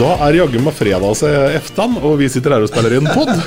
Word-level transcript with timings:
Da 0.00 0.14
er 0.24 0.38
jaggu 0.38 0.60
meg 0.64 0.72
fredagseftan, 0.78 1.98
og 2.00 2.14
vi 2.22 2.28
sitter 2.32 2.54
her 2.56 2.64
og 2.64 2.70
spiller 2.72 2.96
inn 2.96 3.08
pod. 3.12 3.28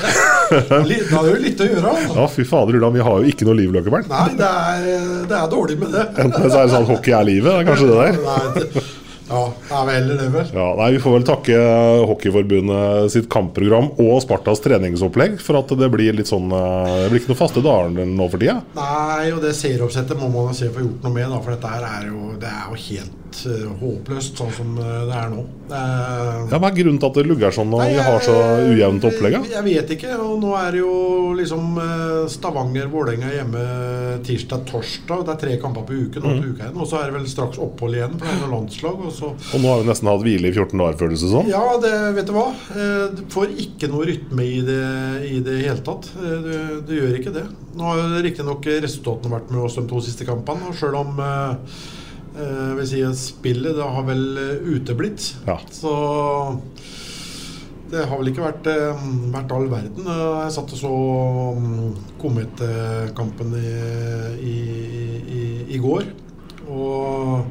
Da 0.54 0.76
er 0.78 0.84
det 0.86 1.30
jo 1.32 1.38
litt 1.40 1.60
å 1.64 1.66
gjøre. 1.66 1.92
Ja, 2.14 2.24
fy 2.30 2.44
fader, 2.46 2.76
Ulan, 2.78 2.92
vi 2.94 3.02
har 3.02 3.22
jo 3.22 3.30
ikke 3.32 3.46
noe 3.48 3.56
liv, 3.58 3.72
Løkkeberg. 3.74 4.06
Nei, 4.10 4.26
det 4.38 4.50
er, 4.50 4.84
det 5.30 5.38
er 5.38 5.48
dårlig 5.50 5.78
med 5.80 5.94
det. 5.96 6.04
Enten 6.20 6.44
så 6.52 6.60
er 6.60 6.68
det 6.68 6.74
sånn 6.74 6.84
at 6.84 6.90
hockey 6.92 7.14
er 7.16 7.24
livet, 7.26 7.48
det 7.48 7.62
er 7.62 7.66
kanskje 7.70 7.88
det 7.88 7.96
der. 8.02 8.20
Nei, 8.28 8.44
det- 8.60 8.84
ja, 9.24 9.40
er 9.72 9.86
vel 9.88 10.10
det, 10.20 10.26
vel. 10.34 10.50
Ja, 10.52 10.66
nei, 10.76 10.90
Vi 10.92 10.98
får 11.00 11.14
vel 11.16 11.24
takke 11.24 11.60
Hockeyforbundet 12.10 13.08
sitt 13.16 13.26
kampprogram 13.32 13.88
og 13.96 14.18
Spartas 14.22 14.60
treningsopplegg 14.60 15.38
for 15.40 15.62
at 15.62 15.72
det 15.80 15.88
blir 15.94 16.12
litt 16.20 16.28
sånn 16.28 16.52
eh, 16.52 16.90
Det 17.06 17.08
blir 17.08 17.22
ikke 17.22 17.32
noe 17.32 17.40
faste 17.40 17.64
dager 17.64 18.04
nå 18.04 18.28
for 18.28 18.44
tida. 18.44 18.58
Nei, 18.76 19.32
og 19.32 19.40
det 19.42 19.54
serieoppsettet 19.56 20.20
må 20.20 20.28
man 20.28 20.52
se 20.54 20.68
få 20.68 20.84
gjort 20.84 21.08
noe 21.08 21.16
med, 21.16 21.32
da, 21.32 21.40
for 21.40 21.56
dette 21.56 21.72
her 21.72 21.88
er 21.88 22.10
jo, 22.12 22.34
det 22.44 22.52
er 22.52 22.68
jo 22.68 22.82
helt 22.84 23.23
eh, 23.50 23.66
håpløst 23.80 24.38
sånn 24.40 24.52
som 24.54 24.74
eh, 24.78 25.04
det 25.08 25.16
er 25.18 25.30
nå. 25.32 25.42
Ja, 25.70 26.58
Hva 26.60 26.68
er 26.68 26.76
grunnen 26.76 26.98
til 27.00 27.08
at 27.08 27.16
det 27.18 27.24
lugger 27.26 27.54
sånn 27.56 27.70
når 27.72 27.84
vi 27.88 28.02
har 28.06 28.24
så 28.24 28.34
ujevnt 28.68 29.06
opplegg? 29.08 29.36
Jeg 29.50 29.64
vet 29.66 29.92
ikke. 29.96 30.12
Og 30.20 30.36
nå 30.42 30.52
er 30.58 30.76
det 30.76 30.82
jo 30.82 30.94
liksom 31.38 31.78
eh, 31.80 32.18
Stavanger-Vålerenga 32.34 33.32
hjemme 33.32 33.64
tirsdag-torsdag. 34.28 35.24
Det 35.24 35.34
er 35.34 35.40
tre 35.44 35.56
kamper 35.62 35.86
på 35.88 35.98
uken. 36.04 36.22
nå 36.22 36.34
Mm. 36.34 36.50
uka 36.50 36.64
igjen 36.66 36.80
Og 36.82 36.88
så 36.90 36.98
er 37.00 37.10
det 37.10 37.16
vel 37.18 37.26
straks 37.30 37.60
opphold 37.62 37.94
igjen, 37.98 38.16
for 38.20 38.40
noen 38.42 38.54
landslag. 38.58 39.02
Og 39.08 39.12
så 39.14 39.32
Og 39.32 39.62
nå 39.62 39.70
har 39.72 39.82
vi 39.82 39.88
nesten 39.90 40.10
hatt 40.10 40.24
hvile 40.24 40.50
i 40.50 40.54
14 40.54 40.78
dager, 40.82 40.98
føles 41.04 41.24
det 41.24 41.32
som. 41.32 41.50
Ja, 41.50 41.64
det, 41.82 41.92
vet 42.18 42.30
du 42.30 42.34
hva. 42.36 42.46
Du 43.14 43.22
får 43.32 43.54
ikke 43.66 43.90
noe 43.92 44.08
rytme 44.08 44.46
i 44.46 44.60
det 44.66 44.80
i 45.30 45.40
det 45.44 45.58
hele 45.62 45.82
tatt. 45.86 46.10
Du, 46.14 46.94
gjør 46.94 47.18
ikke 47.18 47.34
det. 47.34 47.44
Nå 47.74 47.90
har 47.90 48.16
riktignok 48.24 48.66
resultatene 48.84 49.32
vært 49.36 49.52
med 49.54 49.64
oss 49.66 49.78
de 49.78 49.86
to 49.90 50.00
siste 50.04 50.26
kampene. 50.28 50.70
Og 50.70 50.78
sjøl 50.78 50.98
om 51.00 51.20
eh, 52.34 52.42
eh, 52.42 52.74
vil 52.78 52.86
si 52.90 53.02
at 53.06 53.16
spillet 53.20 53.76
det 53.78 53.88
har 53.96 54.06
vel 54.08 54.24
eh, 54.38 54.68
uteblitt, 54.76 55.34
Ja. 55.46 55.58
så 55.70 55.94
det 57.90 58.06
har 58.08 58.18
vel 58.18 58.30
ikke 58.32 58.42
vært, 58.42 58.66
eh, 58.66 59.04
vært 59.30 59.52
all 59.54 59.68
verden. 59.70 60.06
Jeg 60.08 60.52
satt 60.56 60.72
og 60.74 60.78
så 60.80 60.92
mm, 61.60 61.94
Komet-kampen 62.18 63.52
i, 63.60 63.72
i, 64.40 64.56
i, 65.38 65.42
i 65.76 65.78
går. 65.78 66.08
Og 66.72 67.44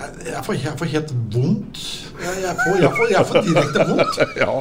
jeg, 0.00 0.42
får, 0.46 0.56
jeg 0.56 0.78
får 0.80 0.90
helt 0.94 1.12
vondt. 1.34 1.80
Jeg, 2.20 2.42
jeg, 2.42 2.54
får, 2.56 2.78
jeg, 2.80 2.90
får, 2.90 3.26
får 3.30 3.48
direkte 3.48 3.86
vondt. 3.90 4.20
Ja, 4.40 4.54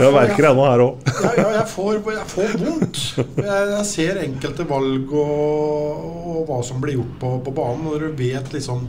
jeg 0.00 0.12
merker 0.14 0.44
det 0.44 0.50
ennå 0.52 0.66
her 0.68 0.82
òg. 0.84 1.08
ja, 1.10 1.46
jeg, 1.56 1.66
får, 1.72 1.98
jeg 2.14 2.26
får 2.30 2.52
vondt. 2.60 3.00
Jeg, 3.18 3.68
jeg 3.74 3.86
ser 3.90 4.20
enkelte 4.22 4.66
valg 4.70 5.14
og, 5.24 6.04
og 6.30 6.42
hva 6.48 6.60
som 6.66 6.82
blir 6.82 7.00
gjort 7.00 7.16
på, 7.22 7.32
på 7.46 7.54
banen. 7.56 7.88
Når 7.88 8.06
du 8.06 8.20
vet 8.20 8.54
liksom 8.54 8.86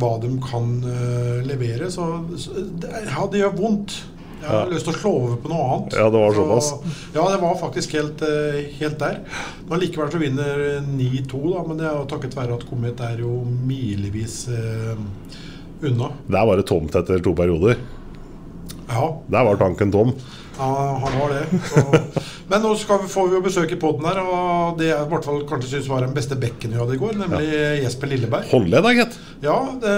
hva 0.00 0.16
de 0.22 0.30
kan 0.42 0.70
uh, 0.82 1.42
levere, 1.46 1.90
så, 1.92 2.08
så 2.38 2.54
det, 2.82 2.90
Ja, 3.10 3.26
det 3.30 3.42
gjør 3.42 3.58
vondt. 3.58 3.98
Jeg 4.44 4.50
har 4.52 4.66
Ja. 4.66 4.74
lyst 4.74 4.84
til 4.84 4.92
å 4.92 4.98
slå 5.00 5.12
over 5.22 5.36
på 5.40 5.48
noe 5.48 5.64
annet. 5.74 5.94
Ja, 5.96 6.10
det 6.12 6.20
var 6.20 6.34
Så- 6.34 6.44
såpass. 6.44 6.94
ja, 7.14 7.28
det 7.32 7.40
var 7.40 7.54
faktisk 7.56 7.92
helt, 7.96 8.22
eh, 8.22 8.60
helt 8.78 8.98
der. 8.98 9.20
Men 9.70 9.80
likevel 9.80 10.10
så 10.12 10.18
vinner 10.20 10.80
9-2, 10.84 11.54
da. 11.54 11.62
Men 11.66 11.76
det 11.78 11.86
er 11.86 11.96
jo 11.96 12.04
takket 12.06 12.34
være 12.36 12.54
at 12.60 12.68
Komet 12.68 13.00
er 13.00 13.16
jo 13.18 13.44
milevis 13.66 14.48
eh, 14.48 14.96
unna. 15.82 16.12
Der 16.28 16.44
var 16.46 16.56
det 16.56 16.66
tomt 16.66 16.92
etter 16.94 17.22
to 17.22 17.32
perioder. 17.34 17.76
Ja, 18.88 19.16
Der 19.30 19.44
var 19.44 19.56
tanken 19.56 19.90
tom. 19.90 20.12
Ja, 20.58 20.98
han 21.02 21.18
var 21.18 21.28
det. 21.32 21.60
Så. 21.66 22.20
Men 22.50 22.60
nå 22.62 22.74
vi, 22.76 23.08
får 23.08 23.28
vi 23.30 23.34
jo 23.34 23.40
besøk 23.42 23.72
i 23.72 23.76
poden 23.80 24.04
her, 24.04 24.20
og 24.20 24.76
det 24.78 24.90
jeg 24.90 25.00
i 25.06 25.08
hvert 25.10 25.24
fall 25.24 25.40
kanskje 25.48 25.70
syns 25.80 25.88
var 25.88 26.04
den 26.04 26.12
beste 26.14 26.36
bekken 26.38 26.70
vi 26.70 26.78
hadde 26.78 26.94
i 26.94 27.00
går, 27.00 27.14
nemlig 27.18 27.48
Jesper 27.82 28.06
Lilleberg. 28.06 28.44
Da, 28.70 28.92
gitt. 28.94 29.16
Ja, 29.42 29.56
det, 29.80 29.94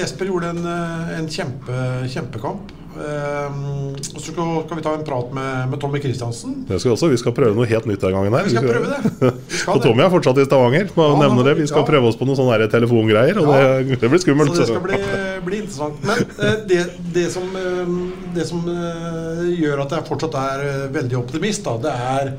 Jesper 0.00 0.26
gjorde 0.26 0.48
en, 0.56 0.64
eh, 0.66 1.18
en 1.18 1.28
kjempe, 1.28 2.08
kjempekamp. 2.10 2.72
Um, 2.92 3.94
og 3.96 4.18
så 4.20 4.32
skal, 4.34 4.76
vi 4.76 4.82
ta 4.84 4.92
en 4.92 5.04
prat 5.06 5.30
med, 5.32 5.70
med 5.70 5.80
Tommy 5.80 6.00
Kristiansen. 6.02 6.58
Det 6.68 6.76
skal 6.76 6.90
vi 6.90 6.92
også. 6.92 7.08
Vi 7.08 7.20
skal 7.22 7.34
prøve 7.36 7.56
noe 7.56 7.68
helt 7.70 7.86
nytt 7.88 8.04
den 8.04 8.12
gangen. 8.12 8.36
her 8.36 8.48
Vi 8.48 8.52
skal 8.52 8.66
prøve 8.68 8.90
det. 8.90 9.32
Skal 9.48 9.72
Og 9.78 9.84
Tommy 9.84 10.04
er 10.04 10.12
fortsatt 10.12 10.40
i 10.42 10.46
Stavanger. 10.46 10.90
Ja, 10.92 11.08
nevne 11.22 11.46
det. 11.46 11.56
Vi 11.62 11.68
skal 11.70 11.84
ja. 11.84 11.88
prøve 11.88 12.10
oss 12.10 12.18
på 12.20 12.28
noen 12.28 12.40
sånne 12.40 12.68
telefongreier, 12.72 13.40
og 13.40 13.52
Ja. 13.52 13.60
det, 13.80 13.98
det 14.02 14.12
blir 14.12 14.22
skummelt. 14.22 14.52
Så 14.52 14.64
det 14.64 14.70
skal 14.74 14.84
bli, 14.84 15.00
bli 15.48 15.62
interessant. 15.64 16.04
Men 16.04 16.20
eh, 16.20 16.58
det, 16.68 16.82
det 17.16 17.28
som, 17.32 17.48
eh, 17.56 17.94
det 18.36 18.48
som 18.50 18.66
uh, 18.68 19.46
gjør 19.48 19.86
at 19.86 19.96
jeg 19.96 20.08
fortsatt 20.10 20.36
er 20.42 20.66
veldig 20.92 21.22
optimist, 21.22 21.64
da, 21.64 21.78
det 21.86 21.96
er 22.12 22.34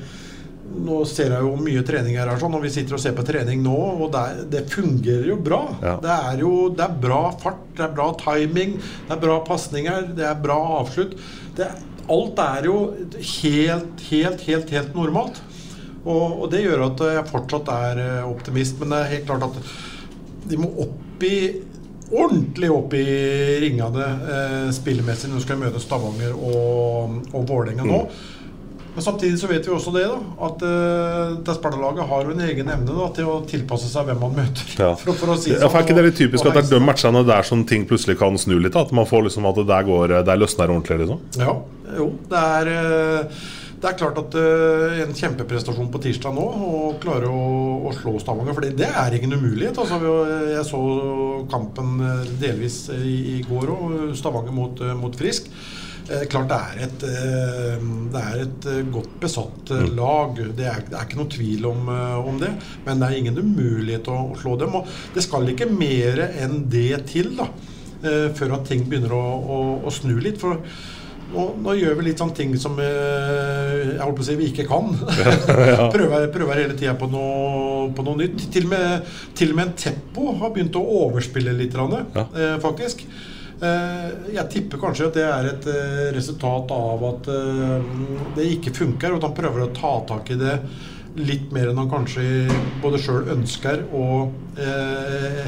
Nå 0.64 1.02
ser 1.06 1.34
jeg 1.36 1.44
jo 1.44 1.54
mye 1.60 1.82
trening 1.86 2.16
her, 2.18 2.30
sånn, 2.40 2.54
og 2.56 2.64
vi 2.64 2.70
sitter 2.72 2.96
og 2.96 3.02
ser 3.04 3.14
på 3.18 3.26
trening 3.28 3.60
nå, 3.66 3.74
og 3.76 4.08
det, 4.14 4.22
er- 4.32 4.46
det 4.54 4.62
fungerer 4.72 5.28
jo 5.28 5.36
bra. 5.44 5.60
Ja. 5.84 5.96
Det 6.02 6.14
er 6.32 6.40
jo 6.44 6.52
det 6.74 6.86
er 6.88 6.96
bra 7.04 7.20
fart, 7.42 7.60
det 7.78 7.84
er 7.88 7.92
bra 7.98 8.08
timing, 8.22 8.78
det 9.10 9.18
er 9.18 9.22
bra 9.26 9.36
pasninger, 9.46 10.08
det 10.18 10.26
er 10.30 10.40
bra 10.42 10.58
avslutt. 10.80 11.18
Det, 11.58 11.68
alt 12.14 12.40
er 12.44 12.66
jo 12.72 12.78
helt, 13.44 14.02
helt, 14.10 14.42
helt, 14.48 14.74
helt 14.78 14.96
normalt. 14.98 15.42
Og, 16.04 16.42
og 16.44 16.50
det 16.52 16.64
gjør 16.66 16.88
at 16.90 17.04
jeg 17.16 17.28
fortsatt 17.30 17.70
er 17.72 18.02
eh, 18.04 18.26
optimist. 18.28 18.80
Men 18.82 18.92
det 18.92 18.98
er 19.04 19.12
helt 19.18 19.30
klart 19.30 19.46
at 19.48 20.50
de 20.52 20.58
må 20.60 20.68
opp 20.84 21.24
i 21.24 21.36
ordentlig 22.14 22.68
opp 22.74 22.92
i 23.00 23.06
ringene 23.64 24.08
eh, 24.36 24.72
spillemessig 24.76 25.30
når 25.32 25.40
de 25.40 25.46
skal 25.46 25.62
møte 25.62 25.80
Stavanger 25.82 26.36
og, 26.36 27.22
og 27.32 27.46
Vålerenga 27.50 27.88
nå. 27.88 28.02
Men 28.94 29.02
samtidig 29.02 29.40
så 29.42 29.48
vet 29.50 29.66
vi 29.66 29.72
også 29.74 29.90
det 29.96 30.04
da 30.06 30.18
at 30.46 30.64
uh, 30.68 31.54
Sparta-laget 31.56 32.06
har 32.12 32.28
jo 32.28 32.34
en 32.36 32.44
egen 32.46 32.68
evne 32.70 32.94
da, 32.94 33.08
til 33.16 33.26
å 33.32 33.40
tilpasse 33.50 33.90
seg 33.90 34.06
hvem 34.06 34.20
man 34.22 34.36
møter. 34.38 34.68
Ja. 34.78 34.92
For, 35.00 35.16
for 35.18 35.34
å 35.34 35.38
si 35.42 35.50
Ja, 35.56 35.66
for 35.66 35.80
er 35.82 35.88
ikke 35.88 35.98
det 35.98 36.06
litt 36.12 36.20
typisk 36.22 36.46
at 36.46 36.60
det 36.60 36.66
er 36.68 36.76
de 36.76 36.82
matchene 36.86 37.24
der 37.26 37.48
som 37.48 37.64
ting 37.66 37.88
plutselig 37.90 38.20
kan 38.22 38.38
snu 38.38 38.60
litt? 38.60 38.76
da? 38.76 38.86
At 38.86 38.94
man 38.94 39.10
får 39.10 39.26
liksom 39.32 39.50
at 39.50 39.58
det 39.58 39.66
der 39.72 39.90
går 39.90 40.16
Der 40.30 40.40
løsner 40.44 40.70
ordentlig, 40.70 41.00
liksom? 41.04 41.26
Ja, 41.42 41.58
jo. 41.98 42.08
Det 42.30 42.44
er, 42.60 42.70
eh, 42.78 43.42
det 43.84 43.90
er 43.90 43.98
klart 44.00 44.20
at 44.22 44.38
uh, 44.40 45.02
en 45.04 45.18
kjempeprestasjon 45.18 45.90
på 45.92 46.00
tirsdag 46.06 46.38
nå, 46.38 46.46
å 46.46 46.94
klare 47.04 47.28
å, 47.34 47.44
å 47.90 47.98
slå 47.98 48.14
Stavanger. 48.22 48.56
For 48.56 48.70
det 48.78 48.88
er 48.94 49.18
ingen 49.18 49.34
umulighet. 49.40 49.78
Altså, 49.82 49.98
vi- 50.06 50.54
jeg 50.54 50.68
så 50.70 50.84
kampen 51.52 51.98
eh, 52.00 52.28
delvis 52.46 52.84
i, 52.94 53.16
i 53.40 53.42
går 53.50 53.74
òg, 53.74 53.96
Stavanger 54.22 54.54
mot, 54.56 54.86
eh, 54.86 54.94
mot 55.02 55.18
Frisk. 55.18 55.50
Eh, 56.12 56.26
klart 56.28 56.50
det 56.52 56.58
er 56.60 56.80
et, 56.84 57.04
eh, 57.08 57.84
det 58.12 58.22
er 58.22 58.42
et 58.44 58.66
eh, 58.68 58.80
godt 58.92 59.14
besatt 59.22 59.72
eh, 59.72 59.86
lag. 59.96 60.36
Det 60.36 60.66
er, 60.68 60.82
det 60.90 60.98
er 60.98 61.06
ikke 61.08 61.20
noe 61.22 61.32
tvil 61.32 61.68
om, 61.70 61.92
om 62.32 62.42
det. 62.42 62.52
Men 62.88 63.00
det 63.00 63.10
er 63.10 63.22
ingen 63.22 63.40
umulighet 63.40 64.10
å, 64.12 64.18
å 64.34 64.40
slå 64.40 64.58
dem. 64.60 64.76
Og 64.80 64.90
det 65.16 65.24
skal 65.24 65.48
ikke 65.54 65.70
mer 65.72 66.26
enn 66.28 66.66
det 66.72 67.06
til 67.14 67.32
da, 67.40 67.48
eh, 68.04 68.28
før 68.36 68.60
at 68.60 68.68
ting 68.68 68.84
begynner 68.90 69.16
å, 69.16 69.24
å, 69.24 69.62
å 69.88 69.96
snu 69.96 70.18
litt. 70.20 70.42
For 70.44 70.60
nå, 71.34 71.48
nå 71.64 71.76
gjør 71.80 71.96
vi 71.98 72.10
litt 72.10 72.20
sånne 72.20 72.36
ting 72.38 72.52
som 72.60 72.76
jeg 72.84 74.00
holdt 74.04 74.20
på 74.20 74.26
å 74.26 74.28
si 74.28 74.40
vi 74.40 74.52
ikke 74.52 74.68
kan. 74.68 74.92
prøver, 75.96 76.28
prøver 76.36 76.66
hele 76.66 76.76
tida 76.76 76.98
på, 77.00 77.08
på 77.08 78.10
noe 78.10 78.20
nytt. 78.26 78.50
Til 78.52 78.68
og, 78.68 78.74
med, 78.76 79.14
til 79.40 79.56
og 79.56 79.62
med 79.62 79.72
en 79.72 79.78
Teppo 79.86 80.34
har 80.42 80.52
begynt 80.52 80.76
å 80.76 80.84
overspille 81.06 81.56
litt, 81.56 81.80
ja. 81.80 82.58
faktisk. 82.64 83.08
Eh, 83.64 84.08
jeg 84.36 84.50
tipper 84.52 84.82
kanskje 84.82 85.08
at 85.08 85.18
det 85.18 85.24
er 85.24 85.48
et 85.54 85.68
eh, 85.72 86.08
resultat 86.16 86.72
av 86.76 87.06
at 87.08 87.30
eh, 87.32 87.86
det 88.36 88.48
ikke 88.58 88.74
funker, 88.76 89.14
og 89.14 89.22
at 89.22 89.28
han 89.30 89.38
prøver 89.38 89.64
å 89.64 89.72
ta 89.76 89.94
tak 90.10 90.34
i 90.34 90.40
det 90.40 90.58
litt 91.14 91.52
mer 91.54 91.70
enn 91.70 91.78
han 91.78 91.92
kanskje 91.92 92.24
både 92.82 92.98
sjøl 92.98 93.28
ønsker 93.36 93.84
og 93.94 94.32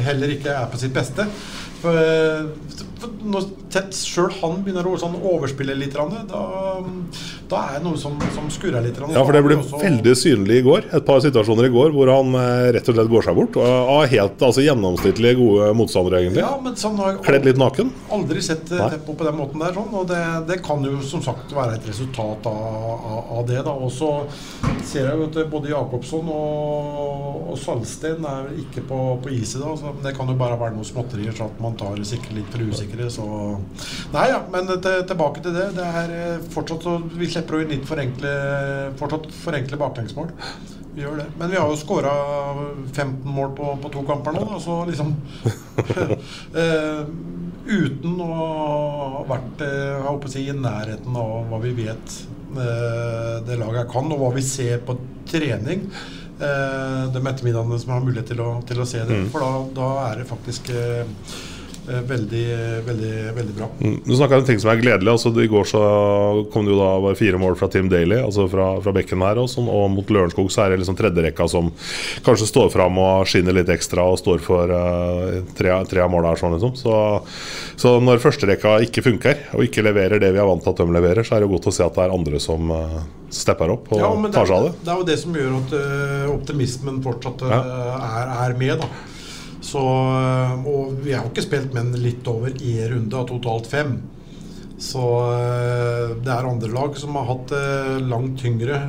heller 0.05 0.33
ikke 0.35 0.51
er 0.53 0.67
på 0.69 0.77
sitt 0.77 0.93
beste. 0.93 1.25
For 1.81 1.97
når 3.25 3.45
sjøl 3.95 4.31
han 4.39 4.61
begynner 4.63 4.87
å 4.87 4.95
sånn 4.99 5.15
overspille 5.19 5.75
litt, 5.77 5.95
da, 5.95 6.35
da 7.49 7.61
er 7.69 7.79
det 7.79 7.83
noe 7.85 7.99
som, 7.99 8.15
som 8.35 8.47
skurrer 8.53 8.85
litt. 8.85 8.99
Ja, 9.11 9.23
for 9.25 9.35
det 9.35 9.41
ble 9.45 9.57
veldig 9.59 10.15
synlig 10.17 10.61
i 10.61 10.65
går. 10.65 10.87
Et 10.95 11.07
par 11.07 11.21
situasjoner 11.23 11.67
i 11.69 11.73
går 11.73 11.93
hvor 11.95 12.11
han 12.13 12.31
eh, 12.39 12.69
rett 12.75 12.91
og 12.91 12.97
slett 12.97 13.11
går 13.11 13.27
seg 13.27 13.39
bort. 13.39 13.59
Og 13.59 13.91
Av 13.95 14.05
helt 14.11 14.45
altså, 14.47 14.63
gjennomsnittlig 14.65 15.35
gode 15.39 15.71
motstandere, 15.77 16.23
egentlig. 16.23 16.43
Ja, 16.45 16.53
men 16.63 16.77
sånn 16.79 16.99
har 17.01 17.13
jeg 17.13 17.23
Kledd 17.25 17.49
litt 17.49 17.61
naken. 17.61 17.91
aldri 18.15 18.43
sett 18.45 18.71
eh, 18.75 18.85
Teppo 18.95 19.17
på 19.17 19.27
den 19.27 19.39
måten 19.39 19.63
der. 19.63 19.75
Sånn, 19.75 19.91
og 19.95 20.07
det, 20.11 20.21
det 20.49 20.59
kan 20.65 20.85
jo 20.85 20.99
som 21.05 21.23
sagt 21.25 21.53
være 21.55 21.79
et 21.79 21.89
resultat 21.89 22.49
av, 22.49 22.89
av, 22.95 23.19
av 23.39 23.49
det. 23.49 23.61
da, 23.67 23.75
Og 23.75 23.91
så 23.93 24.11
ser 24.85 25.09
jeg 25.09 25.19
jo 25.19 25.29
at 25.29 25.41
både 25.51 25.73
Jacobsson 25.73 26.31
og, 26.31 27.51
og 27.51 27.59
Salsten 27.61 28.25
er 28.29 28.51
ikke 28.65 28.85
på, 28.87 29.01
på 29.23 29.35
is 29.35 29.57
i 29.57 29.63
dag. 29.63 29.75
Så 29.81 29.95
det 30.05 30.15
kan 30.17 30.31
jo 30.31 30.37
bare 30.39 30.59
være 30.61 30.77
noe 30.77 30.87
småtterier, 30.87 31.35
så 31.35 31.49
at 31.49 31.61
man 31.63 31.77
tar 31.79 31.95
sikkert 31.95 32.13
sikre 32.15 32.37
litt 32.39 32.51
for 32.51 32.63
usikre. 32.85 33.09
Så 33.09 33.25
Nei 34.13 34.29
ja, 34.29 34.41
men 34.51 34.67
til, 34.67 35.03
tilbake 35.07 35.43
til 35.43 35.55
det. 35.55 35.71
Det 35.75 35.85
er 35.85 36.15
eh, 36.15 36.47
fortsatt 36.53 36.85
så 36.85 36.97
Vi 37.15 37.29
slipper 37.29 37.59
å 37.59 37.65
litt 37.65 37.85
forenkle, 37.87 38.33
fortsatt 38.99 39.29
forenkle 39.43 39.79
baklengsmål. 39.81 40.31
Vi 40.95 41.03
gjør 41.03 41.19
det. 41.19 41.29
Men 41.39 41.51
vi 41.51 41.59
har 41.59 41.67
jo 41.69 41.79
skåra 41.79 42.11
15 42.93 43.25
mål 43.27 43.55
på, 43.55 43.73
på 43.83 43.91
to 43.91 44.03
kamper 44.07 44.35
nå, 44.35 44.45
da, 44.47 44.59
så 44.63 44.77
liksom 44.87 45.09
uh, 46.55 47.01
Uten 47.65 48.19
å 48.21 48.27
ha 48.29 49.23
vært 49.27 49.63
uh, 49.65 50.27
si, 50.31 50.45
i 50.47 50.53
nærheten 50.55 51.17
av 51.19 51.49
hva 51.49 51.59
vi 51.63 51.73
vet 51.81 52.19
uh, 52.55 53.41
det 53.43 53.57
laget 53.59 53.89
kan, 53.91 54.07
og 54.13 54.21
hva 54.21 54.29
vi 54.37 54.45
ser 54.45 54.85
på 54.85 54.95
trening. 55.27 55.89
De 56.35 57.19
ettermiddagene 57.21 57.77
som 57.79 57.93
har 57.93 58.01
mulighet 58.03 58.27
til 58.33 58.41
å, 58.43 58.47
til 58.67 58.81
å 58.83 58.85
se 58.87 58.99
det. 59.07 59.21
Mm. 59.23 59.27
For 59.31 59.39
da, 59.39 59.61
da 59.77 59.85
er 60.09 60.19
det 60.19 60.25
faktisk 60.27 60.67
veldig, 61.85 62.43
veldig, 62.85 63.13
veldig 63.35 63.55
bra. 63.57 63.67
Mm, 63.79 63.97
Du 64.05 64.15
snakka 64.15 64.39
om 64.39 64.45
ting 64.45 64.59
som 64.59 64.71
er 64.71 64.81
gledelig. 64.81 65.11
altså 65.11 65.31
I 65.41 65.47
går 65.47 65.67
så 65.69 65.81
kom 66.53 66.65
det 66.65 66.73
jo 66.73 66.79
da 66.79 66.89
bare 67.03 67.17
fire 67.19 67.39
mål 67.41 67.57
fra 67.59 67.69
Tim 67.71 67.89
Daly, 67.89 68.17
altså 68.25 68.47
fra, 68.51 68.67
fra 68.81 68.93
bekken 68.95 69.21
her. 69.25 69.41
Og, 69.41 69.49
sånn, 69.51 69.69
og 69.71 69.89
mot 69.93 70.09
Lørenskog 70.09 70.51
så 70.53 70.65
er 70.65 70.73
det 70.73 70.81
liksom 70.83 70.97
tredjerekka 70.99 71.47
som 71.51 71.71
kanskje 72.25 72.49
står 72.49 72.71
fram 72.73 72.97
og 73.01 73.27
skinner 73.29 73.55
litt 73.57 73.71
ekstra 73.73 74.05
og 74.09 74.19
står 74.21 74.43
for 74.45 74.71
uh, 74.71 75.41
tre, 75.57 75.73
tre 75.89 76.03
av 76.05 76.11
måla 76.13 76.33
her. 76.33 76.41
Sånn, 76.41 76.57
liksom. 76.57 76.75
så, 76.79 76.95
så 77.79 77.97
når 78.03 78.23
førsterekka 78.23 78.79
ikke 78.87 79.05
funker 79.05 79.45
og 79.55 79.65
ikke 79.67 79.85
leverer 79.85 80.21
det 80.21 80.33
vi 80.35 80.41
er 80.41 80.49
vant 80.49 80.63
til 80.65 80.73
at 80.73 80.81
de 80.81 80.97
leverer, 80.99 81.25
så 81.25 81.37
er 81.37 81.43
det 81.43 81.49
jo 81.49 81.55
godt 81.57 81.69
å 81.71 81.75
se 81.75 81.85
at 81.85 81.97
det 81.97 82.05
er 82.07 82.15
andre 82.15 82.41
som 82.43 82.71
uh, 82.73 83.01
stepper 83.33 83.73
opp 83.73 83.91
og 83.93 83.99
Ja, 84.01 84.13
tar 84.31 84.47
seg 84.47 84.55
av 84.57 84.69
det. 84.69 84.77
det 84.85 84.93
er 84.93 85.01
jo 85.01 85.09
det 85.09 85.19
som 85.21 85.35
gjør 85.41 85.57
at 85.59 85.75
uh, 85.75 86.31
optimismen 86.35 87.03
fortsatt 87.05 87.45
ja. 87.49 87.59
er, 87.99 88.33
er 88.45 88.57
med. 88.59 88.81
da 88.81 89.14
så, 89.65 89.81
øh, 89.81 90.67
Og 90.69 90.99
vi 91.01 91.15
har 91.15 91.23
jo 91.25 91.31
ikke 91.33 91.47
spilt 91.47 91.73
med 91.73 91.87
en 91.87 92.03
litt 92.03 92.27
over 92.29 92.53
én 92.53 92.91
runde 92.91 93.17
av 93.17 93.27
totalt 93.31 93.67
fem. 93.71 93.97
Så 94.77 95.01
øh, 95.01 96.15
det 96.21 96.31
er 96.31 96.45
andre 96.45 96.69
lag 96.69 96.97
som 96.99 97.15
har 97.15 97.29
hatt 97.31 97.51
det 97.53 98.07
langt 98.11 98.37
tyngre, 98.41 98.79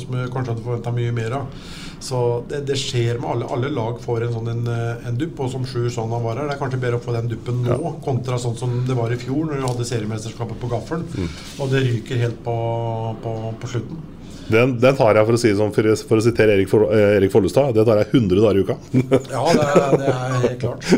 som 0.00 0.14
vi 0.16 0.28
kanskje 0.32 0.54
hadde 0.54 0.64
forventa 0.64 0.94
mye 0.94 1.12
mer 1.14 1.36
av. 1.38 1.64
Så 2.04 2.18
det, 2.48 2.64
det 2.68 2.76
skjer 2.80 3.20
med 3.20 3.28
alle. 3.30 3.50
Alle 3.54 3.70
lag 3.72 4.00
får 4.02 4.26
en 4.26 4.34
sånn 4.34 4.50
en, 4.52 4.66
en 5.08 5.20
dupp, 5.20 5.38
og 5.40 5.52
som 5.52 5.62
Sjur 5.68 5.86
sånn 5.92 6.12
han 6.12 6.24
var 6.24 6.40
her, 6.40 6.48
det 6.50 6.56
er 6.56 6.60
kanskje 6.60 6.80
bedre 6.82 6.98
å 6.98 7.04
få 7.04 7.14
den 7.16 7.30
duppen 7.30 7.62
nå, 7.64 7.94
kontra 8.04 8.36
sånn 8.40 8.58
som 8.60 8.74
det 8.88 8.96
var 8.98 9.12
i 9.14 9.20
fjor, 9.20 9.46
når 9.48 9.60
vi 9.62 9.68
hadde 9.68 9.86
seriemesterskapet 9.88 10.60
på 10.60 10.72
gaffelen, 10.72 11.06
og 11.60 11.72
det 11.72 11.84
ryker 11.86 12.20
helt 12.26 12.42
på, 12.44 12.56
på, 13.24 13.32
på 13.62 13.72
slutten. 13.76 14.02
Den, 14.50 14.74
den 14.80 14.96
tar 14.98 15.16
jeg, 15.16 15.24
for 15.28 15.36
å 15.36 15.40
si 15.40 15.50
sånn, 15.56 15.70
for, 15.72 15.86
for 16.08 16.20
å 16.20 16.24
sitere 16.24 16.52
Erik, 16.58 16.72
eh, 16.74 17.16
Erik 17.18 17.32
Follestad, 17.32 17.72
det 17.76 17.84
tar 17.88 18.02
jeg 18.02 18.10
100 18.12 18.42
dager 18.44 18.58
i 18.60 18.64
uka. 18.66 18.76
Ja, 19.32 19.44
det 19.56 19.64
er, 19.64 19.96
det 20.02 20.10
er 20.12 20.34
helt 20.44 20.58
klart. 20.60 20.88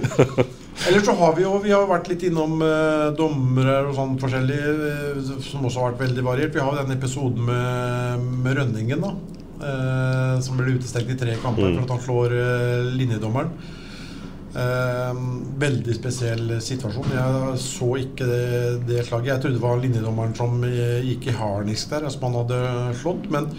Ellers 0.87 1.07
så 1.09 1.15
har 1.17 1.33
vi 1.39 1.45
jo 1.47 1.55
vi 1.63 1.71
har 1.73 1.87
vært 1.89 2.11
litt 2.11 2.27
innom 2.29 2.59
eh, 2.67 3.07
dommere 3.17 3.79
og 3.89 3.95
sånn 3.97 4.19
forskjellig, 4.21 4.59
eh, 4.91 5.23
som 5.47 5.65
også 5.65 5.81
har 5.85 5.95
vært 5.95 6.03
veldig 6.09 6.27
variert. 6.27 6.53
Vi 6.57 6.61
har 6.65 6.75
jo 6.75 6.83
den 6.83 6.97
episoden 6.99 7.47
med, 7.49 8.27
med 8.45 8.59
Rønningen, 8.61 9.07
da. 9.07 9.15
Eh, 9.57 10.35
som 10.45 10.59
ble 10.59 10.75
utestengt 10.77 11.15
i 11.15 11.17
tre 11.17 11.39
kamper 11.41 11.71
Mm. 11.71 11.79
for 11.79 11.87
at 11.87 11.95
han 11.97 12.03
slår 12.05 12.35
eh, 12.37 12.91
linjedommeren. 12.99 13.55
Eh, 14.57 15.17
veldig 15.61 15.95
spesiell 15.99 16.55
situasjon. 16.65 17.11
Jeg 17.13 17.59
så 17.61 17.89
ikke 18.01 18.29
det, 18.29 18.45
det 18.89 19.03
slaget. 19.05 19.35
Jeg 19.35 19.43
trodde 19.43 19.59
det 19.59 19.65
var 19.67 19.83
linjedommeren 19.83 20.33
som 20.39 20.63
eh, 20.65 21.03
gikk 21.05 21.29
i 21.29 21.35
harnisk 21.37 21.93
der, 21.93 22.07
som 22.13 22.25
han 22.25 22.39
hadde 22.41 22.61
slått. 23.03 23.27
Men 23.35 23.51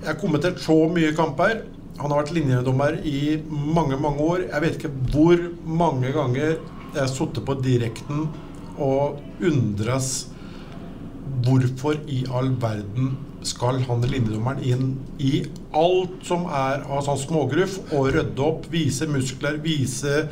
jeg 0.00 0.08
har 0.08 0.18
kommentert 0.18 0.58
så 0.64 0.74
mye 0.90 1.12
kamper. 1.14 1.62
Han 2.00 2.10
har 2.10 2.22
vært 2.22 2.34
linjedommer 2.34 2.98
i 3.06 3.38
mange, 3.46 3.98
mange 4.00 4.26
år. 4.26 4.44
Jeg 4.48 4.64
vet 4.64 4.78
ikke 4.80 4.92
hvor 5.12 5.46
mange 5.62 6.10
ganger 6.16 6.48
jeg 6.56 6.98
har 6.98 7.12
sittet 7.12 7.46
på 7.46 7.58
direkten 7.62 8.26
og 8.80 9.20
undres 9.44 10.10
hvorfor 11.44 12.00
i 12.10 12.24
all 12.34 12.50
verden 12.58 13.12
skal 13.46 13.80
han 13.86 14.02
linjedommeren 14.04 14.64
inn 14.64 14.88
i 15.18 15.44
alt 15.76 16.24
som 16.26 16.46
er 16.46 16.84
av 16.84 17.04
sånn 17.06 17.20
smågruff, 17.20 17.78
og 17.96 18.10
rydde 18.14 18.44
opp, 18.44 18.66
vise 18.72 19.08
muskler, 19.10 19.60
vise 19.64 20.24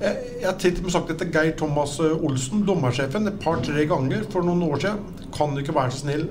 jeg, 0.00 0.20
jeg 0.40 0.46
har 0.46 0.54
til 0.56 0.78
og 0.78 0.86
med 0.86 0.94
sagt 0.94 1.10
det 1.12 1.18
til 1.20 1.32
Geir 1.34 1.50
Thomas 1.60 1.98
Olsen, 2.00 2.62
dommersjefen, 2.64 3.28
et 3.28 3.42
par-tre 3.42 3.84
ganger 3.88 4.22
for 4.32 4.46
noen 4.46 4.62
år 4.64 4.80
siden. 4.80 5.26
Kan 5.36 5.52
du 5.52 5.60
ikke 5.60 5.76
være 5.76 5.92
så 5.92 6.06
snill 6.06 6.30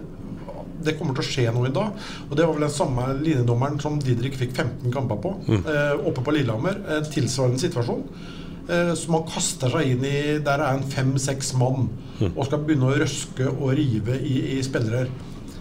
det 0.85 0.95
kommer 0.99 1.15
til 1.17 1.25
å 1.25 1.27
skje 1.27 1.53
noe 1.55 1.69
i 1.69 1.75
dag. 1.75 1.95
Og 2.29 2.35
det 2.37 2.45
var 2.45 2.55
vel 2.55 2.65
den 2.67 2.75
samme 2.75 3.07
linjedommeren 3.19 3.79
som 3.83 3.97
Didrik 4.01 4.37
fikk 4.39 4.53
15 4.55 4.93
kamper 4.95 5.21
på, 5.23 5.33
eh, 5.59 5.95
oppe 6.07 6.23
på 6.23 6.35
Lillehammer. 6.35 6.79
En 6.87 7.03
tilsvarende 7.03 7.59
situasjon. 7.59 8.03
Eh, 8.69 8.93
så 8.95 9.09
man 9.09 9.25
kaster 9.25 9.69
seg 9.69 9.87
inn 9.91 10.03
i 10.05 10.37
Der 10.39 10.59
er 10.59 10.77
en 10.77 10.83
fem-seks 10.83 11.53
mann 11.57 11.89
og 12.35 12.45
skal 12.45 12.59
begynne 12.59 12.85
å 12.85 12.99
røske 12.99 13.47
og 13.47 13.75
rive 13.75 14.19
i, 14.21 14.57
i 14.57 14.61
spillere. 14.61 15.07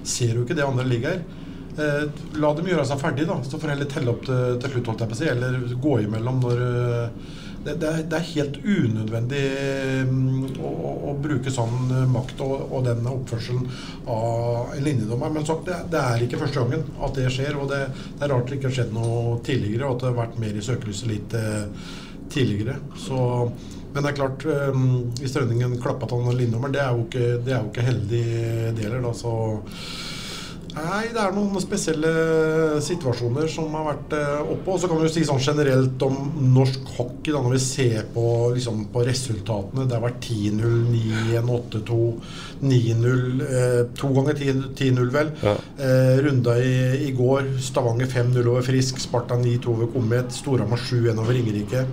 Ser 0.08 0.38
jo 0.38 0.46
ikke 0.46 0.56
det 0.58 0.66
andre 0.66 0.87
ligger? 0.88 1.20
Eh, 1.78 2.06
la 2.43 2.55
dem 2.56 2.70
gjøre 2.70 2.87
seg 2.88 3.02
ferdig, 3.02 3.26
da. 3.28 3.37
Så 3.46 3.60
får 3.60 3.75
heller 3.75 3.90
telle 3.90 4.14
opp 4.14 4.25
til, 4.26 4.56
til 4.62 4.75
slutt, 4.75 4.88
holdt 4.93 5.05
jeg 5.05 5.12
på 5.12 5.19
å 5.19 5.20
si. 5.20 5.28
Eller 5.31 5.60
gå 5.84 5.99
imellom 6.06 6.40
når 6.43 6.64
eh, 6.64 7.37
det, 7.64 7.75
det, 7.82 7.88
er, 7.90 8.02
det 8.08 8.19
er 8.19 8.26
helt 8.32 8.58
unødvendig 8.64 9.44
mm, 10.08 10.58
å, 10.62 10.72
å, 10.72 10.93
å 11.10 11.14
bruke 11.22 11.52
sånn 11.52 11.93
eh, 11.93 12.05
makt 12.10 12.43
og, 12.44 12.56
og 12.70 12.84
den 12.87 13.06
oppførselen 13.10 13.64
av 14.10 14.75
en 14.75 14.84
linjedommer. 14.87 15.32
Men 15.34 15.46
så, 15.46 15.58
det, 15.66 15.81
det 15.93 16.02
er 16.02 16.26
ikke 16.26 16.43
første 16.43 16.62
gangen 16.62 16.87
at 17.04 17.19
det 17.19 17.31
skjer, 17.34 17.58
og 17.58 17.70
det 17.72 17.82
er 17.87 18.32
rart 18.32 18.50
det 18.50 18.58
ikke 18.58 18.70
har 18.70 18.78
skjedd 18.81 18.94
noe 18.96 19.40
tidligere, 19.46 19.88
og 19.88 19.96
at 19.96 20.04
det 20.04 20.12
har 20.12 20.20
vært 20.22 20.38
mer 20.43 20.58
i 20.58 20.69
søkelyset 20.70 21.11
litt 21.12 21.38
eh, 21.38 21.90
tidligere. 22.32 22.78
Så, 22.99 23.20
men 23.94 24.02
det 24.02 24.11
er 24.11 24.19
klart, 24.19 24.44
um, 24.75 24.85
hvis 25.20 25.37
Rønningen 25.38 25.79
klappa 25.82 26.08
til 26.08 26.26
han 26.26 26.37
linjedommeren, 26.37 26.75
det 26.75 26.85
er 26.85 26.93
jo 26.93 27.06
ikke, 27.06 27.26
det 27.46 27.55
er 27.55 27.62
jo 27.62 27.73
ikke 27.73 27.88
heldig 27.88 28.26
deler, 28.79 29.00
da. 29.05 29.14
Så 29.17 29.32
Nei, 30.79 31.08
det 31.11 31.20
er 31.20 31.32
noen 31.35 31.62
spesielle 31.62 32.11
situasjoner 32.85 33.49
som 33.50 33.73
har 33.75 33.87
vært 33.87 34.14
eh, 34.18 34.50
oppe. 34.52 34.75
Og 34.75 34.80
så 34.80 34.90
kan 34.90 35.00
vi 35.00 35.09
jo 35.09 35.12
si 35.12 35.25
sånn 35.26 35.40
generelt 35.42 36.02
om 36.04 36.18
norsk 36.54 36.92
hockey, 36.99 37.33
da, 37.33 37.40
når 37.42 37.57
vi 37.57 37.62
ser 37.62 38.04
på, 38.14 38.25
liksom, 38.54 38.85
på 38.92 39.02
resultatene. 39.09 39.87
Det 39.88 39.97
har 39.97 40.04
vært 40.04 40.28
10-0, 40.28 40.76
9-1, 40.92 41.50
8-2, 41.57 41.99
9-0. 42.62 43.25
Eh, 43.49 43.80
to 43.99 44.12
ganger 44.18 44.42
10-0, 44.45 45.02
vel. 45.14 45.33
Ja. 45.42 45.57
Eh, 45.88 46.14
runda 46.26 46.59
i, 46.62 46.76
i 47.09 47.11
går. 47.16 47.54
Stavanger 47.64 48.11
5-0 48.12 48.45
over 48.45 48.66
Frisk. 48.66 49.02
Sparta 49.02 49.40
9-2 49.40 49.75
over 49.75 49.90
Komet. 49.97 50.30
Storhamar 50.37 50.85
7-1 50.85 51.16
over 51.16 51.35
Ringerike. 51.35 51.87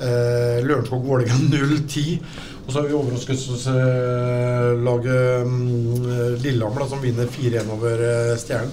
Eh, 0.00 0.66
Lørenskog-Vålerenga 0.66 1.34
0-10. 1.50 2.18
Og 2.64 2.72
så 2.72 2.80
har 2.80 2.86
vi 2.88 2.96
overraskelseslaget 2.96 5.14
eh, 5.14 6.42
Lillehammer, 6.42 6.86
som 6.88 7.02
vinner 7.02 7.26
4-1 7.28 7.72
over 7.76 7.94
eh, 8.08 8.36
Stjernen. 8.40 8.72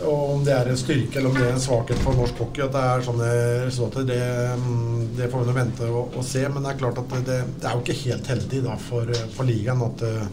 Og 0.00 0.34
om 0.34 0.44
det 0.44 0.52
er 0.56 0.68
en 0.70 0.78
styrke 0.80 1.18
eller 1.18 1.28
om 1.28 1.34
det 1.36 1.44
er 1.44 1.52
en 1.52 1.60
svakhet 1.60 1.98
for 2.00 2.16
norsk 2.16 2.38
hockey, 2.40 2.62
at 2.64 2.72
det 2.72 2.84
er 2.88 3.02
sånne 3.04 3.26
resultater, 3.66 4.06
det, 4.08 4.20
mm, 4.56 5.10
det 5.18 5.28
får 5.28 5.42
vi 5.42 5.48
nå 5.50 5.56
vente 5.58 5.88
og, 5.90 6.16
og 6.16 6.24
se. 6.24 6.44
Men 6.48 6.64
det 6.64 6.70
er 6.72 6.78
klart 6.80 7.00
at 7.02 7.12
det, 7.28 7.36
det 7.60 7.68
er 7.68 7.76
jo 7.76 7.82
ikke 7.84 7.98
helt 8.06 8.30
heldig 8.32 8.62
da, 8.64 8.76
for, 8.80 9.12
for 9.36 9.48
ligaen 9.48 9.84
at, 9.84 10.04
eh, 10.08 10.24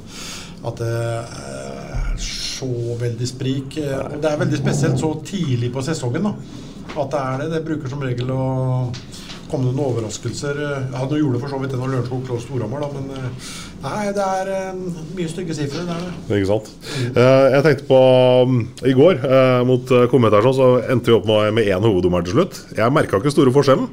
at 0.72 0.82
det 0.82 0.94
er 0.96 2.16
så 2.24 2.72
veldig 3.04 3.30
sprik. 3.30 3.78
Eh, 3.84 4.16
det 4.16 4.32
er 4.32 4.42
veldig 4.42 4.62
spesielt 4.62 5.04
så 5.04 5.12
tidlig 5.28 5.74
på 5.76 5.84
sesongen 5.86 6.30
da, 6.30 6.34
at 6.96 7.14
det 7.14 7.24
er 7.24 7.44
det. 7.44 7.52
Det 7.58 7.66
bruker 7.68 7.92
som 7.92 8.08
regel 8.08 8.32
å 8.34 8.44
komme 9.52 9.66
noen 9.70 9.84
overraskelser. 9.86 10.56
Ja, 10.94 11.02
nå 11.04 11.16
gjorde 11.20 11.36
det 11.38 11.44
for 11.44 11.52
så 11.54 11.60
vidt 11.62 11.72
det 11.74 11.80
når 11.82 11.92
Lørenskog 11.94 12.22
lå 12.32 12.36
Storhamar, 12.44 12.80
da, 12.84 12.88
men 12.96 13.06
eh, 13.16 13.30
nei, 13.86 14.04
det 14.16 14.26
er 14.26 14.46
eh, 14.54 14.74
mye 15.18 15.30
stygge 15.32 15.54
sifre. 15.58 15.82
Det 15.88 15.94
er 15.96 16.02
det. 16.06 16.12
Ikke 16.40 16.52
sant? 16.52 16.68
Eh, 17.08 17.46
jeg 17.56 17.62
tenkte 17.68 17.86
på 17.90 18.00
um, 18.48 18.54
I 18.88 18.94
går 18.98 19.14
eh, 19.24 19.62
mot 19.68 19.84
Komet 20.12 20.36
her 20.38 20.46
så 20.58 20.68
endte 20.88 21.10
vi 21.12 21.18
opp 21.18 21.28
med 21.30 21.40
med 21.58 21.64
én 21.72 21.84
hoveddommer 21.84 22.22
til 22.26 22.34
slutt. 22.38 22.54
Jeg 22.78 22.94
merka 22.94 23.14
ikke 23.22 23.34
store 23.34 23.56
forskjellen. 23.56 23.88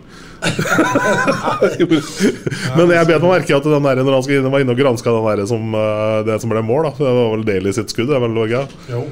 Men 2.77 2.91
jeg 2.93 3.09
bet 3.09 3.23
meg 3.23 3.31
merke 3.31 3.57
at 3.57 3.67
den 3.67 3.87
der, 3.87 4.03
når 4.03 4.17
han 4.19 4.25
skulle, 4.27 4.53
var 4.53 4.65
inne 4.65 4.75
og 4.75 4.81
granska 4.81 5.15
den 5.15 5.29
der 5.31 5.39
som, 5.51 5.63
eh, 5.79 6.19
det 6.29 6.37
som 6.43 6.53
ble 6.53 6.63
mål, 6.65 6.83
da. 6.89 6.93
Det 6.99 7.15
var 7.19 7.31
vel 7.37 7.47
Daly 7.49 7.71
sitt 7.77 7.95
skudd. 7.95 8.11
Det 8.11 8.19
er 8.19 8.25
vel, 8.25 8.41
ikke? 8.45 8.65
Jo. 8.93 9.03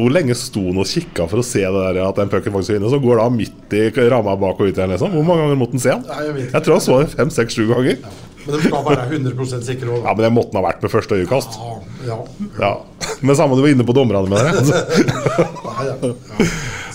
Hvor 0.00 0.14
lenge 0.16 0.36
sto 0.38 0.62
han 0.66 0.80
og 0.80 0.88
kikka 0.88 1.26
for 1.30 1.42
å 1.42 1.46
se 1.46 1.62
det 1.62 1.84
der 1.84 2.00
at 2.06 2.18
den 2.20 2.32
pucken 2.32 2.54
faktisk 2.54 2.74
var 2.74 2.80
inne? 2.80 2.90
Så 2.92 3.02
går 3.02 3.20
da 3.20 3.28
midt 3.34 3.76
i 3.76 4.08
ramma 4.10 4.34
bak 4.40 4.60
og 4.60 4.70
ut 4.70 4.74
igjen, 4.74 4.94
liksom. 4.94 5.14
Hvor 5.14 5.28
mange 5.28 5.44
ganger 5.44 5.60
måtte 5.60 5.76
han 5.78 5.84
se 5.84 5.94
den? 5.94 6.08
Nei, 6.08 6.24
jeg. 6.26 6.50
Jeg 6.54 6.66
tror 6.66 6.76
han 6.78 6.84
så 6.86 6.98
den 7.02 7.14
fem, 7.14 7.32
seks, 7.36 7.58
sju 7.58 7.68
ganger. 7.70 8.00
Men 8.00 8.20
Men 8.46 8.56
de 8.56 8.62
skal 8.64 8.84
være 8.86 9.06
100 9.12 9.64
sikre 9.66 9.92
òg. 9.92 10.04
Ja, 10.06 10.14
men 10.16 10.24
det 10.24 10.32
måtte 10.32 10.56
han 10.56 10.62
ha 10.62 10.68
vært 10.70 10.84
med 10.84 10.92
første 10.92 11.18
øyekast. 11.20 11.60
Ja, 11.60 11.76
ja. 12.08 12.18
Ja. 12.62 12.72
Men 13.20 13.36
samme 13.36 13.58
du 13.58 13.62
var 13.64 13.72
inne 13.74 13.84
på 13.84 13.96
dommerne 13.96 14.30
med 14.32 14.40
det. 14.40 14.82
Nei, 15.68 15.88
ja. 15.90 15.96
ja. 16.00 16.50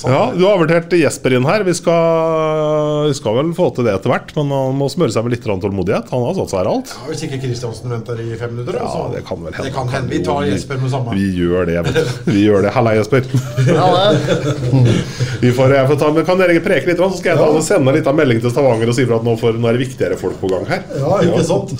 Ja. 0.10 0.22
Du 0.36 0.44
har 0.46 0.56
avertert 0.58 0.94
Jesper 0.98 1.36
inn 1.38 1.46
her. 1.48 1.64
Vi 1.68 1.74
skal, 1.78 3.08
vi 3.10 3.16
skal 3.18 3.38
vel 3.40 3.52
få 3.58 3.70
til 3.76 3.88
det 3.88 3.94
etter 3.98 4.12
hvert. 4.14 4.32
Men 4.38 4.52
han 4.54 4.78
må 4.80 4.88
smøre 4.92 5.14
seg 5.14 5.26
med 5.26 5.36
litt 5.36 5.46
tålmodighet. 5.46 6.12
Han 6.14 6.26
har 6.28 6.38
satt 6.38 6.54
seg 6.54 6.62
her 6.62 6.70
alt. 6.72 6.94
Ja, 6.94 7.08
Hvis 7.10 7.24
ikke 7.28 7.40
Kristiansen 7.44 7.94
venter 7.94 8.22
i 8.22 8.38
fem 8.40 8.54
minutter, 8.56 8.80
Ja, 8.82 8.88
så 8.92 9.08
det 9.14 9.24
kan 9.28 9.42
vel 9.42 9.54
hende. 9.56 9.68
Det 9.70 9.74
kan 9.76 9.92
hende. 9.94 10.12
Vi 10.14 10.22
tar 10.26 10.46
Jesper 10.50 10.82
med 10.82 10.94
samme. 10.94 11.16
Vi 11.18 11.28
gjør 11.40 11.70
det. 11.70 11.80
vet. 11.88 11.98
Vi 12.30 12.46
gjør 12.46 12.68
det. 12.68 12.74
Halla, 12.76 12.96
Jesper. 13.00 13.26
Vi 15.42 15.52
får, 15.52 15.74
jeg 15.76 15.88
får 15.90 15.98
ta, 16.00 16.10
men 16.16 16.26
kan 16.28 16.40
dere 16.40 16.60
preke 16.64 16.90
litt, 16.90 17.00
så 17.02 17.18
skal 17.20 17.34
jeg 17.34 17.42
ta 17.42 17.48
og 17.52 17.64
sende 17.66 17.92
en 17.92 17.98
liten 17.98 18.18
melding 18.18 18.40
til 18.44 18.52
Stavanger 18.54 18.92
og 18.92 18.96
si 18.98 19.06
at 19.06 19.26
nå, 19.26 19.34
får, 19.40 19.58
nå 19.62 19.70
er 19.70 19.78
det 19.78 19.84
viktigere 19.86 20.18
folk 20.20 20.38
på 20.42 20.50
gang 20.52 20.66
her. 20.70 20.82
Ja, 21.02 21.18
ikke 21.26 21.44
sant? 21.48 21.74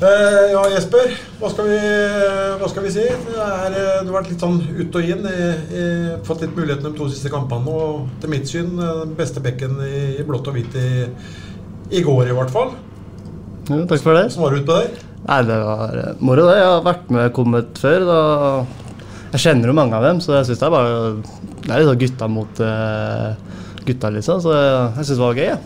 Eh, 0.00 0.52
ja, 0.54 0.60
Jesper. 0.72 1.10
Hva 1.36 1.48
skal 1.52 1.66
vi, 1.68 1.78
hva 2.56 2.68
skal 2.72 2.84
vi 2.86 2.92
si? 2.94 3.02
Det 3.04 3.34
er, 3.36 3.74
eh, 3.76 3.98
du 4.00 4.08
har 4.08 4.22
vært 4.22 4.30
litt 4.32 4.40
sånn 4.40 4.56
ut 4.64 4.94
og 4.96 5.08
inn. 5.12 5.26
I, 5.28 5.48
i, 5.76 5.82
fått 6.24 6.46
litt 6.46 6.54
muligheten 6.56 6.86
de 6.88 6.96
to 6.96 7.08
siste 7.12 7.28
kampene. 7.32 7.68
Og 7.68 8.06
til 8.22 8.32
mitt 8.32 8.48
syn 8.48 8.80
eh, 8.80 9.02
den 9.02 9.12
beste 9.18 9.42
bekken 9.44 9.76
i, 9.84 10.00
i 10.16 10.24
blått 10.24 10.48
og 10.48 10.56
hvitt 10.56 10.78
i, 10.80 10.88
i 12.00 12.00
går, 12.06 12.30
i 12.30 12.38
hvert 12.38 12.54
fall. 12.54 12.72
Ja, 13.68 13.82
takk 13.84 14.00
for 14.00 14.16
det. 14.16 14.30
Hvordan 14.32 14.46
var 14.46 14.56
det 14.56 14.62
utpå 14.62 14.78
der? 14.78 15.06
Nei, 15.20 15.40
det 15.50 15.60
var 15.68 16.00
moro, 16.24 16.48
det. 16.48 16.56
Jeg 16.56 16.70
har 16.70 16.88
vært 16.88 17.12
med 17.12 17.32
kommet 17.36 17.84
før. 17.84 18.08
Da. 18.08 18.20
Jeg 19.34 19.44
kjenner 19.44 19.68
jo 19.68 19.78
mange 19.82 20.00
av 20.00 20.08
dem, 20.08 20.24
så 20.24 20.38
jeg 20.38 20.48
syns 20.48 20.64
det 20.64 20.70
er 20.70 20.76
bare 20.78 20.94
Det 21.60 21.68
er 21.68 21.76
litt 21.76 21.90
sånn 21.90 22.00
gutta 22.06 22.30
mot 22.40 22.64
eh, 22.64 23.49
gutta, 23.86 24.10
liksom. 24.14 24.42
Så 24.44 24.54
jeg, 24.56 25.04
syns 25.04 25.16
det 25.16 25.24
var 25.24 25.38
gøy. 25.38 25.48
jeg. 25.50 25.58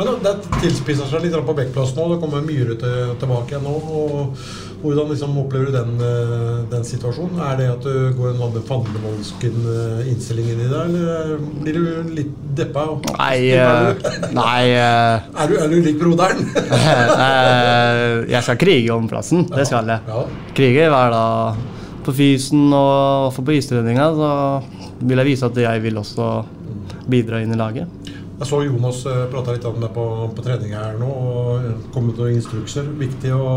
Men 0.00 0.16
det 0.24 0.34
tilspisser 0.62 1.08
seg 1.10 1.24
litt 1.26 1.36
på 1.44 1.54
backplass 1.56 1.94
nå. 1.96 2.08
Det 2.14 2.20
kommer 2.22 2.44
Myhre 2.44 2.76
til, 2.80 3.14
tilbake 3.20 3.54
igjen 3.54 3.66
nå. 3.66 3.76
og 3.76 4.44
Hvordan 4.80 5.10
liksom 5.12 5.34
opplever 5.36 5.66
du 5.68 5.74
den, 5.74 5.90
eh, 6.00 6.60
den 6.70 6.84
situasjonen? 6.88 7.40
Er 7.44 7.58
det 7.58 7.66
at 7.68 7.84
du 7.84 8.14
går 8.16 8.30
en 8.30 8.44
annen 8.46 8.62
fandenivoldsk 8.64 9.42
innstilling 10.08 10.46
inn 10.54 10.62
i 10.64 10.68
det, 10.70 10.84
eller 10.86 11.34
blir 11.60 11.76
du 11.76 12.14
litt 12.16 12.30
deppa? 12.56 12.86
Nei, 13.18 13.50
eh, 13.52 14.30
nei 14.32 14.62
eh, 14.72 15.26
Er 15.42 15.52
du, 15.52 15.58
er 15.60 15.68
du 15.68 15.76
lik 15.84 15.98
broderen? 16.00 16.48
eh, 17.26 18.30
Jeg 18.30 18.40
skal 18.46 18.60
krige 18.62 18.96
om 18.96 19.10
plassen. 19.10 19.44
Det 19.52 19.68
skal 19.68 19.92
jeg. 19.92 20.00
Ja. 20.08 20.24
Krige 20.56 20.88
hver 20.94 21.12
dag 21.12 21.60
på 22.06 22.16
fysen 22.16 22.72
og 22.72 23.36
på 23.36 23.58
istreninga. 23.58 24.08
Så 24.16 24.30
vil 25.04 25.20
jeg 25.20 25.32
vise 25.34 25.52
at 25.52 25.60
jeg 25.60 25.84
vil 25.84 26.00
også 26.00 26.30
bidra 27.10 27.42
inn 27.42 27.54
i 27.54 27.58
laget. 27.58 28.10
Jeg 28.40 28.48
så 28.48 28.62
Jonas 28.64 29.02
uh, 29.04 29.26
prata 29.28 29.52
litt 29.52 29.66
om 29.68 29.78
det 29.82 29.90
på, 29.92 30.06
på 30.36 30.44
trening 30.44 30.72
her 30.72 30.96
nå. 31.00 31.08
og 31.10 31.88
Kom 31.92 32.08
med 32.08 32.16
noen 32.16 32.38
instrukser. 32.38 32.86
Viktig 33.00 33.34
å, 33.36 33.48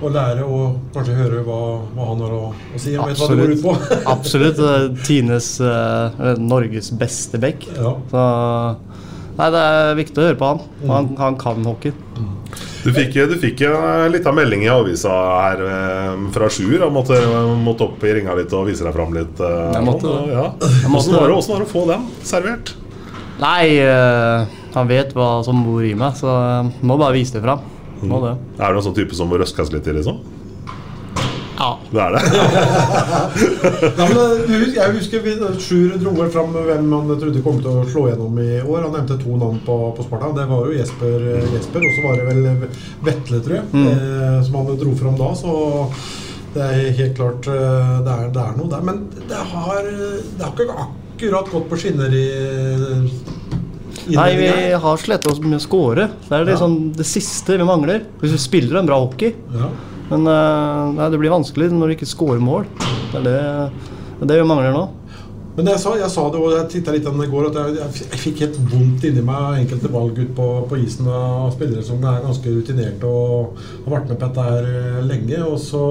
å 0.00 0.10
lære 0.12 0.44
og 0.44 0.92
kanskje 0.92 1.16
høre 1.16 1.40
hva, 1.46 1.60
hva 1.96 2.08
han 2.10 2.24
har 2.26 2.34
å, 2.36 2.42
å 2.52 2.80
si. 2.80 2.92
Jeg 2.92 3.08
vet 3.08 3.22
hva 3.22 3.30
det 3.30 3.38
går 3.40 3.54
ut 3.54 3.64
på. 3.64 3.76
Absolutt. 4.12 4.60
Tines 5.08 5.54
eh, 5.64 6.20
Norges 6.42 6.92
beste 7.00 7.40
bekk. 7.40 7.70
Ja. 7.78 7.94
Så 8.12 8.26
Nei, 9.40 9.46
det 9.54 9.60
er 9.64 9.94
viktig 9.96 10.20
å 10.20 10.24
høre 10.26 10.36
på 10.36 10.48
han. 10.50 10.58
Han, 10.90 11.06
han 11.16 11.36
kan 11.40 11.62
hockey. 11.64 11.94
Du 12.84 12.90
fikk, 12.92 13.14
du 13.30 13.34
fikk 13.40 13.62
en 13.68 14.12
liten 14.12 14.36
melding 14.36 14.64
i 14.66 14.70
avisa 14.72 15.12
her 15.46 15.62
eh, 15.64 16.26
fra 16.34 16.48
Sjur. 16.52 16.76
Han 16.82 16.92
måtte, 16.92 17.16
måtte 17.64 17.86
opp 17.88 18.04
i 18.04 18.12
ringa 18.18 18.34
litt 18.36 18.52
og 18.56 18.66
vise 18.68 18.84
deg 18.84 18.92
fram 18.96 19.14
litt. 19.16 19.40
eh, 19.40 19.70
Jeg 19.78 19.86
måtte. 19.86 20.12
Ja. 20.28 20.46
Jeg 20.60 20.92
måtte 20.92 21.12
Hvordan 21.12 21.20
var 21.20 21.32
det 21.32 21.36
hvordan 21.38 21.52
var 21.54 21.64
det 21.64 21.68
å 21.68 21.72
få 21.72 21.84
den 21.88 22.06
servert? 22.32 22.74
Nei, 23.40 23.64
eh, 23.80 24.56
han 24.74 24.90
vet 24.90 25.14
hva 25.16 25.30
som 25.46 25.62
bor 25.64 25.84
i 25.88 25.94
meg, 25.96 26.16
så 26.20 26.34
må 26.84 26.98
bare 27.00 27.16
vise 27.16 27.38
det 27.38 27.44
fram. 27.46 27.64
Må 28.04 28.20
det. 28.24 28.34
Er 28.60 28.72
du 28.72 28.80
en 28.80 28.84
sånn 28.90 28.96
type 28.96 29.16
som 29.16 29.28
må 29.32 29.40
røskes 29.40 29.72
litt 29.72 29.88
i, 29.88 29.96
liksom? 29.96 30.20
Ja. 31.60 31.78
Det 31.90 32.00
er 32.00 32.14
det. 32.14 32.20
Nei, 33.98 34.06
men, 34.10 34.20
eh, 34.22 34.62
jeg 34.78 34.94
husker 34.94 35.24
vi, 35.24 35.34
Sjur 35.60 35.98
dro 36.00 36.14
vel 36.16 36.30
fram 36.32 36.54
hvem 36.56 36.88
han 36.94 37.12
trodde 37.20 37.42
kom 37.44 37.58
til 37.60 37.82
å 37.82 37.84
slå 37.90 38.06
gjennom 38.08 38.38
i 38.40 38.62
år. 38.62 38.86
Han 38.86 38.96
nevnte 38.96 39.18
to 39.20 39.36
navn 39.36 39.60
på, 39.66 39.76
på 39.96 40.06
Sparta. 40.06 40.32
Det 40.38 40.46
var 40.48 40.64
jo 40.64 40.78
Jesper, 40.78 41.26
eh, 41.34 41.50
Jesper 41.58 41.84
og 41.84 41.98
så 41.98 42.06
var 42.06 42.16
det 42.16 42.24
vel 42.30 42.72
Vetle, 43.04 43.42
tror 43.44 43.58
jeg, 43.58 43.68
mm. 43.74 44.40
som 44.46 44.56
han 44.60 44.80
dro 44.80 44.94
fram 45.02 45.20
da. 45.20 45.28
Så 45.36 45.58
det 46.54 46.64
er 46.64 46.96
helt 47.02 47.14
klart 47.18 47.50
eh, 47.50 47.92
det 48.06 48.14
er, 48.14 48.32
det 48.34 48.46
er 48.46 48.56
noe 48.56 48.72
der. 48.72 48.86
Men 48.86 49.04
det 49.20 49.44
har, 49.52 49.84
det 49.84 50.46
har 50.46 50.56
ikke 50.56 50.80
akkurat 50.86 51.52
gått 51.52 51.68
på 51.70 51.82
skinner 51.84 52.16
i 52.16 52.26
Nei, 54.10 54.30
vi 54.34 54.48
har 54.80 54.98
slitt 54.98 55.26
oss 55.28 55.38
med 55.44 55.58
å 55.58 55.62
score. 55.62 56.08
Det 56.24 56.34
er 56.34 56.48
liksom 56.48 56.76
det 56.96 57.04
siste 57.06 57.58
vi 57.60 57.66
mangler. 57.68 58.06
Hvis 58.22 58.32
vi 58.34 58.40
spiller 58.42 58.80
en 58.80 58.88
bra 58.88 58.96
hockey. 59.04 59.36
Ja. 59.54 59.68
Men 60.10 60.26
eh, 60.26 60.86
nei, 60.96 61.10
det 61.12 61.20
blir 61.22 61.32
vanskelig 61.32 61.70
når 61.74 61.92
du 61.92 61.96
ikke 61.98 62.08
scorer 62.10 62.42
mål. 62.42 62.66
Det 63.12 63.20
er 63.20 63.26
det, 63.26 63.36
det, 64.24 64.40
vi 64.40 64.48
mangler 64.48 64.74
nå. 64.74 64.88
Men 65.56 65.68
jeg 65.72 65.82
sa, 65.82 65.92
jeg 65.98 66.10
sa 66.12 66.24
det, 66.30 66.40
og 66.40 66.52
jeg 66.54 66.68
titta 66.72 66.92
litt 66.94 67.06
an 67.10 67.22
i 67.22 67.28
går, 67.30 67.48
at 67.50 67.56
jeg, 67.58 67.78
jeg, 68.00 68.18
fikk 68.22 68.42
helt 68.44 68.58
vondt 68.70 69.06
inni 69.08 69.22
meg 69.26 69.64
enkelte 69.64 69.90
valg 69.92 70.18
ute 70.18 70.32
på, 70.36 70.46
på 70.70 70.78
isen 70.80 71.08
av 71.10 71.50
spillere 71.56 71.82
som 71.84 72.02
er 72.06 72.22
ganske 72.22 72.54
rutinerte 72.54 73.10
og 73.10 73.58
har 73.84 73.96
vært 73.96 74.12
med 74.12 74.20
på 74.20 74.28
dette 74.28 74.46
her 74.46 74.68
eh, 74.70 75.00
lenge. 75.06 75.42
Og 75.46 75.58
så, 75.62 75.84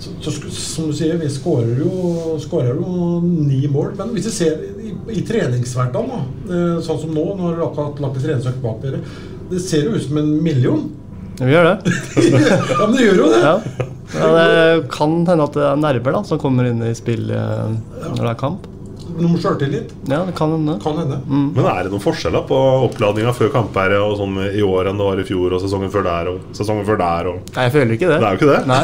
så, 0.00 0.32
så 0.32 0.34
som 0.56 0.88
du 0.90 0.96
sier, 0.96 1.16
vi 1.20 1.30
skårer 1.32 1.84
jo, 1.84 2.34
skårer 2.42 2.74
jo 2.80 3.20
ni 3.22 3.62
mål. 3.70 3.94
Men 4.00 4.12
hvis 4.16 4.28
vi 4.32 4.34
ser 4.40 4.64
i, 4.80 4.96
i 5.20 5.24
treningshverdagen, 5.28 6.28
eh, 6.48 6.82
sånn 6.84 7.00
som 7.04 7.16
nå, 7.16 7.28
når 7.38 7.56
dere 7.60 7.70
har 7.78 8.04
lagt 8.06 8.20
et 8.20 8.28
treningsøkt 8.28 8.60
bak 8.64 8.84
dere, 8.84 9.04
det 9.52 9.60
ser 9.62 9.88
jo 9.88 9.96
ut 9.96 10.04
som 10.04 10.20
en 10.20 10.34
million. 10.44 10.88
Vi 11.40 11.50
gjør 11.50 11.70
det. 11.70 11.94
ja, 12.50 12.86
men 12.86 12.94
det 12.96 13.08
gjør 13.08 13.24
jo 13.24 13.32
det. 13.32 13.40
Ja. 13.42 13.90
Ja, 14.14 14.28
det 14.36 14.84
kan 14.94 15.16
hende 15.26 15.48
at 15.48 15.56
det 15.56 15.64
er 15.66 15.80
nerver 15.80 16.14
da, 16.14 16.22
som 16.28 16.38
kommer 16.38 16.68
inn 16.68 16.84
i 16.86 16.92
spill 16.94 17.26
eh, 17.34 17.74
når 18.04 18.20
det 18.20 18.30
er 18.30 18.38
kamp. 18.38 18.68
Noe 19.14 19.38
sjøltillit. 19.38 19.92
Ja, 20.10 20.24
det 20.26 20.32
kan 20.34 20.50
hende. 20.50 20.74
Kan 20.82 20.96
hende. 20.98 21.20
Men 21.28 21.66
er 21.70 21.84
det 21.86 21.92
noen 21.92 22.02
forskjeller 22.02 22.46
på 22.48 22.56
oppladninga 22.88 23.34
før 23.36 23.52
kamper 23.54 23.94
og 24.00 24.16
sånn 24.18 24.40
i 24.48 24.62
år 24.66 24.90
enn 24.90 24.98
det 24.98 25.06
var 25.06 25.20
i 25.22 25.26
fjor 25.28 25.54
og 25.54 25.62
sesongen 25.62 25.92
før 25.92 26.06
der 26.06 26.30
og 26.32 26.56
sesongen 26.56 26.86
før 26.88 26.98
der? 26.98 27.28
Og... 27.30 27.52
Nei, 27.54 27.66
jeg 27.68 27.74
føler 27.76 27.94
ikke 27.94 28.08
det. 28.10 28.16
Det 28.22 28.28
er 28.30 28.34
jo 28.34 28.40
ikke 28.40 28.48
det. 28.50 28.62
Nei, 28.70 28.80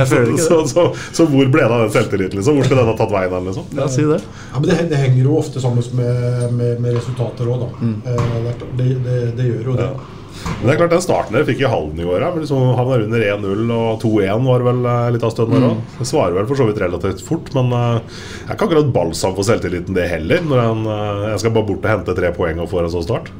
jeg 0.00 0.08
føler 0.12 0.30
ikke 0.32 0.46
Så, 0.48 0.60
det. 0.62 0.70
så, 0.72 0.86
så 1.18 1.26
hvor 1.32 1.52
ble 1.56 1.66
det 1.66 1.76
av 1.76 1.84
den 1.84 1.92
selvtilliten? 1.96 2.40
Liksom? 2.40 2.56
Hvor 2.60 2.70
skulle 2.70 2.86
den 2.86 2.92
ha 2.92 2.96
tatt 3.02 3.12
veien? 3.16 3.50
Liksom? 3.50 3.66
Ja, 3.80 3.90
si 3.96 4.06
det. 4.08 4.22
Ja, 4.22 4.62
men 4.62 4.70
det, 4.70 4.78
det 4.94 5.02
henger 5.02 5.20
jo 5.26 5.36
ofte 5.42 5.64
sammen 5.64 5.92
med, 5.98 6.46
med, 6.56 6.80
med 6.80 6.96
resultater 6.96 7.52
òg, 7.52 7.66
da. 7.66 7.84
Mm. 7.84 8.00
det, 8.06 8.16
er 8.16 8.64
det, 8.80 8.88
det, 9.04 9.20
det 9.40 9.50
gjør 9.50 9.70
jo 9.72 9.76
det. 9.82 9.90
Ja. 9.90 10.16
Men 10.60 10.66
det 10.68 10.72
er 10.74 10.78
klart 10.80 10.90
Den 10.94 11.02
starten 11.04 11.36
dere 11.36 11.46
fikk 11.48 11.60
i 11.64 11.68
Halden 11.70 12.00
i 12.00 12.04
år, 12.08 12.24
men 12.34 12.42
liksom 12.44 12.74
havna 12.78 12.98
under 13.04 13.20
1-0, 13.20 13.70
og 13.76 14.00
2-1 14.02 14.44
var 14.46 14.64
vel 14.66 14.80
eh, 14.86 15.10
litt 15.14 15.24
av 15.26 15.32
stønnen 15.34 15.56
der 15.56 15.68
òg. 15.70 15.80
Det 15.98 16.06
svarer 16.10 16.36
vel 16.38 16.46
for 16.50 16.60
så 16.60 16.66
vidt 16.68 16.80
relativt 16.82 17.22
fort, 17.26 17.52
men 17.56 17.72
eh, 17.72 18.00
det 18.00 18.48
er 18.50 18.56
ikke 18.58 18.68
akkurat 18.68 18.92
balsam 18.94 19.34
for 19.36 19.46
selvtilliten, 19.48 19.94
det 19.96 20.08
heller. 20.10 20.40
Når 20.46 20.62
en, 20.64 20.82
eh, 20.86 21.24
jeg 21.34 21.42
skal 21.44 21.54
bare 21.56 21.68
bort 21.72 21.84
og 21.84 21.90
hente 21.94 22.16
tre 22.18 22.32
poeng 22.36 22.60
og 22.64 22.70
får 22.72 22.84
en 22.88 22.94
sånn 22.96 23.06
start. 23.08 23.30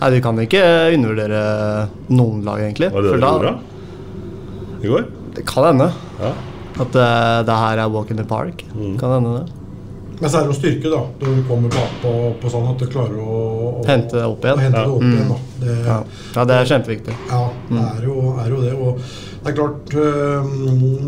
Nei, 0.00 0.10
Du 0.14 0.20
kan 0.22 0.38
ikke 0.38 0.62
undervurdere 0.94 1.42
noen 2.14 2.44
lag, 2.46 2.60
egentlig. 2.68 2.92
Var 2.94 3.02
det 3.02 3.12
det 3.12 3.20
dere 3.20 3.32
gjorde 3.34 3.54
i 4.84 4.92
går? 4.94 5.06
Det 5.34 5.46
kan 5.46 5.64
hende. 5.72 5.90
Ja. 6.22 6.32
At 6.78 6.94
eh, 6.94 7.42
det 7.48 7.56
her 7.64 7.78
er 7.82 7.88
walk 7.90 8.10
in 8.14 8.16
the 8.20 8.24
park. 8.28 8.62
Mm. 8.74 8.96
Kan 9.00 9.10
hende 9.16 9.38
det. 9.40 9.46
Men 10.20 10.30
så 10.30 10.40
er 10.40 10.46
det 10.48 10.54
jo 10.54 10.58
styrke, 10.58 10.90
da. 10.90 11.00
Når 11.22 11.36
du 11.36 11.42
kommer 11.46 11.70
bakpå 11.74 12.12
på 12.42 12.50
sånn 12.50 12.64
at 12.72 12.78
du 12.82 12.86
klarer 12.90 13.18
å, 13.22 13.36
å 13.82 13.84
Hente 13.86 14.16
det 14.18 14.24
opp 14.26 14.42
igjen. 14.46 14.58
hente 14.64 14.78
Ja. 14.78 14.86
det 14.86 14.94
opp 14.96 15.02
Mm. 15.02 15.12
igjen 15.14 15.28
da. 15.30 15.36
Ja. 15.86 15.98
ja, 16.36 16.44
det 16.48 16.56
er 16.58 16.70
kjempeviktig. 16.72 17.16
Ja, 17.30 17.42
det 17.70 17.82
er 17.86 18.06
jo, 18.08 18.14
er 18.38 18.52
jo 18.52 18.62
det. 18.64 18.72
Og 18.76 19.02
det 19.38 19.52
er 19.52 19.56
klart 19.56 19.94
øh, 19.94 20.48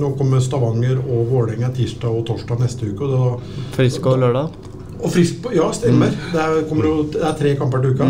Nå 0.00 0.12
kommer 0.18 0.42
Stavanger 0.44 1.00
og 1.00 1.30
Vålerenga 1.32 1.72
tirsdag 1.76 2.20
og 2.20 2.26
torsdag 2.28 2.62
neste 2.62 2.92
uke. 2.92 3.08
Og, 3.08 3.40
da, 3.40 3.64
Frisk 3.78 4.06
og 4.06 4.20
lørdag. 4.24 4.60
og 5.00 5.10
frisk 5.10 5.42
på 5.42 5.54
Ja, 5.56 5.72
stemmer. 5.72 6.14
Det, 6.32 6.40
er, 6.40 6.60
jo, 6.84 7.02
det 7.12 7.24
er 7.24 7.36
tre 7.38 7.56
kamper 7.58 7.84
til 7.84 7.96
uka. 7.96 8.08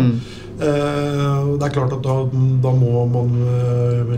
Eh, 0.61 1.57
det 1.57 1.65
er 1.65 1.73
klart 1.73 1.93
at 1.95 2.03
da, 2.05 2.15
da 2.61 2.71
må 2.77 3.05
man 3.09 3.31
uh, 3.41 4.11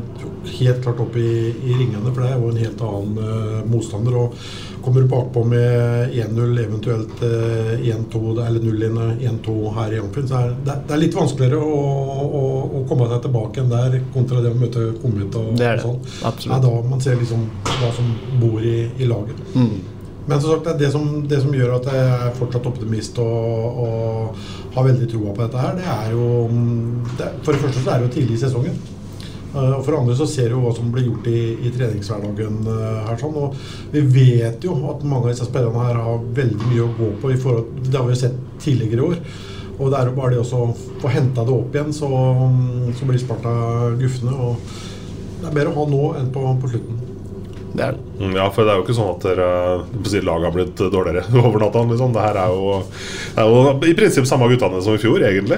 helt 0.57 0.81
klart 0.83 0.99
opp 0.99 1.15
i, 1.15 1.53
i 1.53 1.75
ringene, 1.77 2.09
for 2.09 2.19
det 2.19 2.31
er 2.33 2.41
jo 2.41 2.49
en 2.49 2.59
helt 2.59 2.83
annen 2.83 3.19
uh, 3.21 3.61
motstander. 3.71 4.17
Og 4.19 4.35
kommer 4.83 5.01
du 5.01 5.07
bakpå 5.07 5.43
med 5.47 6.09
1-0, 6.11 6.59
eventuelt 6.65 7.23
eh, 7.23 7.95
1-2 7.95 8.47
eller 8.47 8.59
0-1-2 8.59 9.55
her 9.77 9.93
i 9.93 9.99
Amfinn, 9.99 10.27
så 10.27 10.41
er 10.41 10.53
det, 10.65 10.77
det 10.87 10.95
er 10.95 11.01
litt 11.01 11.17
vanskeligere 11.17 11.61
å, 11.63 11.79
å, 12.23 12.43
å 12.79 12.83
komme 12.89 13.07
seg 13.11 13.23
tilbake 13.25 13.63
enn 13.63 13.71
der 13.71 13.97
kontra 14.13 14.43
det 14.43 14.51
å 14.53 14.59
møte 14.59 14.89
Kommet 15.03 15.35
og, 15.39 15.53
Det 15.57 15.65
er 15.67 15.81
og 15.81 16.03
sånn. 16.03 16.37
Det 16.43 16.51
er 16.55 16.61
da 16.63 16.71
man 16.87 17.01
ser 17.03 17.17
liksom 17.19 17.47
hva 17.67 17.89
som 17.95 18.13
bor 18.41 18.63
i, 18.63 18.77
i 19.01 19.07
laget. 19.09 19.39
Men 20.25 20.41
som 20.41 20.53
sagt, 20.53 20.67
det 20.67 20.73
er 20.73 20.79
det 20.85 20.91
som, 20.93 21.07
det 21.27 21.39
som 21.43 21.55
gjør 21.55 21.75
at 21.77 21.87
jeg 21.91 22.03
er 22.15 22.35
fortsatt 22.37 22.67
optimist 22.69 23.17
og, 23.19 23.79
og 23.83 24.75
har 24.75 24.87
veldig 24.87 25.09
troa 25.11 25.33
på 25.33 25.43
dette 25.43 25.63
her, 25.63 25.75
det 25.79 25.87
er 25.91 26.13
jo 26.15 26.27
mm, 26.51 27.15
det, 27.19 27.31
For 27.43 27.55
det 27.55 27.63
første 27.65 27.83
så 27.83 27.91
er 27.93 27.99
det 27.99 28.07
jo 28.07 28.13
tidlig 28.19 28.37
i 28.37 28.43
sesongen. 28.45 28.77
Eh, 29.53 29.73
Og 29.77 29.83
for 29.85 29.99
andre 29.99 30.15
så 30.17 30.27
ser 30.29 30.49
du 30.49 30.57
hva 30.61 30.73
som 30.75 30.91
blir 30.93 31.05
gjort 31.09 31.27
i, 31.29 31.39
i 31.67 31.71
treningshverdagen 31.75 32.61
eh, 32.67 32.99
her. 33.09 33.17
sånn, 33.21 33.37
Og 33.37 33.57
vi 33.93 34.01
vet 34.15 34.63
jo 34.65 34.75
at 34.91 35.03
mange 35.05 35.27
av 35.29 35.33
disse 35.35 35.47
spillerne 35.49 35.87
her 35.87 36.01
har 36.01 36.23
veldig 36.41 36.69
mye 36.71 36.87
å 36.87 36.93
gå 36.97 37.11
på. 37.21 37.33
i 37.33 37.41
forhold, 37.41 37.83
Det 37.89 37.97
har 37.99 38.07
vi 38.07 38.15
jo 38.15 38.21
sett 38.23 38.39
tidligere 38.59 39.01
i 39.01 39.07
år. 39.11 39.23
Og 39.79 39.89
det 39.89 39.99
er 39.99 40.09
jo 40.09 40.17
bare 40.17 40.35
det 40.35 40.41
å 40.43 40.65
få 41.01 41.09
henta 41.09 41.43
det 41.45 41.53
opp 41.53 41.73
igjen, 41.75 41.93
så, 41.93 42.09
så 42.93 43.07
blir 43.09 43.21
Sparta 43.21 43.53
gufne. 43.97 44.33
Og 44.33 44.75
det 45.41 45.49
er 45.49 45.55
bedre 45.57 45.73
å 45.73 45.79
ha 45.81 45.85
nå 45.89 46.03
enn 46.19 46.29
på, 46.33 46.43
på 46.61 46.69
slutten. 46.73 47.12
Det 47.73 47.81
er 47.81 47.95
det. 47.95 48.03
Mm, 48.19 48.35
Ja, 48.37 48.45
for 48.53 48.65
det 48.65 48.73
er 48.73 48.77
jo 48.79 48.83
ikke 48.85 48.95
sånn 48.97 49.11
at 49.15 49.23
dere, 49.25 49.47
laget 50.27 50.45
har 50.47 50.53
blitt 50.53 50.83
dårligere 50.93 51.23
over 51.45 51.63
natta. 51.63 51.81
Liksom. 51.89 52.13
Det 52.13 52.21
her 52.25 52.39
er 52.43 52.53
jo, 52.53 52.75
er 53.33 53.49
jo 53.49 53.73
i 53.89 53.95
prinsipp 53.97 54.29
samme 54.29 54.49
guttene 54.51 54.81
som 54.85 54.93
i 54.97 55.01
fjor, 55.01 55.25
egentlig. 55.25 55.57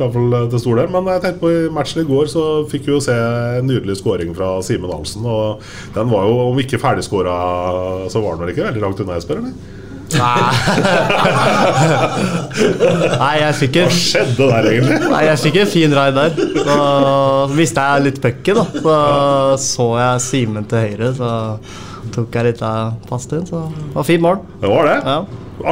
Fall 0.00 0.36
til 0.50 0.62
stor 0.64 0.82
del. 0.82 0.90
Men 0.96 1.12
jeg 1.14 1.24
tenkte 1.24 1.44
på 1.44 1.52
i 1.54 1.62
matchen 1.72 2.02
i 2.02 2.08
går 2.08 2.32
så 2.32 2.44
fikk 2.70 2.88
vi 2.90 2.96
jo 2.96 3.02
se 3.04 3.14
en 3.60 3.70
nydelig 3.70 4.00
skåring 4.02 4.34
fra 4.36 4.56
Simen 4.66 4.90
Ahlsen. 4.90 5.26
Og 5.26 5.62
den 5.94 6.10
var 6.12 6.26
jo, 6.26 6.36
om 6.50 6.62
ikke 6.62 6.82
ferdigskåra, 6.82 7.38
så 8.12 8.22
var 8.24 8.34
den 8.36 8.46
vel 8.46 8.54
ikke 8.56 8.66
veldig 8.70 8.86
langt 8.86 9.02
unna, 9.06 9.20
Jesper? 9.20 9.42
eller? 9.42 9.75
Nei, 13.16 13.32
jeg 13.40 13.54
fikk 13.60 13.78
en 13.80 13.88
Hva 13.88 13.96
skjedde 13.96 14.46
der, 14.50 14.68
egentlig? 14.70 14.98
Nei, 15.12 15.22
jeg 15.26 15.40
fikk 15.42 15.56
en 15.62 15.70
fin 15.72 15.96
ride 15.96 16.14
der. 16.16 16.30
Så 16.66 16.76
visste 17.56 17.86
jeg 17.88 18.04
litt 18.06 18.20
pucken, 18.22 18.60
da. 18.60 18.64
Så 18.84 18.94
så 19.66 19.88
jeg 20.00 20.22
Simen 20.26 20.64
til 20.70 20.78
høyre, 20.84 21.08
så 21.16 21.30
tok 22.14 22.38
jeg 22.38 22.44
litt 22.52 22.62
av 22.66 22.94
passet 23.10 23.32
inn. 23.40 23.46
Så 23.48 23.64
det 23.72 23.96
var 23.98 24.06
fint 24.08 24.24
mål. 24.24 24.38
Det 24.62 24.70
var 24.72 24.82
det. 24.92 24.96
Ja. 25.06 25.18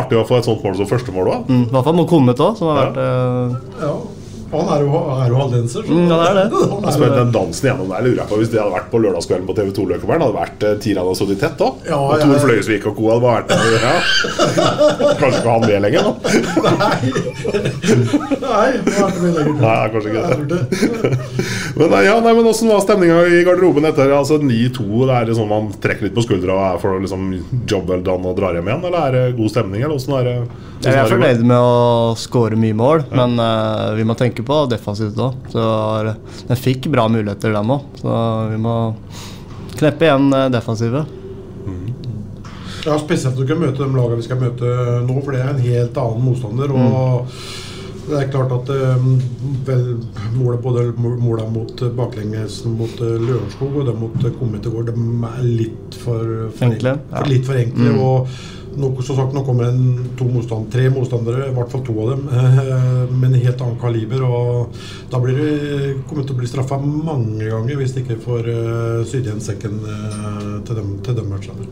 Artig 0.00 0.17
å 0.19 0.25
få 0.26 0.38
et 0.41 0.47
sånt 0.49 0.62
mål 0.64 0.75
som 0.81 0.88
første 0.91 1.12
mål 1.14 1.26
òg. 1.31 1.41
Mm, 1.53 1.64
I 1.69 1.73
hvert 1.75 1.87
fall 1.88 1.99
mot 1.99 2.09
Kommet 2.11 2.41
òg, 2.41 2.53
som 2.59 2.71
har 2.73 2.76
vært 2.87 2.97
eh, 3.05 3.49
Ja. 3.85 3.95
Han 4.53 4.71
er 4.75 4.85
jo, 4.85 5.01
er 5.15 5.33
jo 5.33 5.39
haldenser. 5.41 5.87
Mm, 5.89 6.05
ja, 6.11 6.19
det 6.21 6.29
er 6.29 6.37
det. 6.39 6.63
Er 6.95 6.99
Men 7.01 7.15
den 7.17 7.33
dansen 7.35 7.69
gjennom 7.69 7.91
der 7.91 8.05
lurer 8.05 8.21
jeg 8.21 8.29
på 8.31 8.39
Hvis 8.39 8.51
det 8.53 8.61
hadde 8.61 8.75
vært 8.75 8.91
på 8.93 9.01
lørdagskvelden 9.03 9.47
på 9.49 9.55
TV2 9.57 9.87
Løkkeberg, 9.91 10.21
hadde 10.21 10.33
det 10.35 10.39
vært 10.39 10.67
eh, 10.69 10.75
Tirana 10.85 11.13
og 11.13 11.19
Sodi 11.19 11.37
tett 11.41 11.57
da? 11.59 11.71
Ja, 11.89 11.99
og 11.99 12.23
Tor 12.23 12.35
ja. 12.35 12.41
Fløyesvik 12.45 12.87
og 12.91 12.99
co. 12.99 13.09
hadde 13.13 13.25
vært 13.25 13.47
der. 13.51 13.59
Ja. 13.85 13.95
Kanskje 15.21 15.41
ikke 15.41 15.55
han 15.55 15.65
med 15.65 15.85
lenger, 15.87 16.01
da? 16.05 16.13
Nei, 16.75 16.99
Nei 18.45 18.69
det 18.85 18.95
er 18.95 19.15
det 19.15 19.23
mye 19.23 19.35
lenger. 19.39 19.57
Nei, 19.65 19.77
kanskje 19.95 20.13
ikke 20.13 20.23
det. 20.53 20.61
Men 21.75 21.91
nei, 21.91 22.03
ja, 22.07 22.15
nei, 22.23 22.33
men 22.37 22.47
Hvordan 22.47 22.71
var 22.71 22.85
stemninga 22.85 23.19
i 23.27 23.41
garderoben 23.47 23.89
etter 23.89 24.13
altså 24.15 24.39
9-2? 24.43 24.85
Det 25.09 25.17
Er 25.17 25.29
det 25.29 25.39
sånn 25.39 25.51
Man 25.51 25.73
trekker 25.83 26.09
litt 26.09 26.17
på 26.17 26.25
skuldra 26.25 26.55
og 26.55 26.65
er 26.69 26.83
for 26.83 27.03
liksom 27.03 27.27
job 27.71 27.91
well 27.91 28.05
done 28.05 28.31
og 28.31 28.39
drar 28.39 28.57
hjem 28.57 28.71
igjen? 28.71 28.87
Eller 28.91 29.09
er 29.09 29.17
det 29.17 29.25
god 29.39 29.53
stemning? 29.55 29.85
Eller 29.87 29.99
er 30.21 30.29
det? 30.29 30.37
Jeg 30.85 30.93
er 30.93 31.01
er 31.01 31.09
fornøyd 31.09 31.45
med 31.49 31.57
å 31.57 32.15
skåre 32.19 32.59
mye 32.61 32.77
mål, 32.77 33.07
men 33.15 33.39
uh, 33.41 33.95
vi 33.97 34.05
må 34.07 34.17
tenke 34.19 34.44
på 34.47 34.61
defensivt 34.71 35.21
òg. 35.21 35.51
Så 35.53 35.67
den 36.49 36.61
fikk 36.61 36.89
bra 36.93 37.09
muligheter, 37.11 37.55
den 37.55 37.75
òg. 37.75 37.87
Så 38.01 38.17
vi 38.53 38.61
må 38.63 38.79
kneppe 39.79 40.09
igjen 40.09 40.33
eh, 40.33 40.49
defensivet. 40.55 41.21
Ja, 42.85 42.99
Spesielt 43.01 43.39
når 43.39 43.47
du 43.47 43.49
kan 43.49 43.63
møte 43.63 43.81
de 43.81 43.95
lagene 43.97 44.19
vi 44.21 44.27
skal 44.27 44.41
møte 44.43 44.73
nå, 45.07 45.21
for 45.23 45.33
det 45.33 45.41
er 45.41 45.55
en 45.55 45.63
helt 45.65 46.01
annen 46.01 46.27
motstander. 46.27 46.75
og 46.75 47.31
Det 48.05 48.19
er 48.19 48.33
klart 48.33 48.53
at 48.53 48.73
eh, 48.75 49.07
vel, 49.65 49.87
målet, 50.37 50.61
både 50.65 50.85
måla 50.99 51.47
mot 51.49 51.73
baklengelsen 51.73 51.97
baklenges 51.97 52.59
mot 52.69 53.01
eh, 53.01 53.15
Lørenskog 53.25 53.79
og 53.81 53.89
det 53.89 53.97
mot 54.03 54.29
Kommet 54.37 54.69
i 54.69 54.75
går, 54.75 54.91
de 54.91 55.07
er 55.31 55.47
litt 55.49 55.97
for, 56.03 56.51
for 56.53 56.69
Enkle, 56.69 56.99
for, 57.09 57.33
litt 57.33 57.49
for 57.49 57.63
enkle. 57.63 57.95
Mm. 57.95 58.05
og 58.05 58.53
nå, 58.76 58.90
som 59.02 59.16
sagt, 59.19 59.35
nå 59.35 59.45
kommer 59.47 59.71
en 59.71 60.11
to 60.19 60.26
motstand, 60.31 60.71
tre 60.73 60.88
motstandere, 60.93 61.49
i 61.49 61.54
hvert 61.57 61.73
fall 61.73 61.85
to 61.87 61.97
av 62.04 62.12
dem, 62.14 62.28
eh, 62.28 62.61
med 63.11 63.31
en 63.31 63.40
helt 63.47 63.61
annen 63.61 63.81
kaliber. 63.81 64.23
og 64.23 64.78
Da 65.11 65.21
blir 65.23 65.38
det 65.38 65.97
kommer 66.09 66.25
til 66.25 66.37
å 66.37 66.38
bli 66.38 66.50
straffa 66.50 66.78
mange 66.78 67.49
ganger 67.50 67.76
hvis 67.76 67.95
de 67.95 68.04
ikke 68.04 68.21
får 68.25 68.49
uh, 68.49 69.04
sydd 69.09 69.28
igjen 69.28 69.43
sekken 69.43 69.81
eh, 69.83 70.49
til 70.66 70.81
dem, 70.81 70.97
til 71.04 71.21
dem 71.21 71.31
matchene. 71.31 71.69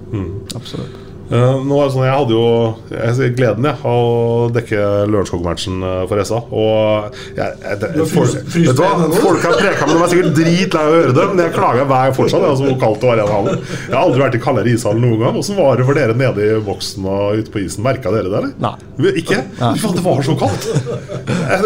Absolutt. 0.55 1.12
Eh, 1.33 1.55
nå 1.65 1.79
er 1.81 1.87
det 1.89 1.93
sånn, 1.95 2.03
Jeg 2.05 2.13
hadde 2.19 2.35
jo 2.35 2.47
jeg 2.93 3.13
sier 3.17 3.31
gleden 3.39 3.65
jeg, 3.65 3.77
av 3.89 4.01
å 4.05 4.49
dekke 4.53 4.81
Lørenskog-matchen 5.09 5.79
eh, 5.89 6.03
for 6.11 6.21
SA. 6.29 6.41
Og 6.53 7.15
jeg, 7.39 7.55
jeg, 7.63 7.79
det, 7.81 7.89
folk, 8.11 8.13
fryst- 8.13 8.51
fryst 8.53 8.69
vet 8.69 8.77
du 8.77 8.83
hva? 8.85 9.07
folk 9.23 9.47
har 9.47 9.57
preka, 9.57 9.87
med 9.89 9.95
meg, 9.97 10.05
er 10.05 10.13
sikkert 10.13 10.37
dritlei 10.37 10.83
av 10.83 10.91
å 10.93 10.99
høre 10.99 11.15
det. 11.17 11.25
Men 11.33 11.41
jeg 11.47 11.55
klager 11.57 11.89
hver 11.89 12.13
fortsatt. 12.19 12.45
Altså, 12.51 12.67
hvor 12.69 12.77
kaldt 12.83 13.01
det 13.01 13.09
var 13.09 13.23
i 13.23 13.27
hallen. 13.33 13.63
Jeg 13.87 13.95
har 13.97 14.03
aldri 14.03 14.23
vært 14.27 14.37
i 14.37 14.43
kaldere 14.45 14.75
ishall 14.77 15.01
noen 15.01 15.19
gang. 15.23 15.39
Hvordan 15.39 15.61
var 15.63 15.81
det 15.81 15.87
for 15.89 16.01
dere 16.03 16.19
nede 16.21 16.49
i 16.51 16.61
boksen 16.69 17.09
og 17.15 17.41
ute 17.41 17.55
på 17.57 17.63
isen? 17.65 17.87
Merka 17.87 18.13
dere 18.13 18.29
det, 18.29 18.43
eller? 18.43 18.53
Nei. 18.63 18.75
Ikke? 19.23 19.41
Fy 19.57 19.83
faen, 19.87 19.97
det 19.97 20.05
var 20.05 20.21
så 20.29 20.37
kaldt! 20.39 20.69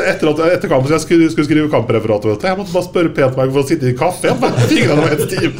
Etter, 0.07 0.31
at, 0.31 0.44
etter 0.57 0.70
kampen 0.70 0.88
så 0.88 0.96
jeg 0.96 1.05
skulle, 1.09 1.29
skulle 1.35 1.48
skrive 1.50 1.72
kampreferat, 1.74 2.24
vet 2.31 2.38
du. 2.42 2.46
Jeg 2.48 2.59
måtte 2.62 2.74
bare 2.76 2.87
spørre 2.87 3.12
pent 3.18 3.37
meg 3.42 3.50
for 3.50 3.64
å 3.64 3.68
sitte 3.68 3.90
i 3.90 3.96
kaffe. 3.98 4.31
Fingrene 4.70 5.02
var 5.02 5.11
helt 5.12 5.26
stive. 5.26 5.52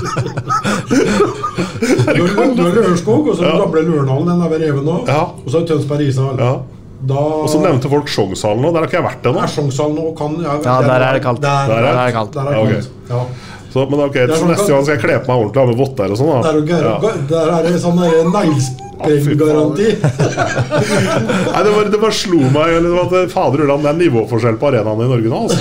Har 2.07 2.15
du 2.15 2.23
har 2.37 2.55
Lørenskog, 2.57 3.29
og 3.33 3.37
så 3.39 3.43
den 3.47 3.61
gamle 3.61 3.83
Lørenhallen. 3.97 4.31
Den 4.31 4.47
er 4.47 4.55
ved 4.55 4.65
revet 4.69 4.85
nå. 4.87 4.97
Og 5.03 5.47
så 5.51 5.57
er 5.57 5.61
det 5.65 5.69
Tønsberg 5.75 6.07
ishall. 6.07 6.41
Da 7.07 7.15
Og 7.21 7.49
så 7.53 7.59
nevnte 7.61 7.91
folk 7.93 8.09
Sjongshallen 8.09 8.63
nå. 8.65 8.71
Der 8.73 8.81
har 8.81 8.89
ikke 8.89 8.97
jeg 9.01 9.05
vært 9.05 9.27
ennå. 9.29 9.43
er 9.43 9.49
nå 9.93 10.05
ja, 10.47 10.55
Ja, 10.65 10.77
der 10.87 11.03
er 11.09 11.13
det 11.19 11.23
kaldt. 11.27 11.43
Der, 11.45 11.69
Der 11.69 11.91
er 11.91 12.07
det 12.07 12.15
kaldt. 12.17 12.33
Der 12.33 12.41
er 12.41 12.49
det 12.49 12.57
Ja, 12.57 12.63
okay. 12.63 12.73
kaldt. 12.81 12.89
Ja. 13.11 13.21
Så, 13.77 13.83
men 13.91 14.01
ok, 14.01 14.15
så 14.17 14.37
sånn 14.41 14.49
Neste 14.55 14.73
gang 14.73 14.85
skal 14.87 14.95
jeg 14.97 15.03
kle 15.05 15.17
på 15.21 15.29
meg 15.29 15.37
ordentlig 15.43 15.61
ha 15.61 15.67
med 15.69 15.77
votter 15.77 16.09
og 16.15 16.17
sånn. 16.17 16.31
da. 16.33 16.41
Der, 16.47 16.57
er 16.57 16.61
det- 16.65 16.81
Ja. 16.81 16.97
der 17.29 17.49
er 17.53 17.63
det 17.67 17.81
sånn 17.83 17.99
der 18.01 18.25
neglesprenggaranti. 18.33 19.89
Nei, 21.53 21.63
det, 21.67 21.73
bare, 21.77 21.91
det 21.93 22.01
bare 22.01 22.17
slo 22.17 22.39
meg 22.41 22.73
eller 22.79 22.89
det 22.89 22.97
var 22.97 23.05
at, 23.21 23.31
Fader 23.35 23.61
Ulland, 23.67 23.83
det 23.85 23.91
er 23.93 23.99
nivåforskjell 24.01 24.57
på 24.57 24.71
arenaene 24.71 25.05
i 25.05 25.11
Norge 25.13 25.29
nå. 25.29 25.43
Altså. 25.45 25.59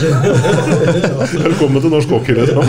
Velkommen 1.50 1.84
til 1.84 1.92
norsk 1.92 2.16
hockey. 2.16 2.40
Liksom. 2.40 2.64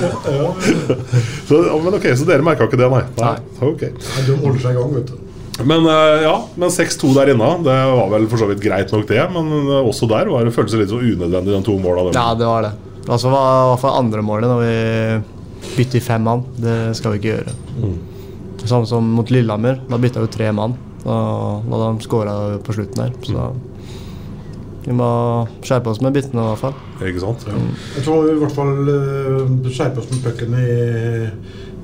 Så, 1.49 1.63
men 1.85 1.95
ok, 1.95 2.11
Så 2.19 2.27
dere 2.27 2.43
merka 2.43 2.67
ikke 2.67 2.83
det, 2.83 2.91
nei? 2.91 3.05
nei. 3.23 3.37
Okay. 3.71 3.95
Nei, 3.95 4.27
Du 4.27 4.35
holder 4.43 4.61
seg 4.67 4.75
i 4.75 4.81
gang, 4.81 4.91
vet 4.99 5.07
du. 5.15 5.26
Men 5.65 5.87
eh, 5.89 6.25
ja, 6.27 6.35
men 6.55 6.73
6-2 6.73 7.13
der 7.17 7.33
inne, 7.33 7.53
det 7.65 7.77
var 7.97 8.11
vel 8.13 8.27
for 8.29 8.43
så 8.43 8.49
vidt 8.51 8.61
greit 8.65 8.93
nok, 8.93 9.07
det. 9.09 9.23
Men 9.33 9.53
eh, 9.63 9.79
også 9.89 10.09
der 10.11 10.29
var 10.33 10.45
det 10.45 10.53
føltes 10.57 10.77
litt 10.81 10.93
så 10.93 11.01
unødvendig, 11.01 11.55
de 11.55 11.63
to 11.65 11.79
måla. 11.81 12.11
Ja, 12.17 12.29
det 12.37 12.49
var 12.49 12.67
det. 12.67 12.75
Altså 13.07 13.31
var 13.31 13.47
i 13.47 13.71
hvert 13.71 13.85
fall 13.85 14.01
andre 14.01 14.25
målet 14.27 14.51
når 14.51 14.65
vi 14.65 15.77
bytter 15.77 16.01
i 16.01 16.05
fem 16.05 16.27
mann. 16.27 16.43
Det 16.59 16.77
skal 16.99 17.15
vi 17.15 17.23
ikke 17.23 17.37
gjøre. 17.37 17.57
Samme 18.67 18.89
som 18.91 19.07
mot 19.15 19.31
Lillehammer. 19.31 19.79
Da 19.87 20.01
bytta 20.03 20.25
vi 20.25 20.33
tre 20.35 20.51
mann. 20.55 20.75
Da, 21.05 21.17
da 21.71 21.81
de 21.85 22.03
skåra 22.03 22.35
på 22.67 22.75
slutten 22.75 23.05
der. 23.05 23.15
Så 23.23 23.47
vi 24.87 24.95
må 24.95 25.07
skjerpe 25.67 25.91
oss 25.91 25.99
med 26.03 26.15
byttene 26.15 26.43
i 26.43 26.51
hvert 26.53 26.63
fall. 26.63 26.75
Ikke 27.03 27.23
sant? 27.23 27.47
Jeg 27.47 28.05
tror 28.07 28.23
vi 28.23 28.35
i 28.35 28.41
hvert 28.43 28.55
fall 28.55 28.91
uh, 28.91 29.71
skjerper 29.71 30.03
oss 30.03 30.11
med 30.13 30.21
pucken 30.23 30.55
i, 30.59 31.31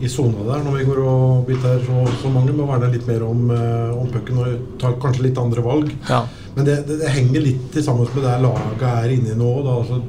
i 0.03 0.09
sona 0.11 0.43
der 0.49 0.65
når 0.67 0.79
vi 0.81 0.85
går 0.89 1.01
og 1.07 1.45
biter 1.47 1.83
så, 1.87 2.03
så 2.23 2.31
mange. 2.35 2.53
Må 2.57 2.67
være 2.67 2.87
der 2.89 2.95
litt 2.97 3.07
mer 3.09 3.23
om, 3.27 3.45
uh, 3.55 3.93
om 4.03 4.09
pucken 4.13 4.41
og 4.43 4.79
ta 4.83 4.91
kanskje 5.03 5.29
litt 5.29 5.39
andre 5.39 5.63
valg. 5.65 5.93
Ja. 6.11 6.25
Men 6.57 6.67
det, 6.69 6.81
det, 6.89 6.99
det 7.05 7.13
henger 7.15 7.45
litt 7.47 7.79
sammen 7.87 8.09
med 8.11 8.25
det 8.27 8.39
laget 8.45 8.89
er 8.91 9.15
inne 9.15 9.33
i 9.35 9.39
nå. 9.39 9.53
Da, 9.65 9.77
altså, 9.85 10.01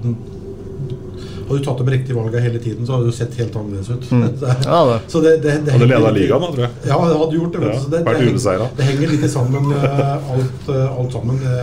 hadde 1.43 1.59
du 1.59 1.65
tatt 1.67 1.81
de 1.83 1.91
riktige 1.91 2.15
valgene 2.17 2.41
hele 2.41 2.59
tiden, 2.63 2.85
så 2.87 2.95
hadde 2.95 3.09
du 3.11 3.15
sett 3.15 3.33
helt 3.37 3.55
annerledes 3.59 3.89
ut. 3.91 4.05
Mm. 4.11 4.23
Det- 4.41 4.55
Ja, 4.65 4.79
det. 4.89 4.97
Så 5.11 5.21
det, 5.21 5.33
det, 5.43 5.55
det 5.65 5.73
Hadde 5.75 5.89
leda 5.91 6.11
ligaen, 6.15 6.41
da, 6.41 6.49
tror 6.55 6.63
jeg. 6.65 6.71
Ja, 6.87 6.97
det 7.03 7.17
hadde 7.21 7.37
gjort 7.39 7.57
det. 7.57 7.63
Ja, 7.67 7.79
så 7.83 7.89
det, 7.91 8.01
det, 8.07 8.15
henger, 8.17 8.67
det 8.77 8.87
henger 8.89 9.13
litt 9.13 9.25
sammen, 9.31 9.71
eh, 9.77 10.31
alt, 10.37 10.69
eh, 10.73 10.99
alt 11.03 11.17
sammen. 11.19 11.41
Det, 11.43 11.55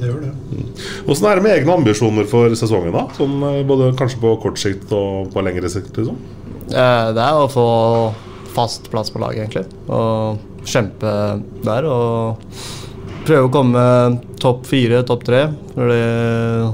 det 0.00 0.10
gjør 0.12 0.20
det. 0.24 0.32
Åssen 1.10 1.26
er 1.30 1.40
det 1.40 1.44
med 1.48 1.56
egne 1.58 1.74
ambisjoner 1.80 2.28
for 2.30 2.54
sesongen, 2.58 2.94
da? 2.96 3.04
Sånn, 3.18 3.36
eh, 3.50 3.60
både 3.68 3.90
kanskje 3.98 4.22
på 4.22 4.34
kort 4.46 4.62
sikt 4.62 4.94
og 4.96 5.32
på 5.34 5.44
lengre 5.44 5.70
sikt? 5.72 5.90
liksom? 5.98 6.16
Eh, 6.70 7.08
Det 7.16 7.24
er 7.24 7.38
å 7.38 7.48
få 7.50 7.66
fast 8.54 8.90
plass 8.90 9.10
på 9.10 9.20
laget, 9.22 9.48
egentlig. 9.48 9.66
Og 9.88 10.66
kjempe 10.66 11.12
der. 11.64 11.86
Og 11.86 12.42
prøve 13.26 13.46
å 13.48 13.52
komme 13.52 13.84
topp 14.42 14.66
fire, 14.66 15.02
topp 15.06 15.24
tre. 15.28 15.44
Fordi 15.74 16.00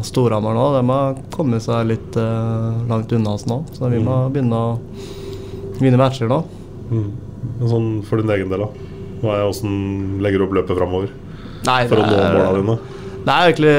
Storhamar 0.07 0.57
nå 0.57 0.67
de 0.79 0.83
har 0.91 1.21
kommet 1.35 1.65
seg 1.67 1.91
litt 1.93 2.17
eh, 2.21 2.83
langt 2.91 3.13
unna 3.13 3.37
oss 3.37 3.47
nå. 3.49 3.63
Så 3.77 3.91
vi 3.93 4.01
må 4.03 4.25
begynne 4.33 4.57
å 4.57 4.77
vinne 5.81 6.01
matcher 6.01 6.31
nå. 6.31 6.43
Mm. 6.91 7.09
Sånn 7.69 7.89
for 8.07 8.21
din 8.23 8.33
egen 8.33 8.51
del, 8.53 8.65
da? 8.67 9.39
Åssen 9.47 10.19
legger 10.23 10.43
du 10.43 10.47
opp 10.47 10.57
løpet 10.59 10.79
framover? 10.79 11.13
For 11.67 11.99
å 11.99 12.05
nå 12.07 12.17
måla 12.17 12.53
dine? 12.61 12.77
Det 13.27 13.35
er 13.35 13.49
egentlig 13.51 13.77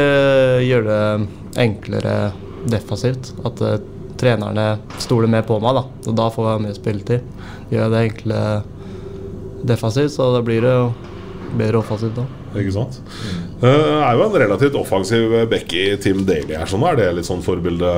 gjøre 0.67 0.87
det 0.87 1.61
enklere 1.63 2.15
defensivt. 2.67 3.31
At 3.47 3.61
eh, 3.63 3.77
trenerne 4.19 4.67
stoler 5.01 5.29
mer 5.31 5.45
på 5.47 5.59
meg, 5.63 5.77
da. 5.77 5.83
Og 6.09 6.17
da 6.17 6.27
får 6.33 6.49
jeg 6.51 6.63
mer 6.65 6.77
spilletid. 6.77 7.43
Gjør 7.73 7.93
det 7.93 8.03
enkle 8.09 8.41
defensivt, 9.67 10.13
så 10.15 10.31
da 10.35 10.41
blir 10.45 10.63
det 10.65 10.73
jo 10.73 10.87
bedre 11.57 11.81
offensivt 11.81 12.17
da. 12.19 12.25
Ikke 12.57 12.73
sant? 12.73 12.99
Det 13.61 13.69
er 13.69 14.17
jo 14.17 14.25
en 14.27 14.39
relativt 14.43 14.75
offensiv 14.79 15.33
back 15.51 15.73
i 15.75 15.85
Team 16.01 16.23
Daly 16.27 16.55
her, 16.57 16.67
sånn. 16.69 16.85
Er 16.87 16.97
det 16.99 17.11
litt 17.19 17.27
sånn 17.29 17.43
forbilde? 17.45 17.93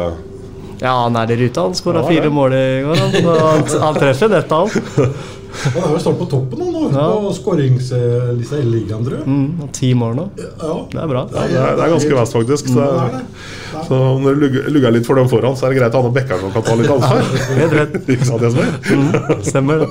Ja, 0.80 0.94
han 1.04 1.18
er 1.20 1.32
i 1.34 1.36
ruta. 1.42 1.66
Han 1.68 1.76
skåra 1.76 2.04
Ja, 2.06 2.08
fire 2.08 2.32
mål 2.32 2.56
i 2.56 2.64
går. 2.86 3.02
Han, 3.04 3.34
han, 3.36 3.66
han 3.84 4.00
treffer 4.00 4.32
nettet, 4.32 4.56
han. 4.56 5.14
Han 5.76 5.84
er 5.90 5.94
jo 5.96 6.00
snart 6.04 6.20
på 6.22 6.28
toppen 6.32 6.60
nå, 6.64 6.82
ja. 6.94 7.06
på 7.20 7.32
skåringslista 7.36 8.60
i 8.62 8.66
ligaen, 8.70 9.04
tror 9.06 9.18
jeg. 9.20 9.26
Mm, 9.28 9.70
ti 9.76 9.90
mål 9.98 10.14
nå. 10.18 10.26
Ja. 10.40 10.76
Det 10.94 11.02
er 11.04 11.10
bra. 11.12 11.24
Ja, 11.34 11.46
det, 11.50 11.58
er, 11.60 11.76
det 11.80 11.86
er 11.88 11.94
ganske 11.96 12.16
vest, 12.20 12.36
faktisk. 12.38 12.70
Så, 12.74 12.80
Ja, 12.80 12.92
det 12.96 13.04
er 13.04 13.18
det. 13.20 13.84
så 13.90 14.00
når 14.24 14.38
du 14.38 14.44
lugger, 14.46 14.70
lugger 14.74 14.94
litt 14.96 15.08
for 15.08 15.20
dem 15.20 15.30
foran, 15.32 15.58
så 15.60 15.68
er 15.68 15.74
det 15.76 15.82
greit 15.82 15.96
å 15.98 16.02
ha 16.02 16.08
noen 16.08 16.16
bekker 16.16 16.42
som 16.42 16.54
kan 16.56 16.66
ta 16.70 16.78
litt 16.80 16.94
ansvar. 16.96 17.24
Helt 17.60 17.76
rett. 17.80 17.98
Ikke 18.16 18.28
sant, 18.30 18.46
Jesper? 18.48 18.72
Mm, 18.96 19.44
stemmer 19.50 19.84
det. 19.84 19.90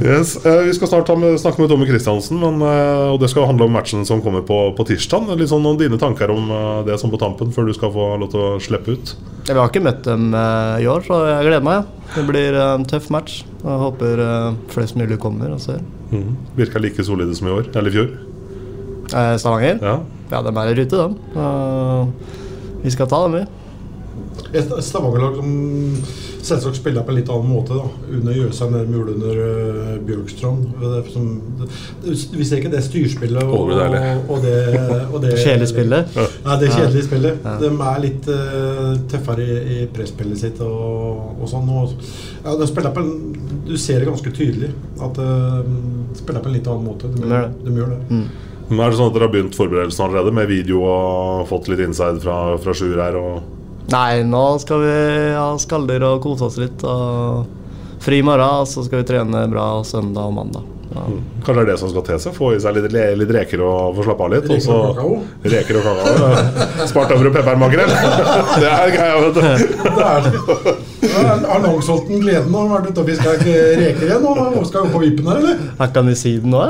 Yes. 0.00 0.34
eh, 0.46 0.62
Vi 0.68 0.74
skal 0.78 0.90
snart 0.94 1.12
med, 1.20 1.36
snakke 1.42 1.60
med 1.62 1.70
Tommy 1.70 1.86
Kristiansen, 1.90 2.40
men, 2.40 2.62
eh, 2.64 3.12
og 3.12 3.20
det 3.22 3.30
skal 3.32 3.48
handle 3.50 3.68
om 3.68 3.76
matchen 3.76 4.06
som 4.08 4.22
kommer 4.24 4.42
på, 4.46 4.58
på 4.78 4.86
tirsdag. 4.88 5.28
Litt 5.38 5.52
sånn 5.52 5.66
om 5.68 5.78
dine 5.80 6.00
tanker 6.00 6.32
om 6.34 6.48
eh, 6.50 6.80
det 6.88 6.96
som 7.02 7.12
på 7.12 7.20
tampen, 7.20 7.52
før 7.54 7.68
du 7.68 7.74
skal 7.76 7.92
få 7.94 8.08
lov 8.22 8.32
til 8.32 8.40
å 8.40 8.54
slippe 8.64 8.96
ut. 8.96 9.14
Vi 9.44 9.52
har 9.58 9.68
ikke 9.68 9.84
møtt 9.84 10.06
dem 10.08 10.30
i 10.32 10.86
år, 10.88 11.02
så 11.04 11.18
jeg 11.28 11.50
gleder 11.50 11.64
meg. 11.66 11.90
Det 12.12 12.24
blir 12.28 12.54
eh, 12.54 12.74
en 12.76 12.84
tøff 12.88 13.08
match. 13.14 13.42
Jeg 13.64 13.80
håper 13.80 14.22
eh, 14.22 14.60
flest 14.74 14.98
mulig 15.00 15.18
kommer 15.22 15.54
og 15.54 15.62
ser. 15.64 15.80
Mm. 16.12 16.34
Virka 16.58 16.82
like 16.82 17.04
solide 17.04 17.34
som 17.36 17.48
i 17.48 17.54
år, 17.54 17.70
eller 17.74 17.90
i 17.90 17.96
fjor. 17.96 18.12
Eh, 19.10 19.34
Stavanger? 19.40 19.80
Ja. 19.82 19.98
Ja, 20.30 20.40
de 20.42 20.52
er 20.56 20.70
i 20.70 20.76
rute, 20.78 20.96
de. 20.96 21.14
Uh, 21.36 22.08
vi 22.82 22.90
skal 22.90 23.08
ta 23.10 23.20
dem, 23.24 23.36
vi. 23.38 23.44
Et 24.56 24.70
Stavanger-lag 24.84 25.36
som 25.38 25.50
selvsagt 26.44 26.78
spiller 26.78 27.04
på 27.04 27.12
en 27.12 27.18
litt 27.18 27.30
annen 27.32 27.50
måte. 27.50 27.78
da 27.78 28.16
Under 28.18 28.36
Jøsheim 28.36 28.76
gjorde 28.92 29.16
under 29.16 29.40
uh, 29.40 29.94
Bjørkstrand. 30.08 30.66
Er 30.84 31.10
som, 31.12 31.30
det, 31.60 31.70
vi 32.34 32.46
ser 32.46 32.60
ikke 32.62 32.72
det 32.74 32.84
styrspillet 32.86 33.42
og, 33.44 33.72
og, 33.72 33.72
og 34.28 34.44
det, 34.44 34.56
og 35.10 35.18
det 35.24 35.34
Kjedelig 35.40 35.70
spillet. 35.72 36.18
Nei, 36.44 36.58
det 36.60 36.70
kjedelige 36.72 37.08
spillet. 37.08 37.44
Ja. 37.44 37.56
De 37.62 37.72
er 37.90 38.04
litt 38.04 38.30
uh, 38.30 38.94
tøffere 39.10 39.44
i, 39.44 39.58
i 39.78 39.88
presspillet 39.94 40.44
sitt 40.44 40.62
og, 40.64 41.38
og 41.40 41.50
sånn. 41.50 41.70
Og, 41.74 41.96
ja, 42.44 42.56
de 42.60 42.68
spiller 42.68 42.94
på 42.94 43.04
en, 43.04 43.14
du 43.64 43.76
ser 43.80 44.02
det 44.02 44.08
ganske 44.10 44.32
tydelig 44.34 44.70
at 45.02 45.18
eh, 45.18 45.60
de 45.64 46.18
spiller 46.18 46.42
på 46.44 46.50
en 46.50 46.56
litt 46.56 46.68
annen 46.68 46.84
måte. 46.84 47.08
De, 47.08 47.22
det 47.22 47.30
det. 47.32 47.46
de 47.64 47.78
gjør 47.78 47.94
det. 47.94 48.00
Mm. 48.10 48.26
Men 48.68 48.80
er 48.80 48.92
det 48.92 48.98
sånn 48.98 49.10
at 49.10 49.16
dere 49.16 49.26
har 49.26 49.34
begynt 49.34 49.56
forberedelsene 49.58 50.06
allerede, 50.08 50.32
med 50.36 50.48
video 50.48 50.84
og 50.88 51.44
fått 51.50 51.68
litt 51.72 51.82
inside 51.84 52.22
fra, 52.24 52.38
fra 52.60 52.76
Sjur 52.76 52.96
her? 53.00 53.18
Og 53.20 53.53
Nei, 53.92 54.22
nå 54.24 54.44
skal 54.62 54.80
vi 54.80 54.94
ha 55.36 55.48
skaller 55.60 56.04
og 56.08 56.22
kose 56.24 56.46
oss 56.48 56.56
litt. 56.60 56.84
Og 56.88 57.44
fri 58.04 58.20
i 58.20 58.24
morgen, 58.26 58.62
og 58.64 58.68
så 58.68 58.84
skal 58.86 59.02
vi 59.02 59.08
trene 59.12 59.44
bra 59.52 59.66
søndag 59.86 60.30
og 60.30 60.38
mandag. 60.38 60.70
Ja. 60.94 61.02
Kanskje 61.42 61.54
det 61.56 61.62
er 61.64 61.68
det 61.72 61.76
som 61.80 61.90
skal 61.90 62.04
til 62.06 62.18
seg? 62.22 62.34
Få 62.36 62.50
i 62.54 62.58
seg 62.62 62.76
litt, 62.76 62.92
litt 63.18 63.32
reker 63.34 63.62
og 63.66 63.96
få 63.96 64.04
slappe 64.06 64.26
av 64.26 64.34
litt? 64.34 64.46
Reker 64.46 64.70
og 64.70 64.84
og 64.84 64.94
kakao? 64.94 65.16
så 65.42 65.52
Reker 65.54 65.78
og 65.80 65.86
kakao. 65.88 66.14
ja. 66.22 66.86
Spartøver 66.90 67.30
og 67.30 67.34
peppermakrell. 67.34 67.94
Det 68.62 68.70
er 68.70 68.94
greia, 68.94 69.16
vet 69.24 69.34
du. 69.34 69.42
Det 69.84 70.06
er 70.06 71.48
Har 71.50 71.64
Langsholten 71.64 72.22
gleden 72.22 72.54
av 72.54 72.62
å 72.62 72.72
være 72.76 72.92
ute 72.92 73.02
og 73.02 73.10
fiska 73.10 73.36
reker 73.40 74.08
igjen? 74.08 74.28
Og 74.30 74.66
skal 74.70 74.86
jo 74.86 74.94
på 74.94 75.02
vippen 75.02 75.32
her, 75.32 75.42
eller? 75.42 75.64
Her 75.82 75.94
kan 75.96 76.08
vi 76.12 76.18
si 76.18 76.36
det 76.38 76.52
nå? 76.54 76.64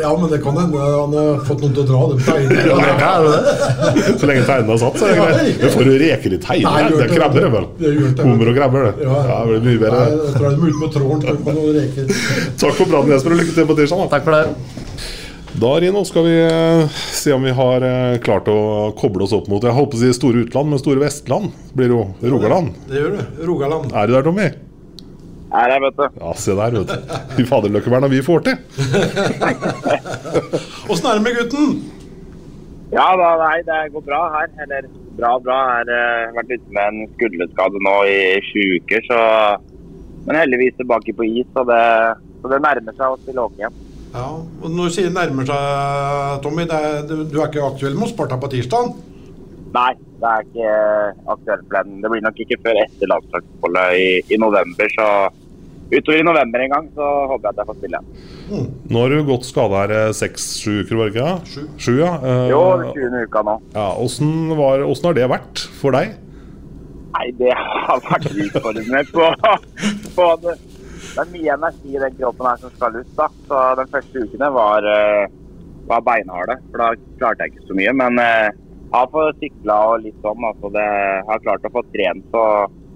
Ja, 0.00 0.10
men 0.20 0.30
det 0.30 0.38
kan 0.42 0.56
hende 0.58 0.80
han 0.84 1.12
har 1.16 1.42
fått 1.46 1.62
noen 1.64 1.74
til 1.76 1.82
å 1.84 1.86
dra 1.88 2.00
dem 2.10 2.22
tegnene. 2.26 2.64
Ja, 3.04 3.12
det 3.22 3.34
det? 3.34 4.16
Så 4.20 4.28
lenge 4.30 4.46
tegnene 4.48 4.74
har 4.74 4.80
satt, 4.82 4.98
så 5.00 5.08
er 5.08 5.14
det 5.14 5.18
greit. 5.20 5.60
Men 5.62 5.74
får 5.76 5.88
du 5.88 5.92
reker 6.04 6.36
i 6.36 6.40
Nei, 6.64 6.78
gjør 6.88 6.94
Det 6.94 7.04
er 7.04 7.12
det. 7.12 7.18
krabber, 7.18 7.46
det 7.46 7.52
vel? 7.54 7.68
Det 7.78 7.92
det. 8.02 8.28
Hummer 8.28 8.52
og 8.52 8.58
krabber, 8.60 8.88
det. 8.88 9.08
Ja. 9.08 9.18
Ja, 9.30 9.38
det 9.44 9.60
blir 9.60 9.66
mye 9.68 9.74
Nei, 9.74 9.82
bedre. 9.84 10.00
jeg 10.06 10.34
tror 10.38 10.48
de 10.48 10.54
er 10.54 11.36
ute 11.38 11.44
med 11.50 11.76
reker. 11.80 12.16
Takk 12.64 12.78
for 12.80 12.90
praten, 12.94 13.14
Jesper, 13.14 13.36
og 13.36 13.42
lykke 13.44 13.56
til 13.58 13.70
på 13.70 13.78
tirsdag. 13.82 14.02
da. 14.04 14.10
Takk 14.16 14.26
for 14.28 14.38
det. 14.38 14.82
Da 15.54 15.70
Rino, 15.78 16.00
skal 16.02 16.24
vi 16.26 16.34
eh, 16.42 16.88
se 17.14 17.30
om 17.32 17.44
vi 17.46 17.52
har 17.54 17.84
eh, 17.86 18.16
klart 18.18 18.48
å 18.50 18.90
koble 18.98 19.22
oss 19.22 19.34
opp 19.36 19.46
mot 19.46 19.62
Jeg 19.62 19.70
holdt 19.76 19.92
på 19.92 20.00
å 20.00 20.02
si 20.02 20.10
store 20.16 20.42
utland, 20.42 20.72
men 20.72 20.80
store 20.82 20.98
Vestland. 21.04 21.52
Blir 21.78 21.94
jo 21.94 22.00
Rogaland. 22.26 22.72
Det 22.90 22.98
gjør 22.98 23.12
du. 23.14 23.20
Rogaland. 23.46 23.92
Er 23.94 24.10
du 24.10 24.16
der, 24.16 24.26
Tommy? 24.26 24.48
Her 25.54 25.70
er 25.70 25.82
vet 25.84 25.98
du. 25.98 26.06
Ja, 26.18 26.32
se 26.34 26.54
der, 26.58 26.74
vet 26.74 26.88
du. 26.90 27.18
Fy 27.36 27.44
fader, 27.46 27.70
Løkkevern, 27.70 28.08
vi 28.10 28.22
får 28.26 28.42
til. 28.48 28.56
Åssen 30.90 31.06
er 31.10 31.20
det 31.20 31.22
med 31.22 31.38
gutten? 31.38 31.76
Ja 32.94 33.06
da, 33.18 33.28
nei, 33.40 33.60
det 33.66 33.78
går 33.94 34.04
bra 34.08 34.22
her. 34.34 34.50
Eller 34.64 34.88
bra, 35.18 35.36
bra. 35.44 35.60
Jeg 35.78 35.86
har 35.86 35.92
uh, 35.94 36.34
vært 36.40 36.52
ute 36.56 36.74
med 36.74 36.90
en 36.90 37.08
skulderskade 37.14 37.82
nå 37.86 37.94
i 38.10 38.18
sju 38.50 38.60
uker, 38.80 39.06
så 39.10 39.20
Men 40.24 40.38
heldigvis 40.40 40.78
tilbake 40.78 41.12
på 41.12 41.26
is, 41.28 41.48
så 41.52 41.66
det, 41.68 41.80
så 42.40 42.48
det 42.48 42.62
nærmer 42.64 42.94
seg 42.96 43.12
å 43.12 43.18
spille 43.20 43.42
hockey 43.44 43.60
igjen. 43.60 43.74
Ja, 44.14 44.28
og 44.40 44.70
Når 44.72 44.88
du 44.88 44.94
sier 44.94 45.10
nærmer 45.12 45.44
seg, 45.44 46.38
Tommy, 46.40 46.64
det 46.70 46.78
er, 46.80 47.02
du 47.10 47.26
du 47.28 47.36
er 47.42 47.50
ikke 47.50 47.66
aktuell 47.66 47.98
med 47.98 48.08
Sparta 48.08 48.38
på 48.40 48.48
tirsdag? 48.54 48.94
Nei, 49.74 49.90
det 50.22 50.30
er 50.30 50.46
ikke 50.46 50.70
aktuelt 51.34 51.66
for 51.66 51.76
den. 51.76 52.00
Det 52.00 52.12
blir 52.12 52.24
nok 52.24 52.40
ikke 52.40 52.60
før 52.64 52.80
etter 52.86 53.10
landslagsoppholdet 53.10 54.00
i, 54.00 54.08
i 54.32 54.40
november, 54.40 54.94
så 54.96 55.08
utover 55.92 56.18
i 56.20 56.24
november 56.26 56.62
en 56.64 56.72
gang 56.72 56.86
så 56.96 57.08
håper 57.30 57.44
jeg 57.48 57.52
at 57.52 57.60
jeg 57.60 57.68
får 57.70 57.78
spille 57.78 58.00
igjen. 58.00 58.68
Nå 58.90 59.02
har 59.04 59.12
du 59.14 59.24
gått 59.28 59.46
skada 59.48 59.82
her 59.84 59.94
eh, 59.98 60.12
seks-sju 60.16 60.82
uker, 60.84 60.96
var 60.98 61.10
det 61.10 61.14
ikke? 61.14 61.32
Sju. 61.52 61.62
Sju, 61.78 61.92
ja. 62.00 62.12
Eh, 62.24 62.44
Jo, 62.50 62.60
sjuende 62.94 63.22
20. 63.22 63.26
uka 63.28 63.42
nå. 63.48 63.56
ja 63.76 63.86
åssen, 64.04 64.32
har 64.56 65.18
det 65.18 65.28
vært 65.30 65.64
for 65.80 65.96
deg? 65.96 66.14
Nei, 67.14 67.28
det 67.38 67.52
har 67.54 68.00
vært 68.08 68.30
utfordrende 68.32 69.04
på, 69.12 69.28
på 70.16 70.28
det. 70.42 70.56
Det 71.14 71.22
er 71.22 71.28
mye 71.30 71.52
energi 71.54 71.92
i 71.94 72.00
den 72.02 72.14
kroppen 72.18 72.48
her 72.48 72.56
som 72.58 72.72
skal 72.74 72.96
ut. 72.96 73.10
da. 73.14 73.28
Så 73.46 73.58
Den 73.78 73.90
første 73.92 74.24
ukene 74.24 74.48
var, 74.56 74.86
eh, 74.90 75.26
var 75.86 76.00
beinharde, 76.02 76.56
for 76.72 76.80
da 76.82 76.88
klarte 77.20 77.44
jeg 77.46 77.52
ikke 77.54 77.68
så 77.68 77.76
mye. 77.78 77.92
Men 78.00 78.18
jeg 78.18 78.56
har 78.96 79.12
fått 79.12 79.38
sykla 79.44 79.76
og 79.92 80.02
litt 80.02 80.16
sånn. 80.24 80.42
altså 80.48 80.72
det 80.74 80.88
jeg 80.88 81.22
har 81.28 81.44
klart 81.46 81.68
å 81.68 81.72
få 81.76 81.84
trent, 81.94 82.26
så 82.34 82.42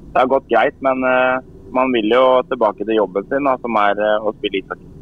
det 0.08 0.18
har 0.24 0.32
gått 0.34 0.50
greit. 0.50 0.74
Men 0.82 1.04
eh, 1.06 1.38
man 1.74 1.92
vil 1.94 2.10
jo 2.12 2.24
tilbake 2.48 2.86
til 2.86 2.98
jobben 3.00 3.26
sin, 3.28 3.46
da, 3.48 3.56
som 3.62 3.78
er 3.80 4.02
eh, 4.02 4.24
å 4.24 4.34
spille 4.38 4.62
ishockey. 4.62 4.94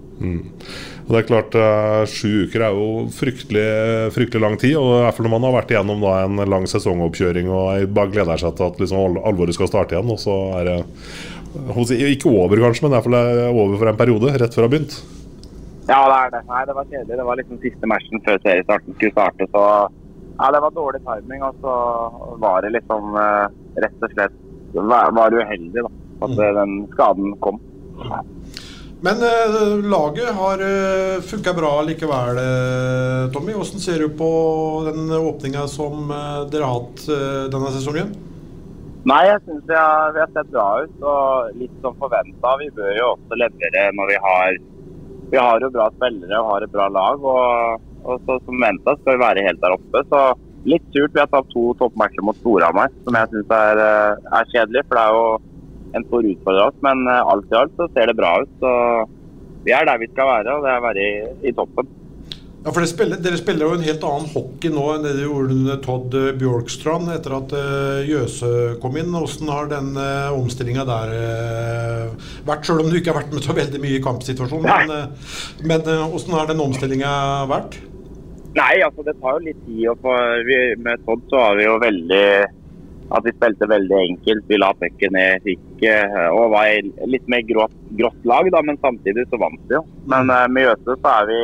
Og 1.06 1.12
det 1.14 1.18
er 1.20 1.26
klart, 1.28 1.54
eh, 1.54 2.04
Sju 2.10 2.46
uker 2.48 2.64
er 2.66 2.74
jo 2.74 2.86
fryktelig, 3.14 3.66
fryktelig 4.16 4.42
lang 4.42 4.56
tid. 4.58 4.76
og 4.76 5.06
Når 5.06 5.30
man 5.30 5.46
har 5.46 5.54
vært 5.60 5.74
igjennom 5.74 6.00
da 6.02 6.24
en 6.24 6.36
lang 6.50 6.66
sesongoppkjøring 6.66 7.50
og 7.50 7.66
jeg 7.78 7.92
bare 7.94 8.10
gleder 8.10 8.40
seg 8.42 8.56
til 8.56 8.66
at 8.66 8.80
liksom 8.80 9.20
alvoret 9.22 9.54
skal 9.54 9.70
starte 9.70 9.94
igjen, 9.94 10.10
og 10.10 10.18
så 10.18 10.34
er 10.60 10.64
det 10.70 12.00
ikke 12.10 12.32
over, 12.32 12.56
kanskje, 12.58 12.88
men 12.88 13.02
fall 13.02 13.14
er 13.14 13.52
over 13.52 13.78
for 13.78 13.88
en 13.88 13.96
periode, 13.96 14.34
rett 14.34 14.54
før 14.54 14.66
det 14.66 14.68
har 14.68 14.74
begynt. 14.74 14.96
Ja, 15.86 16.00
det 16.10 16.16
er 16.18 16.30
det. 16.34 16.42
Nei, 16.48 16.64
det 16.66 16.74
var 16.74 16.88
kjedelig. 16.90 17.16
Det 17.16 17.26
var 17.28 17.38
liksom 17.38 17.60
siste 17.62 17.86
matchen 17.86 18.22
før 18.26 18.40
seriestarten 18.42 18.96
skulle 18.96 19.14
starte. 19.14 19.46
Så 19.54 19.62
ja, 20.40 20.48
det 20.50 20.62
var 20.64 20.74
dårlig 20.74 21.00
timing. 21.06 21.44
Og 21.46 21.62
så 21.62 21.74
var 22.42 22.66
det 22.66 22.72
liksom 22.74 23.14
eh, 23.22 23.46
rett 23.84 24.02
og 24.02 24.16
slett 24.16 24.34
var, 24.74 25.12
var 25.14 25.36
uheldig 25.38 25.84
da, 25.86 25.92
at 26.22 26.38
eh, 26.38 26.52
den 26.60 26.76
skaden 26.94 27.34
kom. 27.44 27.60
Men 29.04 29.20
eh, 29.22 29.56
laget 29.84 30.30
har 30.34 30.62
uh, 30.64 31.20
funka 31.22 31.52
bra 31.54 31.72
likevel, 31.84 32.38
eh, 32.40 33.26
Tommy. 33.34 33.52
Hvordan 33.52 33.82
ser 33.82 34.00
du 34.00 34.08
på 34.16 34.28
den 34.88 35.10
åpninga 35.12 35.66
som 35.68 36.08
eh, 36.10 36.38
dere 36.52 36.64
har 36.64 36.78
hatt 36.80 37.04
eh, 37.12 37.42
denne 37.52 37.72
sesongen? 37.74 38.14
Nei, 39.06 39.20
jeg 39.28 39.42
syns 39.44 39.68
vi, 39.68 39.76
har- 39.76 40.14
vi 40.16 40.22
har 40.24 40.30
sett 40.34 40.48
bra 40.50 40.64
ut. 40.82 40.96
Og 41.12 41.58
litt 41.60 41.76
som 41.84 41.94
forventa. 42.00 42.56
Vi 42.62 42.70
bør 42.74 42.96
jo 42.98 43.10
også 43.12 43.38
levere 43.38 43.84
når 43.94 44.10
vi 44.14 44.22
har 44.24 44.56
Vi 45.30 45.38
har 45.42 45.58
jo 45.60 45.68
bra 45.74 45.88
spillere 45.90 46.38
og 46.40 46.48
har 46.54 46.64
et 46.66 46.72
bra 46.72 46.88
lag. 46.90 47.22
Og, 47.34 47.84
og 48.06 48.20
så 48.26 48.38
som 48.46 48.60
venta 48.64 48.96
skal 49.00 49.16
vi 49.18 49.24
være 49.26 49.44
helt 49.46 49.60
der 49.62 49.76
oppe. 49.76 50.02
Så 50.10 50.22
litt 50.66 50.88
surt. 50.94 51.12
Vi 51.14 51.20
har 51.22 51.30
tatt 51.30 51.52
to 51.52 51.68
toppmatcher 51.78 52.24
mot 52.26 52.38
Storhamar, 52.40 52.90
som 53.04 53.20
jeg 53.20 53.30
syns 53.34 53.54
er, 53.60 53.82
eh, 53.84 54.32
er 54.40 54.50
kjedelig. 54.54 54.86
For 54.88 54.98
det 54.98 55.04
er 55.04 55.20
jo 55.20 55.28
en 55.96 56.08
stor 56.08 56.26
utfordring, 56.28 56.70
oss. 56.70 56.80
Men 56.86 57.04
eh, 57.10 57.28
alt 57.34 57.52
i 57.52 57.60
alt 57.60 57.76
så 57.78 57.90
ser 57.92 58.10
det 58.10 58.18
bra 58.18 58.38
ut. 58.42 58.56
Så 58.62 58.72
vi 59.66 59.74
er 59.74 59.86
der 59.88 60.02
vi 60.02 60.10
skal 60.12 60.32
være, 60.32 60.56
og 60.56 60.66
det 60.66 60.72
er 60.72 60.82
å 60.82 60.88
være 60.88 61.06
i, 61.06 61.14
i 61.50 61.54
toppen. 61.56 61.94
Ja, 62.66 62.72
for 62.74 62.82
spiller, 62.90 63.20
dere 63.22 63.38
spiller 63.38 63.68
jo 63.68 63.76
en 63.76 63.84
helt 63.86 64.02
annen 64.02 64.30
hockey 64.32 64.72
nå 64.74 64.84
enn 64.90 65.04
det 65.04 65.12
de 65.14 65.26
gjorde 65.28 65.54
under 65.54 65.76
Todd 65.84 66.14
eh, 66.18 66.32
Bjorkstrand 66.40 67.12
etter 67.14 67.36
at 67.36 67.54
eh, 67.54 68.06
Jøse 68.10 68.52
kom 68.82 68.98
inn. 68.98 69.14
Hvordan 69.14 69.52
har 69.54 69.70
den 69.70 69.92
omstillinga 70.34 70.86
der 70.88 71.12
vært, 72.46 72.66
selv 72.66 72.82
om 72.82 72.90
du 72.90 72.98
ikke 72.98 73.12
har 73.12 73.20
vært 73.22 73.36
med 73.36 73.46
så 73.46 73.54
veldig 73.56 73.82
mye 73.82 74.00
i 74.00 74.04
kampsituasjonen? 74.04 74.70
Men, 74.70 75.12
men 75.66 75.86
hvordan 75.86 76.40
har 76.40 76.50
den 76.50 76.64
omstillinga 76.66 77.12
vært? 77.50 77.78
Nei, 78.56 78.80
altså 78.80 79.04
det 79.04 79.18
tar 79.20 79.36
jo 79.36 79.46
litt 79.46 79.58
tid. 79.66 79.82
Og 79.92 79.98
for, 80.02 80.44
vi, 80.48 80.60
med 80.80 81.02
Todd 81.06 81.24
så 81.30 81.42
var 81.42 81.58
vi 81.58 81.66
jo 81.66 81.76
veldig 81.82 82.26
at 83.14 83.26
vi 83.26 83.34
spilte 83.36 83.68
veldig 83.70 83.96
enkelt. 84.00 84.48
Vi 84.50 84.58
la 84.58 84.72
pucken 84.74 85.14
ned, 85.14 85.44
fikk 85.46 85.86
eh, 85.86 86.18
og 86.32 86.50
var 86.54 86.90
litt 87.06 87.30
mer 87.30 87.44
grått, 87.46 87.76
grått 87.98 88.26
lag, 88.28 88.50
da, 88.54 88.62
men 88.66 88.80
samtidig 88.82 89.28
så 89.30 89.38
vant 89.40 89.62
vi 89.68 89.78
jo. 89.78 89.84
Men 90.10 90.32
eh, 90.32 90.46
med 90.50 90.66
Jøse 90.66 90.98
så 90.98 91.14
er 91.20 91.30
vi 91.30 91.40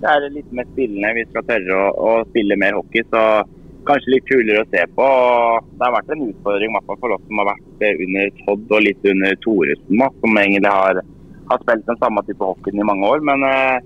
det 0.00 0.08
er 0.08 0.30
litt 0.32 0.52
mer 0.56 0.68
spillende. 0.70 1.16
Vi 1.18 1.26
skal 1.28 1.44
tørre 1.48 1.76
å, 1.76 1.88
å 1.92 2.12
spille 2.30 2.56
mer 2.60 2.78
hockey. 2.78 3.04
så 3.12 3.24
Kanskje 3.88 4.14
litt 4.14 4.26
kulere 4.28 4.62
å 4.62 4.68
se 4.72 4.82
på. 4.96 5.04
og 5.04 5.68
Det 5.76 5.86
har 5.86 5.94
vært 5.96 6.12
en 6.14 6.26
utfordring 6.26 6.76
for 6.88 7.14
oss 7.16 7.24
som 7.26 7.40
har 7.42 7.50
vært 7.52 7.84
eh, 7.84 8.02
under 8.06 8.34
Todd 8.42 8.76
og 8.76 8.84
litt 8.86 9.08
under 9.12 9.36
Thoresen, 9.44 10.04
som 10.20 10.40
egentlig 10.40 10.72
har, 10.72 11.00
har 11.52 11.64
spilt 11.64 11.88
den 11.88 12.00
samme 12.00 12.24
type 12.28 12.48
hockeyen 12.52 12.82
i 12.82 12.88
mange 12.90 13.12
år. 13.12 13.24
Men 13.28 13.44
eh, 13.48 13.76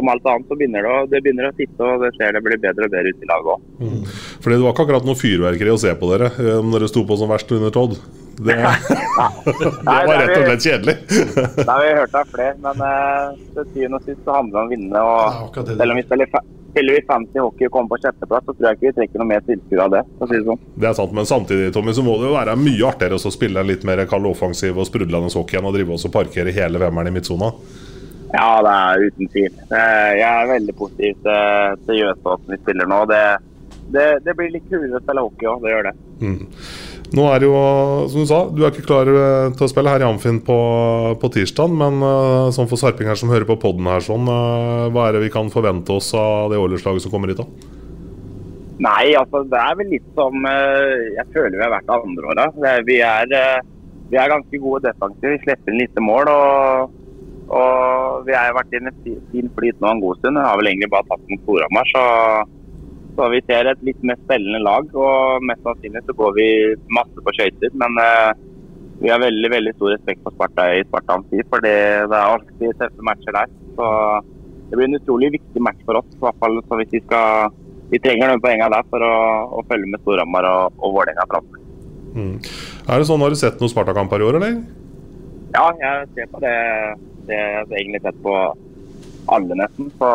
som 0.00 0.10
alt 0.12 0.30
annet 0.32 0.48
så 0.48 0.56
begynner 0.58 0.86
det, 0.86 0.94
å, 0.96 1.04
det 1.10 1.20
begynner 1.24 1.50
å 1.50 1.54
sitte, 1.58 1.84
og 1.84 2.06
det 2.06 2.14
ser 2.16 2.34
det 2.36 2.42
blir 2.46 2.60
bedre 2.62 2.88
og 2.88 2.94
bedre 2.96 3.12
ut 3.12 3.22
i 3.22 3.30
laget 3.30 3.52
òg. 3.54 4.10
Fordi 4.40 4.56
det 4.56 4.64
var 4.64 4.74
ikke 4.74 4.86
akkurat 4.88 5.08
noe 5.08 5.20
fyrverkeri 5.20 5.74
å 5.74 5.80
se 5.80 5.94
på 6.00 6.10
dere 6.14 6.32
eh, 6.40 6.58
når 6.64 6.78
dere 6.78 6.92
sto 6.92 7.04
på 7.06 7.20
som 7.20 7.30
verst 7.30 7.52
under 7.56 7.74
Todd. 7.74 7.98
Det, 8.40 8.56
det 8.56 9.84
var 9.84 10.14
rett 10.16 10.38
og 10.38 10.46
slett 10.46 10.64
kjedelig. 10.64 10.94
Det 11.56 11.66
har 11.68 11.82
vi 11.84 11.90
hørt 11.98 12.14
av 12.16 12.30
flere, 12.32 12.54
men 12.64 12.80
uh, 12.80 13.34
til 13.56 13.66
syvende 13.74 14.00
og 14.00 14.06
sist 14.06 14.22
så 14.24 14.38
handler 14.38 14.56
det 14.56 14.62
om 14.62 14.70
å 14.70 14.72
vinne. 14.72 15.02
og 15.04 15.58
Selv 15.68 15.92
om 15.92 16.00
vi 16.00 16.04
spiller, 16.06 16.30
spiller 16.70 16.96
vi 16.96 17.02
fancy 17.10 17.42
hockey 17.42 17.68
og 17.68 17.74
kommer 17.74 17.92
på 17.92 18.00
sjetteplass, 18.06 18.46
så 18.46 18.54
tror 18.54 18.70
jeg 18.70 18.78
ikke 18.78 18.86
vi 18.86 18.94
trekker 19.00 19.22
noe 19.22 19.30
mer 19.34 19.44
tilskudd 19.44 19.84
av 19.84 19.92
det. 19.98 20.02
å 20.16 20.30
si 20.30 20.38
Det 20.38 20.46
sånn. 20.48 20.64
Det 20.72 20.88
er 20.88 20.96
sant, 21.02 21.14
men 21.20 21.28
samtidig 21.28 21.68
Tommy, 21.76 21.92
så 21.96 22.06
må 22.06 22.16
det 22.22 22.30
jo 22.30 22.38
være 22.38 22.56
mye 22.62 22.88
artigere 22.88 23.20
å 23.20 23.36
spille 23.36 23.66
litt 23.66 23.84
mer 23.88 24.06
kald 24.08 24.30
offensiv 24.30 24.80
og 24.80 24.88
sprudlende 24.88 25.32
hockey 25.36 25.60
enn 25.60 25.68
å 25.68 25.76
drive 25.76 26.00
og 26.00 26.16
parkere 26.16 26.56
hele 26.56 26.80
femmeren 26.80 27.12
i 27.12 27.16
midtsona. 27.18 27.52
Ja, 28.30 28.60
det 28.62 28.72
er 28.72 29.06
uten 29.08 29.30
tvil. 29.32 29.54
Jeg 29.74 30.26
er 30.28 30.50
veldig 30.52 30.74
positiv 30.78 31.16
til, 31.24 31.80
til 31.86 31.98
Jøsåsen 32.04 32.52
vi 32.54 32.60
spiller 32.60 32.90
nå. 32.90 33.00
Det, 33.10 33.24
det, 33.90 34.06
det, 34.26 34.36
blir 34.38 34.52
litt 34.54 34.68
kulere 34.70 35.00
å 35.00 35.02
spille 35.02 35.24
hockey 35.24 35.50
òg, 35.50 35.64
det 35.64 35.72
gjør 35.74 35.88
det. 35.88 35.94
Mm. 36.20 36.44
Nå 37.10 37.24
er 37.26 37.42
det 37.42 37.48
jo, 37.48 37.60
som 38.12 38.22
du 38.22 38.28
sa, 38.30 38.38
du 38.54 38.62
er 38.62 38.70
ikke 38.70 38.86
klar 38.86 39.08
eh, 39.10 39.48
til 39.58 39.66
å 39.66 39.70
spille 39.72 39.90
her 39.90 40.04
i 40.04 40.06
Amfinn 40.06 40.38
på, 40.46 40.58
på 41.18 41.30
tirsdag, 41.34 41.72
men 41.74 41.98
uh, 42.04 42.52
sånn 42.54 42.68
for 42.70 42.78
sarpinger 42.78 43.18
som 43.18 43.32
hører 43.32 43.48
på 43.48 43.58
poden 43.64 43.88
her, 43.90 44.04
sånn, 44.04 44.30
uh, 44.30 44.86
hva 44.94 45.08
er 45.08 45.16
det 45.16 45.24
vi 45.24 45.32
kan 45.34 45.50
forvente 45.50 45.96
oss 45.96 46.12
av 46.14 46.52
det 46.52 46.60
Oilers-laget 46.60 47.02
som 47.02 47.14
kommer 47.14 47.32
hit, 47.32 47.42
da? 47.42 47.48
Nei, 48.80 49.10
altså 49.18 49.42
det 49.50 49.58
er 49.58 49.74
vel 49.80 49.90
litt 49.96 50.06
som 50.14 50.46
uh, 50.46 51.10
jeg 51.16 51.26
føler 51.34 51.58
vi 51.58 51.66
har 51.66 51.74
vært 51.74 51.90
andre 51.96 52.30
åra. 52.30 52.46
Vi, 52.54 52.78
vi, 52.86 53.00
er 53.02 54.32
ganske 54.36 54.62
gode 54.62 54.86
defensive. 54.86 55.34
Vi 55.34 55.42
slipper 55.42 55.74
inn 55.74 55.82
lite 55.82 56.04
mål. 56.04 56.30
og 56.30 56.96
og 57.50 58.24
vi 58.26 58.34
har 58.36 58.54
vært 58.54 58.74
i 58.74 58.80
en 58.80 58.90
fin 59.32 59.52
flyt 59.56 59.80
nå 59.82 59.90
en 59.90 60.02
god 60.02 60.20
stund. 60.20 60.38
Vi 60.38 60.46
har 60.46 60.58
vel 60.60 60.70
egentlig 60.70 60.90
bare 60.92 61.08
tatt 61.10 61.28
mot 61.30 61.44
Storhamar. 61.44 61.90
Så 61.90 62.04
så 63.16 63.26
vi 63.32 63.40
ser 63.44 63.68
et 63.68 63.82
litt 63.84 64.00
mer 64.06 64.18
spillende 64.22 64.62
lag, 64.64 64.86
og 64.96 65.44
mest 65.44 65.60
sannsynlig 65.66 66.00
så 66.06 66.14
går 66.16 66.30
vi 66.38 66.48
masse 66.96 67.24
på 67.24 67.34
skøyter. 67.36 67.74
Men 67.82 67.98
eh, 68.00 68.30
vi 69.02 69.10
har 69.12 69.22
veldig 69.22 69.50
veldig 69.52 69.74
stor 69.76 69.94
respekt 69.94 70.22
for 70.24 70.36
Sparta 70.36 70.68
i 70.76 70.84
Spartans 70.86 71.26
tid, 71.32 71.44
for 71.50 71.64
det, 71.64 71.74
er 72.06 72.16
alltid 72.16 72.76
tøffe 72.80 73.06
matcher 73.06 73.36
der. 73.36 73.52
Så 73.76 73.88
det 74.70 74.78
blir 74.78 74.88
en 74.88 75.00
utrolig 75.00 75.32
viktig 75.36 75.64
match 75.66 75.82
for 75.84 76.00
oss. 76.00 76.10
i 76.14 76.22
hvert 76.22 76.40
fall 76.42 76.60
så 76.64 76.80
hvis 76.80 76.94
Vi 76.94 77.02
skal, 77.06 77.56
vi 77.90 77.98
trenger 77.98 78.30
noen 78.30 78.44
poengene 78.44 78.72
der 78.76 78.86
for 78.92 79.04
å, 79.04 79.14
å 79.58 79.64
følge 79.68 79.90
med 79.90 80.04
Storhamar 80.04 80.48
og, 80.48 80.78
og 80.78 80.94
Vålerenga 80.98 81.26
framover. 81.32 81.64
Mm. 82.14 82.36
Er 82.90 82.98
det 82.98 83.06
sånn, 83.06 83.22
Har 83.22 83.34
du 83.34 83.38
sett 83.38 83.60
noen 83.60 83.72
Sparta-kamper 83.72 84.22
i 84.22 84.30
år, 84.30 84.40
eller? 84.40 84.60
Ja, 85.54 85.64
jeg 85.80 86.10
ser 86.14 86.28
på 86.30 86.42
det. 86.42 86.56
Det 87.30 87.38
har 87.38 87.74
egentlig 87.78 88.02
sett 88.04 88.22
på 88.22 88.36
alle, 89.30 89.56
nesten. 89.58 89.90
Så 89.98 90.12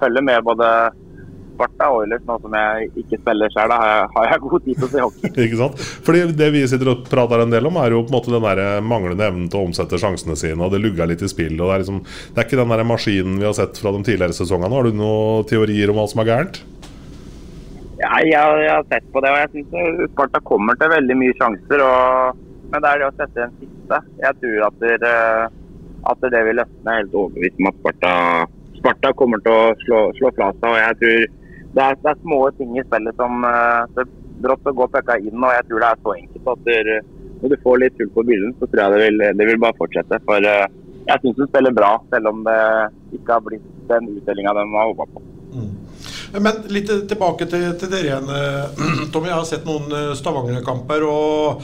følger 0.00 0.24
med 0.24 0.46
både 0.46 0.68
Sparta 1.56 1.88
Oilers, 1.96 2.24
nå 2.28 2.36
som 2.42 2.54
jeg 2.58 2.88
ikke 3.00 3.18
spiller 3.22 3.52
sjøl, 3.52 3.72
da 3.72 3.78
har 4.12 4.28
jeg, 4.28 4.40
god 4.44 4.64
tid 4.66 4.76
til 4.76 4.86
å 4.86 4.90
se 4.92 5.04
hockey. 5.04 5.30
ikke 5.46 5.60
sant? 5.60 5.84
Fordi 6.06 6.24
Det 6.36 6.50
vi 6.54 6.64
sitter 6.68 6.92
og 6.92 7.06
prater 7.08 7.42
en 7.42 7.54
del 7.54 7.68
om, 7.70 7.78
er 7.80 7.96
jo 7.96 8.02
på 8.04 8.12
en 8.12 8.18
måte 8.18 8.34
den 8.34 8.44
der 8.44 8.84
manglende 8.84 9.28
evnen 9.30 9.50
til 9.52 9.62
å 9.62 9.68
omsette 9.70 10.00
sjansene 10.00 10.36
sine. 10.38 10.60
og 10.60 10.74
Det 10.74 10.82
lugger 10.84 11.08
litt 11.10 11.24
i 11.24 11.30
spill. 11.32 11.56
og 11.56 11.70
Det 11.70 11.74
er 11.74 11.84
liksom, 11.84 12.02
det 12.04 12.42
er 12.42 12.48
ikke 12.48 12.60
den 12.60 12.74
der 12.76 12.88
maskinen 12.92 13.38
vi 13.40 13.48
har 13.48 13.56
sett 13.56 13.80
fra 13.80 13.94
de 13.96 14.02
tidligere 14.04 14.36
sesongene. 14.36 14.74
Har 14.76 14.88
du 14.88 15.00
noen 15.00 15.48
teorier 15.48 15.92
om 15.92 16.00
hva 16.00 16.08
som 16.12 16.22
er 16.22 16.32
gærent? 16.32 16.62
Ja, 17.96 18.18
jeg, 18.20 18.36
jeg, 18.36 18.72
har 18.74 18.84
sett 18.90 19.06
på 19.12 19.22
det, 19.24 19.32
og 19.32 19.40
jeg 19.40 19.52
syns 19.54 20.10
Sparta 20.12 20.42
kommer 20.44 20.76
til 20.76 20.92
veldig 20.92 21.16
mye 21.16 21.36
sjanser. 21.38 21.84
Og, 21.86 22.42
men 22.72 22.82
det 22.82 22.90
er 22.90 23.00
det 23.00 23.08
å 23.08 23.14
sette 23.14 23.42
den 23.42 23.56
siste. 23.60 23.98
Jeg 24.22 24.38
tror 24.42 24.68
at, 24.68 24.84
det, 25.02 25.16
at 26.12 26.28
det 26.34 26.44
vil 26.48 26.60
løsne. 26.60 26.82
Jeg 26.82 26.92
er 26.92 27.02
helt 27.02 27.18
overbevist 27.20 27.60
om 27.60 27.68
at 27.70 27.80
Sparta, 27.80 28.14
Sparta 28.78 29.12
kommer 29.18 29.42
til 29.44 29.54
å 29.54 29.74
slå, 29.84 30.30
fra 30.38 30.50
seg. 30.56 30.70
og 30.70 30.80
jeg 30.80 30.98
tror 31.02 31.26
det 31.76 31.84
er, 31.84 31.98
det 32.02 32.10
er, 32.10 32.22
små 32.22 32.40
ting 32.56 32.72
i 32.78 32.86
spillet 32.86 33.20
som 33.20 33.44
uh, 33.44 33.84
det 33.96 34.06
brått 34.42 34.66
går 34.80 34.90
pucka 34.94 35.18
inn. 35.20 35.38
og 35.38 35.54
Jeg 35.54 35.68
tror 35.68 35.82
det 35.82 35.92
er 35.92 36.02
så 36.02 36.16
enkelt 36.16 36.50
at 36.52 36.66
det, 36.66 36.98
når 37.40 37.52
du 37.52 37.56
får 37.62 37.80
litt 37.82 37.96
tull 37.98 38.12
på 38.14 38.26
bilen, 38.26 38.54
så 38.58 38.68
tror 38.68 38.82
jeg 38.82 38.94
det 38.94 39.00
vil, 39.04 39.24
det 39.38 39.48
vil 39.50 39.62
bare 39.62 39.78
fortsette. 39.78 40.20
For 40.28 40.50
uh, 40.50 40.66
jeg 41.06 41.22
syns 41.22 41.42
hun 41.42 41.50
spiller 41.50 41.74
bra, 41.76 41.94
selv 42.12 42.32
om 42.32 42.44
det 42.46 42.60
ikke 43.18 43.36
har 43.36 43.44
blitt 43.44 43.66
den 43.86 44.08
utdelinga 44.16 44.54
de 44.56 44.64
har 44.72 44.88
håpa 44.90 45.06
på. 45.14 45.26
Mm. 45.56 45.74
Men 46.42 46.64
litt 46.74 46.90
tilbake 47.08 47.46
til, 47.48 47.68
til 47.78 47.92
dere 47.92 48.08
igjen. 48.08 48.32
Eh, 48.34 48.80
Tommy, 49.14 49.30
jeg 49.30 49.36
har 49.38 49.46
sett 49.46 49.68
noen 49.68 50.16
Stavanger-kamper. 50.18 51.06
og 51.06 51.62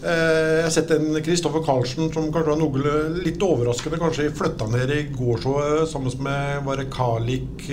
jeg 0.00 0.62
har 0.64 0.72
sett 0.72 0.92
en 0.94 1.18
Kristoffer 1.20 1.60
Karlsen 1.64 2.08
som 2.14 2.30
kanskje 2.32 2.54
var 2.54 2.60
noe 2.60 2.92
litt 3.20 3.42
overraskende. 3.44 4.00
Kanskje 4.00 4.30
flytta 4.32 4.68
ned 4.72 4.92
i 4.94 5.02
går 5.12 5.42
så 5.44 5.56
sammen 5.90 6.22
med 6.24 6.62
var 6.64 6.80
Kalik 6.94 7.66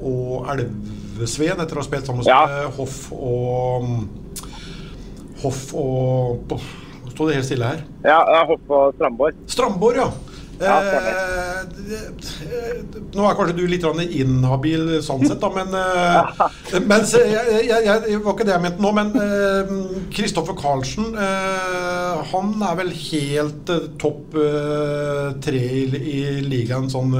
og 0.00 0.48
Elve 0.54 0.70
Elvesveen 1.16 1.60
etter 1.62 1.78
å 1.78 1.80
ha 1.80 1.86
spilt 1.86 2.08
sammen 2.08 2.26
ja. 2.28 2.42
med 2.44 2.74
Hoff 2.76 2.96
og 3.16 3.86
Hoff 5.40 5.62
og 5.76 6.58
Står 7.16 7.30
det 7.30 7.36
helt 7.38 7.46
stille 7.48 7.68
her? 7.70 7.84
Ja, 8.04 8.18
Hoff 8.44 8.66
og 8.68 8.90
Strandborg. 8.98 9.38
Strandborg, 9.48 9.96
ja. 10.02 10.10
Ja, 10.56 10.76
eh, 10.80 11.46
nå 13.12 13.24
er 13.26 13.34
kanskje 13.36 13.56
du 13.58 13.64
litt 13.68 13.84
inhabil 13.84 14.94
sånn 15.04 15.26
sett, 15.26 15.42
da, 15.42 15.50
men 15.52 15.74
eh, 15.76 16.80
mens, 16.90 17.12
jeg, 17.12 17.66
jeg, 17.68 17.82
jeg, 17.84 18.20
var 18.24 18.32
ikke 18.32 18.46
det 18.48 18.54
jeg 18.54 18.64
mente 18.64 18.84
nå. 18.84 18.92
Men 18.96 19.12
Kristoffer 20.14 20.56
eh, 20.56 20.60
Karlsen, 20.62 21.10
eh, 21.20 22.22
han 22.32 22.54
er 22.64 22.78
vel 22.80 22.94
helt 22.96 23.72
eh, 23.74 23.90
topp 24.00 24.38
eh, 24.40 25.28
tre 25.44 25.60
i, 25.60 25.84
i, 25.92 26.22
ligaen 26.46 26.88
sånn 26.92 27.12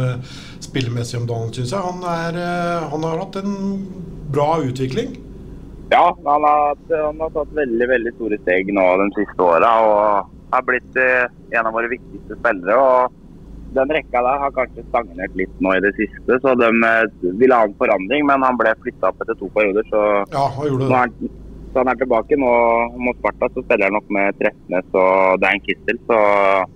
spillemessig 0.64 1.20
om 1.20 1.28
dagen, 1.28 1.52
syns 1.52 1.76
jeg. 1.76 1.84
Han, 1.84 2.00
er, 2.08 2.40
han, 2.88 3.04
har 3.04 3.20
hatt 3.20 3.36
en 3.42 3.84
bra 4.32 4.56
utvikling. 4.64 5.12
Ja, 5.92 6.08
han 6.24 6.48
har, 6.48 6.80
han 6.90 7.20
har 7.22 7.36
tatt 7.36 7.52
veldig 7.54 7.86
veldig 7.92 8.16
store 8.16 8.40
steg 8.42 8.72
nå 8.74 8.88
de 9.04 9.12
siste 9.20 9.44
åra. 9.44 9.70
Og 9.84 10.34
har 10.56 10.64
blitt 10.66 10.98
en 10.98 11.68
av 11.68 11.74
våre 11.76 11.92
viktigste 11.92 12.38
spillere. 12.40 12.80
og 12.80 13.22
den 13.76 13.94
rekka 13.96 14.22
der 14.24 14.42
har 14.42 14.54
kanskje 14.56 14.84
stagnert 14.88 15.34
litt 15.38 15.62
nå 15.64 15.74
i 15.76 15.82
det 15.84 15.92
siste, 15.98 16.38
så 16.42 16.54
de 16.58 16.68
eh, 16.88 17.32
ville 17.40 17.56
ha 17.56 17.68
en 17.68 17.76
forandring. 17.80 18.26
Men 18.28 18.44
han 18.46 18.58
ble 18.60 18.74
flytta 18.84 19.10
opp 19.10 19.24
etter 19.24 19.38
to 19.40 19.50
perioder, 19.56 19.86
så, 19.92 20.04
ja, 20.32 20.46
han. 20.56 21.18
Så 21.72 21.82
han 21.82 21.90
er 21.92 21.98
tilbake. 22.00 22.38
Nå 22.40 22.52
mot 23.04 23.18
Sparta 23.20 23.50
så 23.52 23.64
spiller 23.64 23.90
han 23.90 23.98
nok 23.98 24.08
med 24.16 24.38
Tretnes 24.40 24.96
og 24.96 25.42
Dan 25.42 25.60
Kistel, 25.66 26.00
så, 26.08 26.20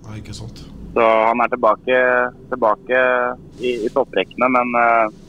ja, 0.05 0.37
så 0.91 1.07
han 1.25 1.41
er 1.41 1.51
tilbake, 1.53 1.99
tilbake 2.51 3.03
i, 3.63 3.71
i 3.87 3.89
topprekkene. 3.95 4.49
Men 4.51 4.75
uh, 4.77 5.21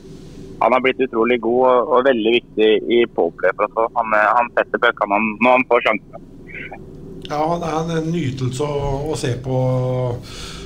han 0.59 0.75
har 0.75 0.83
blitt 0.83 1.01
utrolig 1.07 1.39
god 1.41 1.63
og, 1.71 1.93
og 1.95 2.05
veldig 2.07 2.35
viktig 2.37 2.69
i 2.97 2.99
powerplay 3.15 3.55
for 3.57 3.67
oss. 3.85 3.95
Han, 3.97 4.13
eh, 4.19 4.29
han 4.37 4.51
setter 4.59 4.83
bøkene 4.85 5.19
når 5.41 5.57
han 5.57 5.65
får 5.71 5.87
sjansen. 5.87 6.29
Ja, 7.31 7.43
det 7.59 7.71
er 7.71 7.91
en 7.97 8.11
nytelse 8.13 8.67
å, 8.67 8.93
å 9.09 9.17
se 9.19 9.33
på 9.43 9.57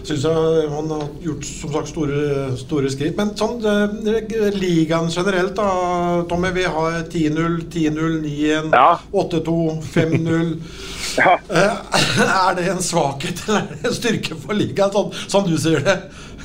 syns 0.07 0.23
jeg 0.23 0.67
han 0.71 0.91
har 0.91 1.07
gjort 1.23 1.47
som 1.47 1.73
sagt 1.73 1.89
store, 1.91 2.19
store 2.59 2.91
skritt. 2.91 3.17
Men 3.17 3.33
sånn, 3.39 3.57
eh, 3.67 4.51
ligaen 4.55 5.09
generelt, 5.11 5.55
da, 5.57 6.23
Tommy. 6.29 6.51
Vi 6.55 6.63
har 6.63 7.01
10-0, 7.11 7.57
10-0, 7.73 8.21
9-1, 8.23 8.69
ja. 8.75 8.99
8-2, 9.11 9.57
5-0. 9.83 10.53
ja. 11.19 11.35
Eh, 11.49 11.99
er 12.27 12.57
det 12.57 12.69
en 12.71 12.83
svakhet 12.83 13.43
eller 13.47 13.65
er 13.65 13.73
det 13.73 13.91
en 13.91 13.97
styrke 13.99 14.39
for 14.39 14.57
ligaen, 14.57 14.93
sånn, 14.95 15.11
sånn 15.27 15.49
du 15.49 15.57
sier 15.61 15.83
det? 15.83 15.97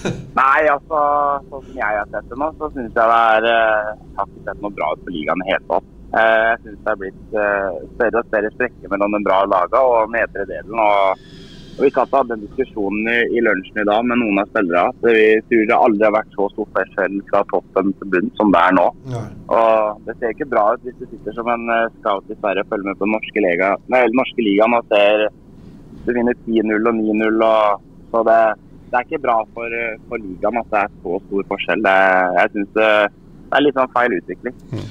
Nei, 0.40 0.66
altså 0.66 1.03
sånn 1.46 1.66
som 1.68 1.77
jeg 1.77 1.98
har 2.01 2.09
sett 2.11 2.31
det 2.31 2.38
nå, 2.40 2.48
så 2.59 2.70
syns 2.75 2.90
jeg 2.90 3.11
det 3.12 3.18
er 3.37 3.51
eh, 3.53 3.92
Jeg 3.92 4.16
har 4.18 4.31
ikke 4.33 4.46
sett 4.48 4.64
noe 4.64 4.79
bra 4.81 4.88
ut 4.96 5.05
på 5.07 5.14
ligaen 5.14 5.44
i 5.44 5.46
det 5.46 5.53
hele 5.55 5.68
tatt. 5.70 5.90
Jeg 6.12 6.59
syns 6.64 6.81
det 6.83 6.90
er 6.92 6.98
blitt 7.01 7.22
større 7.31 8.20
og 8.20 8.27
større 8.27 8.48
sprekker 8.53 8.90
mellom 8.92 9.14
den 9.16 9.25
bra 9.25 9.38
lagene 9.48 9.81
og 9.94 10.11
nedre 10.12 10.44
delen. 10.51 10.83
og 10.83 11.22
og 11.72 11.85
Vi 11.87 11.90
satt 11.90 12.11
og 12.12 12.18
hadde 12.18 12.37
en 12.37 12.42
diskusjon 12.44 12.98
i, 13.08 13.18
i, 13.32 13.42
lunsjen 13.44 13.80
i 13.80 13.87
dag 13.88 14.04
med 14.04 14.20
noen 14.20 14.40
av 14.42 14.50
spillerne. 14.50 14.92
Vi 15.06 15.38
tror 15.48 15.62
det 15.70 15.78
aldri 15.78 16.06
har 16.06 16.14
vært 16.18 16.35
så 16.37 16.48
stor 16.52 16.68
forskjell 16.76 17.14
fra 17.30 17.40
toppen 17.52 17.94
til 18.00 18.11
bunn 18.12 18.28
som 18.38 18.52
det 18.52 18.61
er 18.61 18.74
nå. 18.76 18.85
Ja. 19.14 19.22
Og 19.56 20.02
Det 20.08 20.16
ser 20.18 20.35
ikke 20.35 20.50
bra 20.52 20.66
ut 20.74 20.85
hvis 20.85 20.98
du 21.00 21.06
sitter 21.06 21.38
som 21.38 21.48
en 21.52 21.64
uh, 21.72 21.88
scout 22.00 22.28
i 22.28 22.37
Sverige 22.37 22.66
og 22.66 22.74
følger 22.74 22.90
med 22.90 23.00
på 23.00 23.08
den 23.08 23.16
norske, 23.16 23.44
lega, 23.46 23.70
nei, 23.94 24.02
norske 24.18 24.44
ligaen 24.44 24.76
og 24.76 24.92
ser 24.92 25.26
du 26.02 26.12
vinner 26.12 26.37
10-0 26.44 26.90
og 26.90 27.00
9-0. 27.00 27.48
Så 28.12 28.22
det, 28.28 28.38
det, 28.90 28.98
er 28.98 29.06
ikke 29.06 29.24
bra 29.24 29.38
for, 29.56 29.78
eh, 29.78 29.98
for, 30.11 30.20
ligaen 30.20 30.61
at 30.61 30.70
det 30.72 30.85
er 30.85 30.94
så 31.00 31.18
stor 31.26 31.50
forskjell. 31.54 31.85
Det, 31.87 31.98
jeg 32.38 32.54
synes 32.56 32.72
det, 32.76 32.92
det 33.48 33.58
er 33.58 33.66
litt 33.66 33.78
sånn 33.78 33.92
feil 33.96 34.16
utvikling. 34.18 34.56
Mm. 34.72 34.88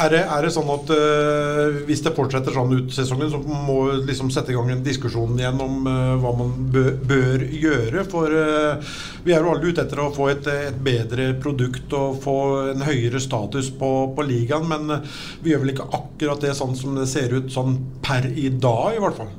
Er 0.00 0.08
det, 0.08 0.20
er 0.32 0.44
det, 0.46 0.50
sånn 0.54 0.68
at 0.72 0.90
uh, 0.96 1.74
hvis 1.84 2.00
det 2.00 2.14
fortsetter 2.16 2.54
sånn 2.56 2.70
ut 2.72 2.92
sesongen, 2.94 3.28
så 3.28 3.40
må 3.44 3.74
vi 3.90 3.98
liksom 4.08 4.30
sette 4.32 4.54
i 4.54 4.56
gang 4.56 4.70
en 4.72 4.84
diskusjon 4.86 5.34
igjen 5.36 5.60
om 5.60 5.84
uh, 5.84 6.14
hva 6.22 6.32
man 6.38 6.54
bør, 6.72 6.94
bør 7.10 7.44
gjøre? 7.52 8.04
For 8.08 8.32
uh, 8.32 8.94
vi 9.26 9.34
er 9.34 9.44
jo 9.44 9.52
alle 9.52 9.68
ute 9.68 9.84
etter 9.84 10.00
å 10.00 10.08
få 10.16 10.30
et, 10.32 10.48
et, 10.48 10.80
bedre 10.80 11.34
produkt 11.42 11.92
og 11.98 12.16
få 12.24 12.38
en 12.72 12.86
høyere 12.86 13.20
status 13.20 13.68
på, 13.76 13.92
på 14.16 14.24
ligaen. 14.24 14.64
Men 14.72 15.04
vi 15.44 15.52
gjør 15.52 15.66
vel 15.66 15.74
ikke 15.74 15.90
akkurat 16.00 16.48
det 16.48 16.56
sånn 16.56 16.76
som 16.78 16.96
det 16.96 17.08
ser 17.10 17.36
ut 17.36 17.52
sånn 17.52 17.76
per 18.06 18.30
i 18.30 18.48
dag, 18.56 18.96
i 18.96 19.04
hvert 19.04 19.20
fall? 19.20 19.32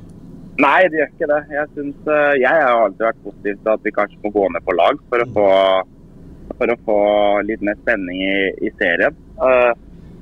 Nei, 0.62 0.80
det 0.92 1.00
gjør 1.00 1.14
ikke 1.16 1.32
det. 1.32 1.44
Jeg, 1.58 1.70
synes, 1.74 2.10
jeg 2.38 2.66
har 2.68 2.84
alltid 2.84 3.08
vært 3.08 3.24
positiv 3.24 3.56
til 3.64 3.74
at 3.74 3.88
vi 3.88 3.98
kanskje 3.98 4.22
må 4.22 4.36
gå 4.36 4.50
ned 4.52 4.62
på 4.68 4.78
lag 4.78 5.06
for 5.08 5.24
å 5.24 5.32
få, 5.38 5.52
for 6.52 6.70
å 6.70 6.82
få 6.86 7.00
litt 7.50 7.64
mer 7.66 7.80
spenning 7.82 8.28
i, 8.28 8.36
i 8.62 8.78
serien. 8.78 9.16
Uh, 9.42 9.72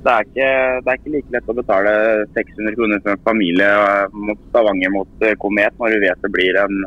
Det 0.01 0.09
er, 0.09 0.25
ikke, 0.25 0.49
det 0.81 0.89
er 0.89 0.97
ikke 0.97 1.13
like 1.13 1.33
lett 1.35 1.49
å 1.51 1.55
betale 1.57 1.91
600 2.33 2.73
kroner 2.77 3.01
for 3.03 3.13
en 3.13 3.25
familie 3.27 3.69
eh, 3.69 4.19
mot 4.29 4.39
Stavanger 4.49 4.93
mot 4.95 5.25
eh, 5.27 5.37
Komet 5.41 5.77
når 5.77 5.93
du 5.93 6.05
vet 6.07 6.23
det 6.25 6.31
blir 6.33 6.57
en 6.57 6.79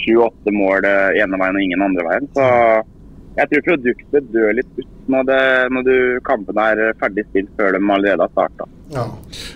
sju-åtte 0.00 0.54
mål 0.56 0.88
eh, 0.88 1.18
ene 1.20 1.40
veien 1.42 1.58
og 1.58 1.66
ingen 1.66 1.84
andre 1.84 2.06
veien. 2.06 2.30
Så 2.32 2.46
jeg 3.36 3.50
tror 3.50 3.66
produktet 3.66 4.30
dør 4.32 4.56
litt 4.56 4.72
ut 4.78 4.88
når, 5.12 5.28
det, 5.28 5.42
når 5.76 5.84
du, 5.84 5.96
kampen 6.24 6.56
er 6.64 6.80
ferdig 7.02 7.26
spilt 7.28 7.52
før 7.60 7.76
de 7.76 7.82
allerede 7.84 8.24
har 8.24 8.32
starta. 8.32 8.70
Ja. 8.94 9.04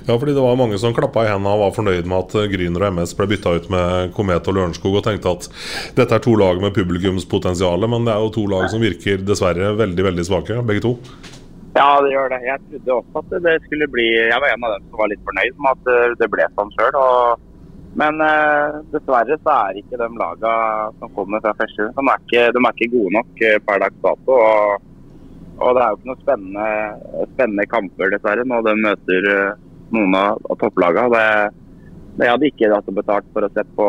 Ja, 0.04 0.18
fordi 0.18 0.36
det 0.36 0.44
var 0.44 0.60
mange 0.60 0.76
som 0.82 0.92
klappa 0.92 1.24
i 1.24 1.32
hendene 1.32 1.56
og 1.56 1.64
var 1.64 1.74
fornøyd 1.78 2.04
med 2.10 2.18
at 2.20 2.52
Gryner 2.52 2.84
og 2.84 2.98
MS 2.98 3.16
ble 3.16 3.30
bytta 3.32 3.56
ut 3.56 3.72
med 3.72 4.12
Komet 4.12 4.52
og 4.52 4.58
Lørenskog, 4.58 5.00
og 5.00 5.06
tenkte 5.08 5.32
at 5.32 5.48
dette 5.96 6.18
er 6.18 6.24
to 6.24 6.36
lag 6.36 6.60
med 6.60 6.76
publikumspotensial, 6.76 7.88
men 7.88 8.04
det 8.04 8.12
er 8.12 8.24
jo 8.26 8.34
to 8.36 8.48
lag 8.52 8.68
som 8.68 8.84
virker 8.84 9.24
dessverre 9.24 9.72
veldig 9.80 10.10
veldig 10.12 10.28
svake, 10.28 10.60
begge 10.68 10.84
to. 10.84 10.98
Ja, 11.76 12.00
det 12.02 12.10
gjør 12.10 12.32
det. 12.32 12.40
Jeg 12.48 12.62
trodde 12.66 12.96
også 12.98 13.22
at 13.22 13.44
det 13.44 13.52
skulle 13.66 13.86
bli 13.92 14.08
Jeg 14.10 14.42
var 14.42 14.50
en 14.50 14.66
av 14.66 14.74
dem 14.74 14.88
som 14.88 14.98
var 14.98 15.10
litt 15.12 15.22
fornøyd 15.28 15.60
med 15.62 15.70
at 15.76 15.92
eh, 15.94 16.16
det 16.18 16.28
ble 16.32 16.48
sånn 16.56 16.74
sjøl. 16.74 16.98
Men 18.00 18.22
eh, 18.22 18.78
dessverre 18.92 19.38
så 19.42 19.54
er 19.54 19.80
ikke 19.80 19.98
de 19.98 20.08
laga 20.18 20.52
som 21.00 21.14
kommer 21.16 21.42
fra 21.42 21.54
første 21.58 21.88
de 21.90 22.44
de 22.54 22.62
er 22.62 22.74
ikke 22.74 22.92
gode 22.94 23.14
nok 23.18 23.42
eh, 23.46 23.58
per 23.66 23.82
dags 23.82 24.02
dato. 24.02 24.36
Og, 24.36 24.86
og 25.60 25.76
det 25.76 25.82
er 25.84 25.90
jo 25.90 25.98
ikke 25.98 26.10
noen 26.10 26.22
spennende, 26.24 26.68
spennende 27.34 27.66
kamper, 27.70 28.12
dessverre, 28.14 28.46
når 28.46 28.66
de 28.68 28.76
møter 28.86 29.30
eh, 29.34 29.58
noen 29.94 30.14
av, 30.18 30.38
av 30.50 30.60
topplagene. 30.62 31.24
Det 32.20 32.28
hadde 32.28 32.50
ikke 32.50 32.70
hatt 32.72 32.90
å 32.90 32.94
betalt 32.94 33.28
for 33.34 33.46
å 33.46 33.50
sette 33.54 33.78
på, 33.78 33.88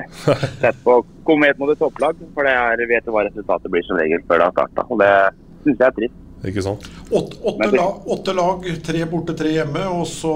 sett 0.62 0.82
på 0.86 0.98
Komet 1.26 1.58
mot 1.58 1.70
et 1.70 1.78
topplag. 1.82 2.18
For 2.34 2.46
det 2.46 2.54
er, 2.54 2.86
vet 2.90 3.06
du 3.06 3.14
hva 3.14 3.26
resultatet 3.26 3.70
blir 3.70 3.86
som 3.86 3.98
regel 3.98 4.22
før 4.26 4.42
det 4.42 4.50
har 4.50 4.58
starta. 4.58 4.98
Det 5.02 5.14
syns 5.62 5.78
jeg 5.78 5.88
er 5.88 5.96
trist. 5.98 6.21
Ikke 6.42 6.62
sant? 6.64 6.86
Åtte, 7.14 7.36
åtte, 7.46 7.68
lag, 7.76 8.06
åtte 8.10 8.32
lag, 8.34 8.64
tre 8.82 9.04
borte, 9.06 9.34
tre 9.38 9.52
hjemme. 9.54 9.84
Og 9.94 10.06
så 10.10 10.32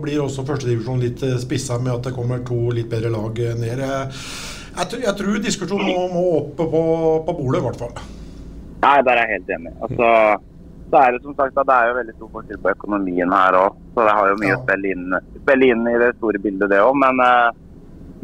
blir 0.00 0.22
også 0.24 0.44
førstedivisjon 0.48 1.02
litt 1.02 1.22
eh, 1.26 1.34
spissa 1.42 1.76
med 1.82 1.92
at 1.98 2.06
det 2.08 2.14
kommer 2.16 2.40
to 2.48 2.60
litt 2.72 2.88
bedre 2.92 3.10
lag 3.12 3.36
eh, 3.44 3.56
ned. 3.60 3.82
Jeg, 3.84 4.22
jeg, 4.78 4.86
tror- 4.92 5.04
jeg 5.04 5.16
tror 5.20 5.42
diskusjonen 5.44 5.90
må, 5.90 6.06
må 6.14 6.22
opp 6.38 6.54
på, 6.56 6.84
på 7.28 7.36
bordet, 7.42 7.60
i 7.60 7.66
hvert 7.68 7.82
fall. 7.82 7.92
Nei, 8.80 8.94
der 9.04 9.18
er 9.20 9.26
jeg 9.28 9.36
helt 9.42 9.52
enig. 9.58 9.74
Altså, 9.84 10.12
så 10.90 11.02
er 11.04 11.12
det 11.14 11.20
som 11.22 11.34
sagt 11.38 11.58
at 11.60 11.68
det 11.68 11.74
er 11.76 11.90
jo 11.90 11.96
veldig 12.00 12.14
stor 12.16 12.30
forskjell 12.38 12.62
på 12.64 12.70
økonomien 12.72 13.34
her 13.36 13.58
òg. 13.60 13.76
Så 13.94 14.06
det 14.08 14.14
har 14.16 14.30
jo 14.32 14.38
mye 14.40 14.54
å 14.56 14.62
spille 14.64 14.94
inn, 14.94 15.18
spille 15.42 15.68
inn 15.74 15.84
i 15.90 15.98
det 16.00 16.14
store 16.16 16.40
bildet, 16.42 16.70
det 16.72 16.80
òg. 16.82 16.96
Men, 17.04 17.20
eh, 17.26 17.50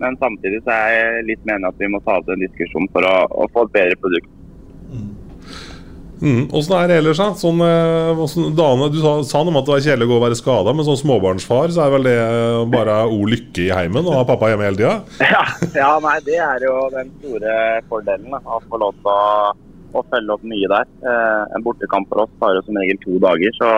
men 0.01 0.16
samtidig 0.22 0.62
så 0.64 0.72
er 0.72 0.88
jeg 0.96 1.27
litt 1.35 1.44
enig 1.53 1.68
at 1.68 1.79
vi 1.85 1.92
må 1.92 2.01
ta 2.09 2.16
opp 2.22 2.33
en 2.33 2.40
diskusjon 2.42 2.88
for 2.96 3.05
å, 3.07 3.14
å 3.29 3.46
få 3.53 3.66
et 3.68 3.77
bedre 3.77 4.01
produkt. 4.01 4.33
Mm. 6.22 6.48
Er 6.48 6.88
det 6.88 6.96
ellers, 6.96 7.18
da? 7.20 7.29
Sånn, 7.37 7.61
sånn, 8.33 8.55
Dane, 8.57 8.88
du 8.92 8.98
sa, 9.02 9.18
sa 9.26 9.42
noe 9.44 9.52
om 9.52 9.59
at 9.61 9.66
det 9.68 9.74
var 9.74 9.85
kjedelig 9.85 10.07
å 10.07 10.11
gå 10.11 10.16
og 10.16 10.24
være 10.24 10.38
skada, 10.38 10.72
men 10.72 10.87
som 10.88 10.96
småbarnsfar 10.96 11.74
så 11.74 11.85
er 11.85 11.92
vel 11.92 12.09
det 12.09 12.16
eh, 12.16 12.62
bare 12.72 12.96
o 13.12 13.20
lykke 13.29 13.66
i 13.66 13.74
heimen 13.74 14.09
å 14.09 14.16
ha 14.16 14.24
pappa 14.29 14.50
hjemme 14.52 14.68
hele 14.68 14.81
tida? 14.81 14.96
Ja, 15.37 15.44
ja, 15.76 15.92
nei, 16.00 16.16
det 16.24 16.38
er 16.40 16.64
jo 16.64 16.74
den 16.94 17.12
store 17.20 17.55
fordelen. 17.90 18.33
Da, 18.33 18.40
å 18.48 18.62
få 18.70 18.81
lov 18.81 18.96
til 19.02 19.12
å, 19.12 19.52
å 20.00 20.05
følge 20.12 20.37
opp 20.37 20.46
mye 20.48 20.72
der. 20.72 20.90
Eh, 21.05 21.42
en 21.57 21.66
bortekamp 21.66 22.09
for 22.12 22.24
oss 22.24 22.37
tar 22.40 22.57
jo 22.57 22.64
som 22.64 22.81
regel 22.81 23.00
to 23.05 23.20
dager. 23.22 23.57
Så 23.61 23.72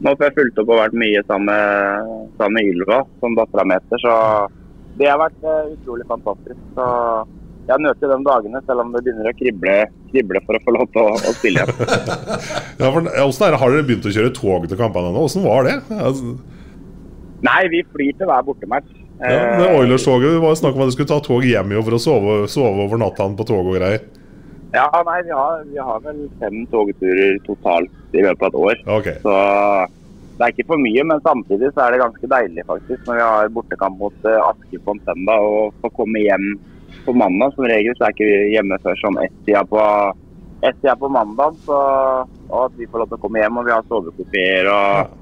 nå 0.00 0.14
får 0.16 0.26
jeg 0.26 0.38
fulgt 0.40 0.62
opp 0.62 0.72
og 0.72 0.80
vært 0.80 0.96
mye 0.98 1.22
sammen 1.28 1.50
med, 2.40 2.64
Ylva, 2.72 3.04
som 3.22 3.36
dattera 3.38 3.66
mi 3.68 3.76
heter. 3.78 4.02
Så 4.02 4.14
det 4.98 5.10
har 5.10 5.20
vært 5.22 5.46
eh, 5.46 5.74
utrolig 5.76 6.08
fantastisk. 6.10 6.58
Så 6.74 6.88
jeg 7.70 7.82
nøter 7.84 8.10
de 8.10 8.18
dagene, 8.26 8.60
selv 8.66 8.82
om 8.82 8.94
det 8.94 9.02
begynner 9.06 9.30
å 9.30 9.34
krible, 9.38 9.74
krible 10.10 10.42
for 10.46 10.58
å 10.58 10.62
få 10.64 10.74
lov 10.74 10.88
til 10.94 11.02
å, 11.02 11.10
å 11.14 11.34
spille 11.38 11.64
igjen. 11.64 11.74
Ja, 12.80 12.88
for, 12.88 13.10
er? 13.10 13.58
Har 13.60 13.74
dere 13.74 13.86
begynt 13.86 14.08
å 14.08 14.14
kjøre 14.14 14.32
tog 14.36 14.64
til 14.70 14.80
kampene 14.80 15.12
nå? 15.12 15.26
Åssen 15.28 15.44
var 15.46 15.68
det? 15.68 15.76
Altså, 15.94 16.34
Nei, 17.46 17.60
vi 17.72 17.82
flyr 17.92 18.16
til 18.18 18.28
hver 18.28 18.44
bortematch. 18.44 18.88
ja, 19.20 19.60
det 19.60 19.68
Oilers-toget, 19.76 20.40
var 20.42 20.56
snakk 20.58 20.76
om 20.76 20.84
at 20.84 20.90
du 20.90 20.96
skulle 20.96 21.12
ta 21.12 21.20
tog 21.24 21.44
hjem 21.44 21.76
jo 21.76 21.84
for 21.86 21.96
å 21.96 22.00
sove, 22.02 22.40
sove 22.52 22.86
over 22.86 23.00
natta 23.00 23.28
på 23.36 23.46
tog 23.48 23.62
og 23.62 23.78
greier. 23.78 24.04
Ja, 24.74 24.86
nei, 25.06 25.20
vi 25.26 25.32
har, 25.34 25.64
vi 25.66 25.80
har 25.82 26.02
vel 26.04 26.20
fem 26.40 26.62
togturer 26.70 27.40
totalt 27.46 28.14
i 28.14 28.22
løpet 28.22 28.44
av 28.44 28.50
et 28.52 28.60
år. 28.60 28.82
Okay. 28.98 29.16
Så 29.24 29.34
det 30.38 30.46
er 30.46 30.54
ikke 30.54 30.70
for 30.70 30.80
mye, 30.80 31.04
men 31.04 31.22
samtidig 31.24 31.72
så 31.74 31.84
er 31.84 31.94
det 31.94 32.02
ganske 32.04 32.28
deilig 32.32 32.66
faktisk 32.68 33.08
når 33.08 33.18
vi 33.18 33.24
har 33.26 33.50
bortekamp 33.56 33.98
mot 34.00 34.28
Aske 34.30 34.78
på 34.80 34.94
en 34.94 35.02
søndag 35.08 35.48
og 35.48 35.74
få 35.82 35.90
komme 35.98 36.22
hjem 36.22 36.46
på 37.04 37.14
mandag. 37.16 37.54
Som 37.54 37.68
regel 37.70 37.96
så 37.96 38.06
er 38.06 38.16
ikke 38.16 38.28
vi 38.28 38.52
hjemme 38.54 38.80
før 38.84 39.00
sånn 39.00 39.22
ett-tida 39.24 39.64
på, 39.70 39.86
ett-tida 40.60 40.96
på 41.00 41.10
mandag. 41.12 41.56
Så, 41.66 41.78
og 42.50 42.60
at 42.66 42.76
vi 42.78 42.88
får 42.90 43.04
lov 43.04 43.10
til 43.10 43.20
å 43.20 43.24
komme 43.24 43.42
hjem 43.42 43.58
og 43.60 43.66
vi 43.68 43.74
har 43.76 43.88
sovekopier 43.88 44.70
og 44.74 45.18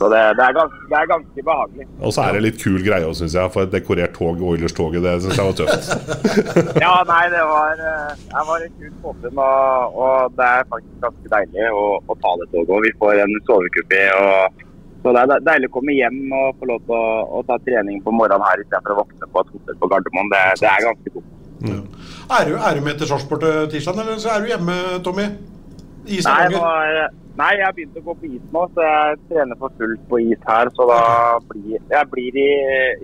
Så 0.00 0.08
det, 0.08 0.20
det, 0.38 0.44
er 0.46 0.54
ganske, 0.56 0.78
det 0.88 0.96
er 0.96 1.08
ganske 1.10 1.42
behagelig. 1.44 1.86
Og 2.00 2.12
så 2.16 2.22
er 2.24 2.32
det 2.32 2.40
litt 2.46 2.62
kul 2.62 2.78
greie 2.80 3.04
òg, 3.04 3.12
syns 3.18 3.34
jeg. 3.36 3.52
For 3.52 3.66
et 3.66 3.74
dekorert 3.74 4.14
tog, 4.16 4.40
Oilers-toget, 4.40 5.02
det 5.04 5.12
syns 5.20 5.36
jeg 5.36 5.50
var 5.50 5.58
tøft. 5.58 5.90
Ja, 6.84 6.94
nei, 7.04 7.26
det 7.34 7.42
var, 7.44 7.82
eh, 7.90 8.22
det 8.30 8.44
var 8.48 8.64
et 8.64 8.78
kult 8.78 8.96
påfunn, 9.02 9.42
og, 9.44 9.98
og 10.00 10.38
det 10.38 10.46
er 10.46 10.70
faktisk 10.72 11.04
ganske 11.04 11.34
deilig 11.34 11.68
å, 11.76 11.84
å 12.00 12.16
ta 12.22 12.32
det 12.40 12.48
toget. 12.54 12.72
Og 12.78 12.86
vi 12.86 12.94
får 13.02 13.20
en 13.26 13.36
sovekupé. 13.50 14.02
og 14.16 14.64
så 15.02 15.12
Det 15.16 15.20
er 15.24 15.44
deilig 15.48 15.68
å 15.70 15.74
komme 15.78 15.94
hjem 15.96 16.18
og 16.36 16.58
få 16.60 16.66
lov 16.68 16.82
til 16.88 16.96
å, 16.96 17.04
å 17.38 17.42
ta 17.48 17.56
trening 17.64 18.02
på 18.04 18.12
morgenen 18.12 18.44
her 18.44 18.60
istedenfor 18.64 18.92
å 18.92 18.98
våkne 19.02 19.28
på 19.32 19.44
et 19.44 19.54
hotell 19.54 19.78
på 19.80 19.88
Gardermoen. 19.94 20.28
Det, 20.34 20.42
det 20.60 20.68
er 20.72 20.84
ganske 20.88 21.14
godt. 21.14 21.30
Er 22.30 22.44
du, 22.46 22.52
er 22.56 22.76
du 22.76 22.84
med 22.84 23.00
til 23.00 23.08
Sarpsborg 23.10 23.40
til 23.42 23.64
tirsdag, 23.72 23.98
eller 24.04 24.20
så 24.22 24.34
er 24.34 24.44
du 24.44 24.52
hjemme, 24.52 24.76
Tommy? 25.06 25.24
I 26.06 26.20
Stavanger? 26.22 26.60
er- 26.60 27.16
nei, 27.40 27.50
jeg 27.56 27.64
har 27.64 27.74
begynt 27.76 27.96
å 27.96 28.04
gå 28.04 28.14
på 28.20 28.28
is 28.28 28.46
nå, 28.52 28.62
så 28.76 28.84
jeg 28.86 29.18
trener 29.30 29.58
for 29.60 29.72
fullt 29.80 30.04
på 30.12 30.20
is 30.20 30.46
her. 30.48 30.70
Så 30.76 30.86
da 30.90 31.00
blir 31.50 31.76
jeg 31.80 32.08
blir 32.12 32.38
i, 32.44 32.48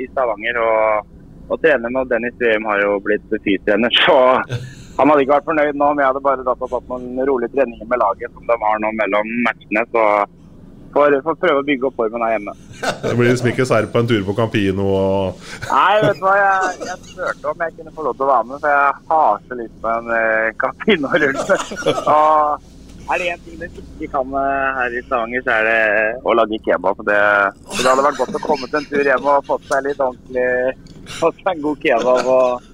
i 0.04 0.08
Stavanger 0.12 0.60
og, 0.62 1.10
og 1.48 1.60
trener 1.64 1.92
nå. 1.92 2.04
Dennis 2.12 2.36
Veum 2.40 2.68
har 2.70 2.84
jo 2.84 2.96
blitt 3.04 3.24
fyrtrener, 3.32 3.92
så 4.04 4.16
han 4.96 5.10
hadde 5.12 5.24
ikke 5.26 5.34
vært 5.36 5.48
fornøyd 5.50 5.76
nå 5.80 5.90
om 5.92 5.98
jeg 6.00 6.08
hadde 6.08 6.24
bare 6.24 6.44
tatt 6.46 6.88
noen 6.92 7.20
rolige 7.28 7.52
treninger 7.56 7.88
med 7.90 8.00
laget 8.00 8.32
som 8.32 8.46
de 8.48 8.56
har 8.62 8.78
nå 8.84 8.92
mellom 9.00 9.32
matchene. 9.48 9.84
Så 9.92 10.04
får, 10.96 11.18
får 11.26 11.38
prøve 11.42 11.62
å 11.62 11.66
bygge 11.66 11.88
opp 11.88 11.98
formen 12.00 12.24
her 12.24 12.36
hjemme. 12.36 12.54
Det 13.02 13.14
blir 13.16 13.30
liksom 13.30 13.50
ikke 13.52 13.66
serr 13.68 13.88
på 13.92 14.02
en 14.02 14.08
tur 14.10 14.22
på 14.26 14.36
Campino 14.36 14.86
og 14.92 15.42
Nei, 15.66 15.98
vet 16.04 16.20
du 16.20 16.24
hva, 16.24 16.36
jeg, 16.40 16.86
jeg 16.86 17.02
spurte 17.10 17.52
om 17.52 17.66
jeg 17.66 17.76
kunne 17.80 17.96
få 17.96 18.06
lov 18.06 18.16
til 18.16 18.26
å 18.26 18.30
være 18.32 18.48
med, 18.52 18.62
for 18.62 18.72
jeg 18.72 18.96
har 19.10 19.44
så 19.48 19.60
lyst 19.60 19.76
på 19.82 19.92
en 19.92 20.16
eh, 20.16 20.48
Campino-rulle. 20.62 21.60
Og 22.16 23.12
er 23.14 23.22
det 23.22 23.26
én 23.30 23.42
ting 23.44 23.58
de 23.60 23.68
ikke 23.70 24.10
kan 24.16 24.32
eh, 24.40 24.78
her 24.78 24.94
i 24.98 25.02
Stavanger, 25.06 25.44
så 25.46 25.58
er 25.58 25.68
det 25.68 25.82
å 26.26 26.34
lage 26.34 26.62
kebab. 26.66 27.02
Det, 27.06 27.20
det 27.76 27.86
hadde 27.86 28.06
vært 28.08 28.22
godt 28.22 28.38
å 28.40 28.44
komme 28.46 28.70
til 28.70 28.80
en 28.80 28.88
tur 28.90 29.10
hjem 29.12 29.28
og 29.30 29.44
fått 29.46 29.68
seg 29.70 29.86
litt 29.86 30.02
ordentlig 30.02 30.48
Fått 31.06 31.36
seg 31.38 31.52
en 31.52 31.60
god 31.62 31.84
kebab 31.84 32.28
og 32.34 32.64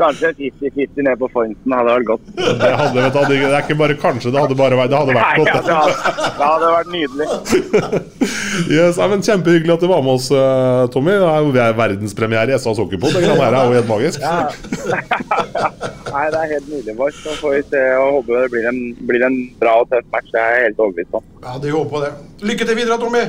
kanskje 0.00 0.30
en 0.32 0.38
50-50 0.40 1.04
ned 1.06 1.20
på 1.20 1.28
Foynten 1.34 1.74
hadde 1.76 1.94
vært 1.94 2.08
godt. 2.10 2.30
Det 2.36 2.72
hadde, 2.80 2.96
vet 2.96 3.18
du, 3.18 3.34
det 3.34 3.50
er 3.50 3.64
ikke 3.64 3.78
bare 3.80 3.96
kanskje, 4.00 4.32
det 4.34 4.42
hadde 4.42 4.56
bare 4.58 4.78
vært, 4.80 4.90
det 4.92 5.00
hadde 5.00 5.16
vært 5.16 5.26
Nei, 5.26 5.34
ja, 5.36 5.54
godt. 5.54 5.66
det, 5.66 5.76
hadde, 5.80 5.94
det 6.40 6.48
hadde 6.50 6.72
vært 6.76 6.90
nydelig. 6.96 7.28
Yes, 8.70 8.98
nei, 9.00 9.06
men 9.08 9.22
Kjempehyggelig 9.24 9.72
at 9.72 9.82
du 9.82 9.88
var 9.88 10.02
med 10.04 10.18
oss, 10.18 10.26
eh, 10.34 10.82
Tommy. 10.92 11.14
Det 11.16 11.26
er 11.30 11.44
jo 11.46 11.52
vi 11.54 11.60
er 11.62 11.76
verdenspremiere 11.78 12.52
i 12.52 12.58
SA 12.60 12.74
Sokkerpod. 12.76 13.14
Det 13.16 13.24
her 13.24 13.56
er 13.56 13.70
jo 13.70 13.76
helt 13.78 13.88
magisk. 13.88 14.20
Nei, 16.10 16.24
det 16.34 16.40
er 16.42 16.52
helt 16.54 16.68
nydelig, 16.68 16.96
boys. 16.98 17.18
Så 17.24 17.34
får 17.40 17.56
vi 17.56 17.62
se 17.72 17.82
og 17.96 18.18
håper 18.18 18.44
det 18.44 18.50
blir 18.54 18.68
en, 18.70 18.80
blir 19.08 19.26
en 19.26 19.38
bra 19.62 19.78
og 19.82 19.90
tøff 19.92 20.06
match. 20.14 20.32
Det 20.34 20.42
er 20.42 20.56
jeg 20.56 20.66
helt 20.68 20.82
overbevist 20.86 21.20
om. 21.20 21.28
Ja, 21.46 21.56
de 21.62 21.74
håper 21.76 21.92
på 21.94 22.02
det. 22.04 22.12
Lykke 22.52 22.68
til 22.70 22.80
videre, 22.82 22.98
Tommy! 23.00 23.24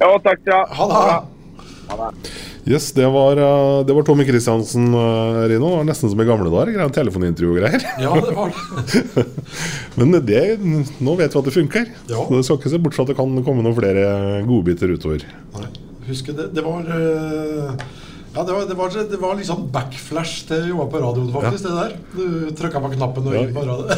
Ja, 0.00 0.12
takk 0.24 0.44
skal 0.44 0.68
du 0.68 0.96
ha. 0.98 1.08
Ha 1.90 1.96
det. 2.02 2.36
Yes, 2.66 2.88
det 2.96 3.06
var, 3.14 3.36
eh, 3.38 3.84
det 3.86 3.94
var 3.94 4.02
Tommy 4.02 4.24
Kristiansen, 4.26 4.88
eh, 4.90 5.44
Rino. 5.52 5.68
Det 5.70 5.76
var 5.76 5.84
nesten 5.86 6.10
som 6.10 6.20
i 6.20 6.24
gamle 6.26 6.50
dager. 6.50 6.88
Telefonintervju 6.96 7.50
og 7.52 7.60
greier. 7.60 7.82
Ja, 8.02 8.10
det 8.18 8.34
var 8.34 8.50
det. 9.14 9.26
Men 9.94 10.10
det, 10.26 10.42
nå 10.98 11.14
vet 11.20 11.30
vi 11.30 11.38
at 11.38 11.46
det 11.46 11.54
funker. 11.54 11.86
Ja. 12.10 12.24
Så 12.26 12.32
det 12.34 12.44
skal 12.48 12.58
ikke 12.58 12.72
se 12.74 12.80
bort 12.82 12.94
fra 12.98 13.04
at 13.06 13.12
det 13.12 13.18
kan 13.20 13.38
komme 13.46 13.62
noen 13.62 13.76
flere 13.78 14.42
godbiter 14.48 14.90
utover. 14.96 15.22
Nei, 15.54 15.68
husker 16.10 16.34
det, 16.34 16.48
det 16.58 16.62
var 16.66 16.82
eh, 16.90 17.70
ja, 18.36 18.42
det 18.44 18.52
var, 18.52 18.66
det, 18.68 18.74
var, 18.76 18.88
det 19.14 19.16
var 19.22 19.38
litt 19.38 19.46
sånn 19.48 19.62
backflash 19.72 20.42
til 20.50 20.58
å 20.66 20.68
jobbe 20.74 20.90
på 20.92 20.98
radioen, 21.06 21.30
faktisk. 21.32 21.64
det 21.64 21.72
der. 21.78 21.92
Du 22.12 22.50
trykka 22.58 22.82
på 22.84 22.90
knappen 22.92 23.22
og 23.30 23.32
Ja. 23.32 23.40
gikk 23.46 23.54
på 23.56 23.62
radioen. 23.64 23.94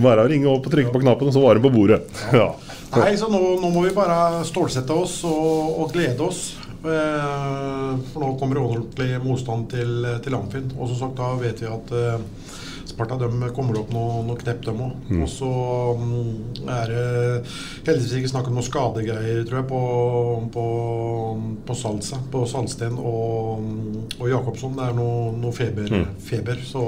Bare 0.08 0.24
å 0.24 0.28
ringe 0.32 0.48
opp 0.50 0.66
og 0.66 0.72
trykke 0.74 0.90
på 0.96 1.02
knappen, 1.04 1.28
og 1.30 1.34
så 1.36 1.44
var 1.44 1.54
den 1.60 1.62
på 1.68 1.70
bordet. 1.76 2.00
Ja. 2.34 2.48
Nei, 2.94 3.16
så 3.18 3.26
nå, 3.28 3.40
nå 3.60 3.70
må 3.74 3.82
vi 3.84 3.94
bare 3.96 4.44
stålsette 4.46 4.94
oss 4.94 5.18
og, 5.26 5.82
og 5.82 5.92
glede 5.94 6.22
oss. 6.22 6.44
Eh, 6.86 7.92
for 8.12 8.22
nå 8.22 8.28
kommer 8.38 8.58
det 8.58 8.62
ordentlig 8.62 9.08
motstand 9.24 9.66
til, 9.72 10.06
til 10.22 10.36
Amfin. 10.38 10.70
Og 10.78 10.92
som 10.92 11.00
sagt, 11.00 11.18
da 11.18 11.32
vet 11.40 11.62
vi 11.64 11.70
at 11.70 11.94
eh, 11.98 12.20
Sparta 12.86 13.16
de 13.18 13.28
kommer 13.56 13.80
opp 13.80 13.90
noe, 13.94 14.20
noe 14.26 14.38
knepp, 14.40 14.60
dem 14.66 14.80
òg. 14.84 14.92
Mm. 15.10 15.22
Og 15.24 15.30
så 15.32 15.48
mm, 15.98 16.68
er 16.70 16.92
det 16.92 17.06
heldigvis 17.88 18.14
ikke 18.20 18.30
snakk 18.30 18.50
om 18.50 18.56
noen 18.58 18.66
skadegreier, 18.68 19.42
tror 19.48 19.58
jeg, 19.60 19.68
på, 19.70 19.80
på, 20.54 20.66
på 21.66 21.76
Salsa, 21.78 22.20
på 22.32 22.44
Salsten 22.50 22.96
og, 23.00 23.64
og 24.20 24.28
Jakobsson. 24.30 24.76
Det 24.78 24.86
er 24.90 24.96
noe, 24.98 25.32
noe 25.42 25.54
feber, 25.56 25.86
Mm. 25.86 26.06
feber. 26.20 26.58
Så 26.66 26.80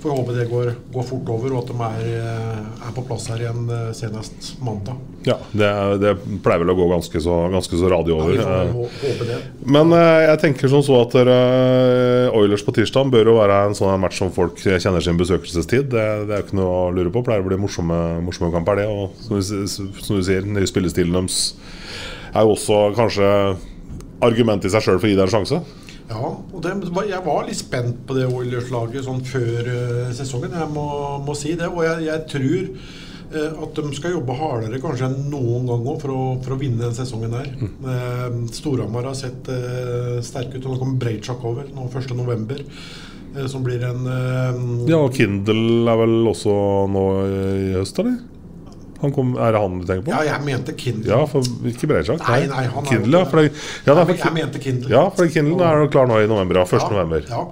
får 0.00 0.08
vi 0.08 0.16
håpe 0.16 0.34
det 0.36 0.46
går, 0.50 0.70
går 0.94 1.04
fort 1.06 1.28
over, 1.34 1.52
og 1.56 1.64
at 1.64 1.72
de 1.72 1.88
er, 1.88 2.62
er 2.88 2.94
på 2.96 3.04
plass 3.08 3.26
her 3.32 3.42
igjen 3.44 3.68
eh, 3.74 3.90
senest 3.96 4.54
mandag. 4.64 4.96
Ja, 5.26 5.34
det, 5.52 5.68
det 6.00 6.12
pleier 6.44 6.62
vel 6.62 6.72
å 6.72 6.76
gå 6.78 6.86
ganske 6.92 7.20
så, 7.20 7.34
ganske 7.52 7.76
så 7.80 7.90
radig 7.92 8.14
Ja, 8.14 8.20
over. 8.20 8.32
vi 8.32 8.38
får 8.38 8.56
Eh, 8.58 8.72
håpe 9.02 9.26
det. 9.28 9.38
Men 9.68 9.92
eh, 9.96 10.22
jeg 10.30 10.40
tenker 10.44 10.70
som 10.72 10.82
så 10.86 11.00
at 11.04 11.16
Oilers 12.38 12.62
på 12.64 12.72
tirsdag 12.76 13.10
bør 13.12 13.32
jo 13.32 13.36
være 13.38 13.58
en 13.68 13.76
sånn 13.76 14.00
match 14.02 14.18
som 14.22 14.30
folk 14.34 14.58
kjenner 14.62 14.97
sin 15.04 15.18
besøkelsestid. 15.20 15.88
Det, 15.92 16.06
det 16.28 16.34
er 16.34 16.42
jo 16.42 16.46
ikke 16.46 16.60
noe 16.60 16.76
å 16.76 16.92
lure 16.94 17.12
på. 17.14 17.24
Pleier 17.26 17.44
å 17.44 17.48
bli 17.48 17.58
morsomme, 17.60 17.98
morsomme 18.24 18.52
kamper, 18.54 18.82
det. 18.82 18.86
Og 18.90 19.18
som 19.24 19.38
du, 19.38 19.66
som 19.68 20.18
du 20.18 20.22
sier, 20.22 20.44
den 20.46 20.56
nye 20.58 20.68
spillestilen 20.68 21.16
deres 21.16 21.42
er 22.34 22.44
jo 22.44 22.54
også 22.54 22.78
kanskje 22.96 23.28
argument 24.24 24.66
i 24.66 24.72
seg 24.72 24.84
sjøl 24.84 24.98
for 24.98 25.08
å 25.08 25.12
gi 25.12 25.18
deg 25.18 25.28
en 25.28 25.36
sjanse. 25.38 25.60
Ja, 26.08 26.22
og 26.24 26.62
det, 26.64 26.72
jeg 27.10 27.20
var 27.26 27.44
litt 27.44 27.58
spent 27.58 28.00
på 28.08 28.16
det 28.16 28.28
Oilers-laget 28.32 29.04
sånn 29.04 29.20
før 29.28 29.68
eh, 29.68 30.14
sesongen. 30.16 30.56
Jeg 30.56 30.72
må, 30.72 30.86
må 31.24 31.36
si 31.36 31.52
det. 31.58 31.68
Og 31.68 31.82
jeg, 31.84 32.06
jeg 32.06 32.24
tror 32.32 32.62
eh, 32.62 33.58
at 33.66 33.80
de 33.82 33.90
skal 33.96 34.14
jobbe 34.14 34.36
hardere 34.38 34.80
kanskje 34.80 35.10
enn 35.10 35.28
noen 35.28 35.68
gang 35.68 35.90
for, 36.00 36.14
å, 36.14 36.22
for 36.44 36.56
å 36.56 36.60
vinne 36.60 36.80
den 36.80 36.96
sesongen 36.96 37.36
der. 37.36 37.50
Eh, 37.60 38.38
Storhamar 38.56 39.10
har 39.10 39.18
sett 39.18 39.52
sterke 40.24 40.56
ut. 40.56 40.64
og 40.64 40.72
Nå 40.72 40.80
kommer 40.80 41.02
Breitschak 41.04 41.44
over 41.44 41.68
nå 41.74 41.90
1.11. 41.92 42.64
Eh, 43.36 43.46
som 43.46 43.64
blir 43.66 43.82
en 43.84 44.06
eh, 44.06 44.90
Ja, 44.90 45.02
og 45.02 45.14
Kindle 45.16 45.90
er 45.92 46.00
vel 46.02 46.18
også 46.30 46.54
nå 46.92 47.06
i 47.28 47.72
høst, 47.76 48.00
eller? 48.02 48.18
Han 48.98 49.12
kom, 49.14 49.36
er 49.38 49.54
det 49.54 49.60
han 49.62 49.76
du 49.78 49.84
tenker 49.86 50.06
på? 50.08 50.10
Ja, 50.10 50.24
jeg 50.26 50.42
mente 50.42 50.72
Kindle. 50.78 51.10
Ja, 51.12 51.20
for 51.30 51.66
ikke 51.70 51.86
Breitschak. 51.90 52.22
Nei, 52.26 52.48
nei, 52.50 52.64
han 52.66 52.82
er 52.82 52.88
Kindle, 52.88 53.12
jo 53.12 53.20
ja. 53.20 53.26
ikke 53.28 53.60
ja, 53.86 53.92
er 53.92 54.00
Nei, 54.00 54.16
jeg 54.18 54.34
mente 54.40 54.62
Kindle. 54.64 54.90
Ja, 54.90 55.04
for 55.14 55.30
Kindle 55.30 55.68
er 55.68 55.84
jo 55.84 55.92
klar 55.92 56.10
nå 56.10 56.18
i 56.24 56.30
november. 56.30 56.58
Ja, 56.58 56.66
1. 56.66 56.88
november. 56.96 57.28
Ja. 57.30 57.44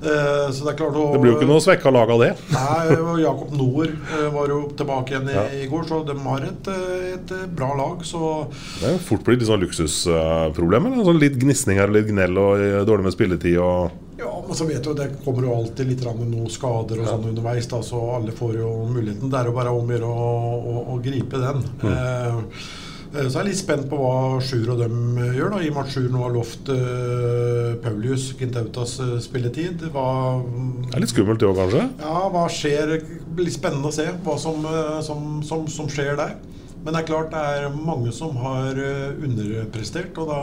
Uh, 0.00 0.48
så 0.48 0.64
det 0.64 0.70
er 0.72 0.76
klart 0.78 0.94
å 0.96 1.10
Det 1.12 1.18
blir 1.20 1.34
jo 1.34 1.36
ikke 1.36 1.46
noe 1.50 1.60
svekka 1.60 1.90
lag 1.92 2.10
av 2.10 2.22
det. 2.24 2.30
Nei, 2.54 2.96
og 2.96 3.18
Jakob 3.20 3.50
Noer 3.52 3.90
uh, 3.92 4.28
var 4.32 4.48
jo 4.48 4.60
tilbake 4.80 5.12
igjen 5.12 5.28
i, 5.28 5.34
Ja. 5.36 5.42
i 5.60 5.66
går, 5.68 5.84
så 5.90 6.00
de 6.08 6.16
har 6.24 6.46
et, 6.48 6.70
et 7.12 7.34
bra 7.54 7.68
lag. 7.76 8.00
Så 8.08 8.48
Det 8.80 8.94
er 8.94 9.02
fort 9.04 9.22
blitt 9.28 9.44
litt 9.44 9.50
sånn 9.52 9.60
luksusproblemer. 9.62 10.96
Uh, 10.96 11.04
Sånn 11.06 11.20
litt 11.20 11.36
gnisning 11.38 11.78
her, 11.78 11.92
litt 11.92 12.08
gnell 12.08 12.40
og 12.40 12.64
dårlig 12.88 13.10
med 13.10 13.14
spilletid 13.14 13.60
og 13.60 13.92
ja, 13.92 14.09
men 14.50 14.58
så 14.58 14.64
vet 14.66 14.82
du, 14.82 14.90
det 14.98 15.04
kommer 15.22 15.44
jo 15.46 15.52
alltid 15.54 15.86
litt 15.86 16.00
noen 16.02 16.48
skader 16.50 16.98
og 16.98 17.06
sånn 17.06 17.28
underveis, 17.30 17.68
da, 17.70 17.78
så 17.86 18.00
alle 18.16 18.32
får 18.34 18.56
jo 18.58 18.70
muligheten. 18.90 19.30
Det 19.30 19.38
er 19.38 19.46
jo 19.46 19.52
bare 19.54 19.70
om 19.70 19.86
å 19.86 19.94
gjøre 19.94 20.08
å, 20.10 20.96
gripe 21.04 21.38
den. 21.38 21.60
Mm. 21.84 21.92
eh, 21.92 22.64
så 23.10 23.28
jeg 23.28 23.38
er 23.44 23.46
litt 23.46 23.60
spent 23.60 23.86
på 23.90 24.00
hva 24.00 24.40
Sjur 24.42 24.72
og 24.74 24.82
dem 24.82 25.20
eh, 25.22 25.36
gjør, 25.38 25.54
da, 25.54 25.60
i 25.62 25.70
og 25.70 25.76
med 25.76 25.84
at 25.84 25.94
Sjur 25.94 26.10
nå 26.10 26.24
har 26.24 26.34
lovt 26.34 26.72
eh, 26.74 27.70
Paulius 27.84 28.26
Gintautas 28.40 28.96
eh, 29.06 29.16
spilletid. 29.22 29.86
Hva, 29.94 30.08
Det 30.42 30.98
er 30.98 31.06
litt 31.06 31.14
skummelt 31.14 31.44
det 31.44 31.46
òg, 31.46 31.62
kanskje? 31.62 31.86
Ja, 32.02 32.26
hva 32.34 32.44
skjer? 32.50 32.96
Blir 33.38 33.54
spennende 33.54 33.92
å 33.92 33.94
se 33.94 34.08
hva 34.26 34.34
som, 34.48 34.66
eh, 34.66 34.98
som, 35.06 35.28
som, 35.46 35.70
som 35.70 35.90
skjer 35.94 36.18
der. 36.18 36.40
Men 36.80 36.96
det 36.96 37.04
er 37.04 37.10
klart 37.12 37.30
det 37.30 37.46
er 37.54 37.70
mange 37.76 38.10
som 38.18 38.34
har 38.42 38.78
eh, 38.82 39.14
underprestert, 39.22 40.18
og 40.18 40.34
da 40.34 40.42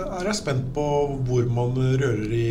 er 0.00 0.24
jeg 0.30 0.34
spent 0.38 0.72
på 0.74 0.84
hvor 1.28 1.46
man 1.52 1.74
rører 1.76 2.32
i 2.32 2.46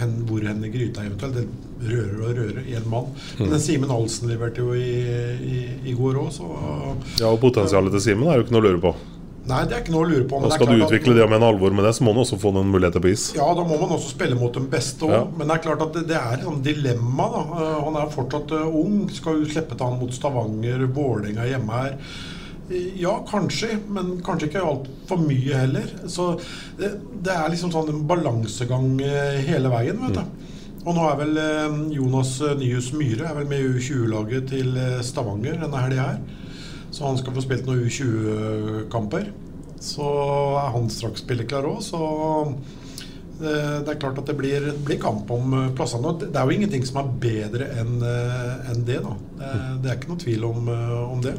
hen, 0.00 0.14
hvor 0.28 0.42
hen 0.46 0.64
i 0.64 0.70
gryta 0.74 1.04
eventuelt. 1.06 1.34
Det 1.34 1.90
rører 1.90 2.20
og 2.24 2.36
rører 2.38 2.68
i 2.70 2.76
en 2.78 2.86
mann. 2.90 3.10
Men 3.38 3.50
Mm. 3.54 3.58
Simen 3.60 3.90
Alsen 3.90 4.28
leverte 4.30 4.62
jo 4.64 4.72
i, 4.72 4.86
i, 5.44 5.58
i 5.90 5.92
går 5.98 6.14
òg, 6.22 6.30
så 6.32 6.46
Ja, 7.20 7.28
og 7.32 7.40
Potensialet 7.42 7.92
til 7.92 8.00
Simen 8.00 8.28
er 8.30 8.38
jo 8.40 8.46
ikke 8.46 8.56
noe 8.56 8.62
å 8.64 8.68
lure 8.70 8.80
på. 8.80 8.94
Nei, 9.44 9.58
det 9.68 9.74
er 9.76 9.82
ikke 9.82 9.92
noe 9.92 10.06
å 10.06 10.08
lure 10.08 10.24
på. 10.24 10.38
men 10.40 10.48
er 10.50 10.54
skal 10.56 10.66
du 10.70 10.84
utvikle 10.86 11.12
at- 11.12 11.16
det 11.20 11.24
med 11.28 11.36
en 11.42 11.48
alvor 11.50 11.70
med 11.76 11.84
det, 11.84 11.90
så 11.94 12.00
må 12.06 12.14
du 12.14 12.20
også 12.22 12.38
få 12.40 12.50
noen 12.54 12.70
muligheter 12.72 13.02
på 13.04 13.10
is. 13.12 13.26
Ja, 13.36 13.44
da 13.52 13.60
må 13.62 13.76
man 13.78 13.90
også 13.92 14.14
spille 14.14 14.34
mot 14.40 14.54
den 14.54 14.70
beste 14.72 15.04
òg. 15.04 15.10
Ja. 15.12 15.24
Men 15.36 15.48
det 15.48 15.56
er 15.58 15.62
klart 15.68 15.82
at 15.82 15.92
det, 15.92 16.06
det 16.08 16.16
er 16.16 16.38
et 16.40 16.62
dilemma. 16.64 17.26
da. 17.28 17.42
Eh, 17.60 17.84
Han 17.84 17.96
er 18.00 18.08
fortsatt 18.14 18.52
eh, 18.56 18.64
ung. 18.72 19.10
Skal 19.12 19.42
jo 19.42 19.44
slippe 19.44 19.76
til 19.76 19.84
han 19.84 19.98
mot 20.00 20.10
Stavanger, 20.16 20.86
Vålerenga 20.86 21.44
hjemme 21.44 21.68
her. 21.76 21.98
Eh, 22.70 22.94
Ja, 23.00 23.18
kanskje, 23.28 23.74
men 23.92 24.14
kanskje 24.24 24.48
ikke 24.48 24.62
altfor 24.64 25.20
mye 25.20 25.58
heller. 25.64 25.90
Så 26.08 26.30
det, 26.78 26.94
det 27.24 27.34
er 27.34 27.50
liksom 27.52 27.72
sånn 27.74 27.90
en 27.92 28.04
balansegang 28.08 28.94
eh, 29.04 29.40
hele 29.48 29.72
veien, 29.72 30.00
vet 30.06 30.20
du. 30.20 30.50
Og 30.84 30.92
nå 30.96 31.04
er 31.08 31.16
vel 31.20 31.38
eh, 31.40 31.76
Jonas 31.96 32.34
eh, 32.44 32.54
Nyhus 32.60 32.90
Myhre 32.96 33.30
er 33.30 33.36
vel 33.38 33.48
med 33.48 33.60
i 33.64 33.68
U20-laget 33.78 34.48
til 34.52 34.74
eh, 34.76 34.98
Stavanger 35.04 35.60
denne 35.62 35.80
helga 35.86 36.08
her. 36.10 36.18
Så 36.94 37.04
han 37.08 37.16
skal 37.18 37.34
få 37.34 37.42
spilt 37.44 37.66
noen 37.66 37.84
U20-kamper. 37.88 39.30
Så 39.84 40.04
er 40.60 40.70
han 40.76 40.86
straks 40.92 41.20
spilleklar 41.24 41.66
òg, 41.68 41.80
så 41.84 41.98
eh, 43.42 43.80
det 43.84 43.90
er 43.92 43.98
klart 44.00 44.20
at 44.22 44.28
det 44.30 44.36
blir, 44.38 44.70
blir 44.86 45.00
kamp 45.02 45.28
om 45.34 45.52
eh, 45.58 45.70
plassene. 45.76 46.14
Det 46.22 46.30
er 46.32 46.44
jo 46.48 46.56
ingenting 46.56 46.86
som 46.88 47.02
er 47.02 47.10
bedre 47.20 47.68
enn 47.82 47.98
en 48.04 48.84
det, 48.88 49.00
da. 49.04 49.12
Det, 49.40 49.52
det 49.84 49.90
er 49.92 49.98
ikke 49.98 50.12
noe 50.14 50.22
tvil 50.24 50.46
om, 50.48 50.70
eh, 50.72 50.94
om 51.04 51.24
det. 51.24 51.34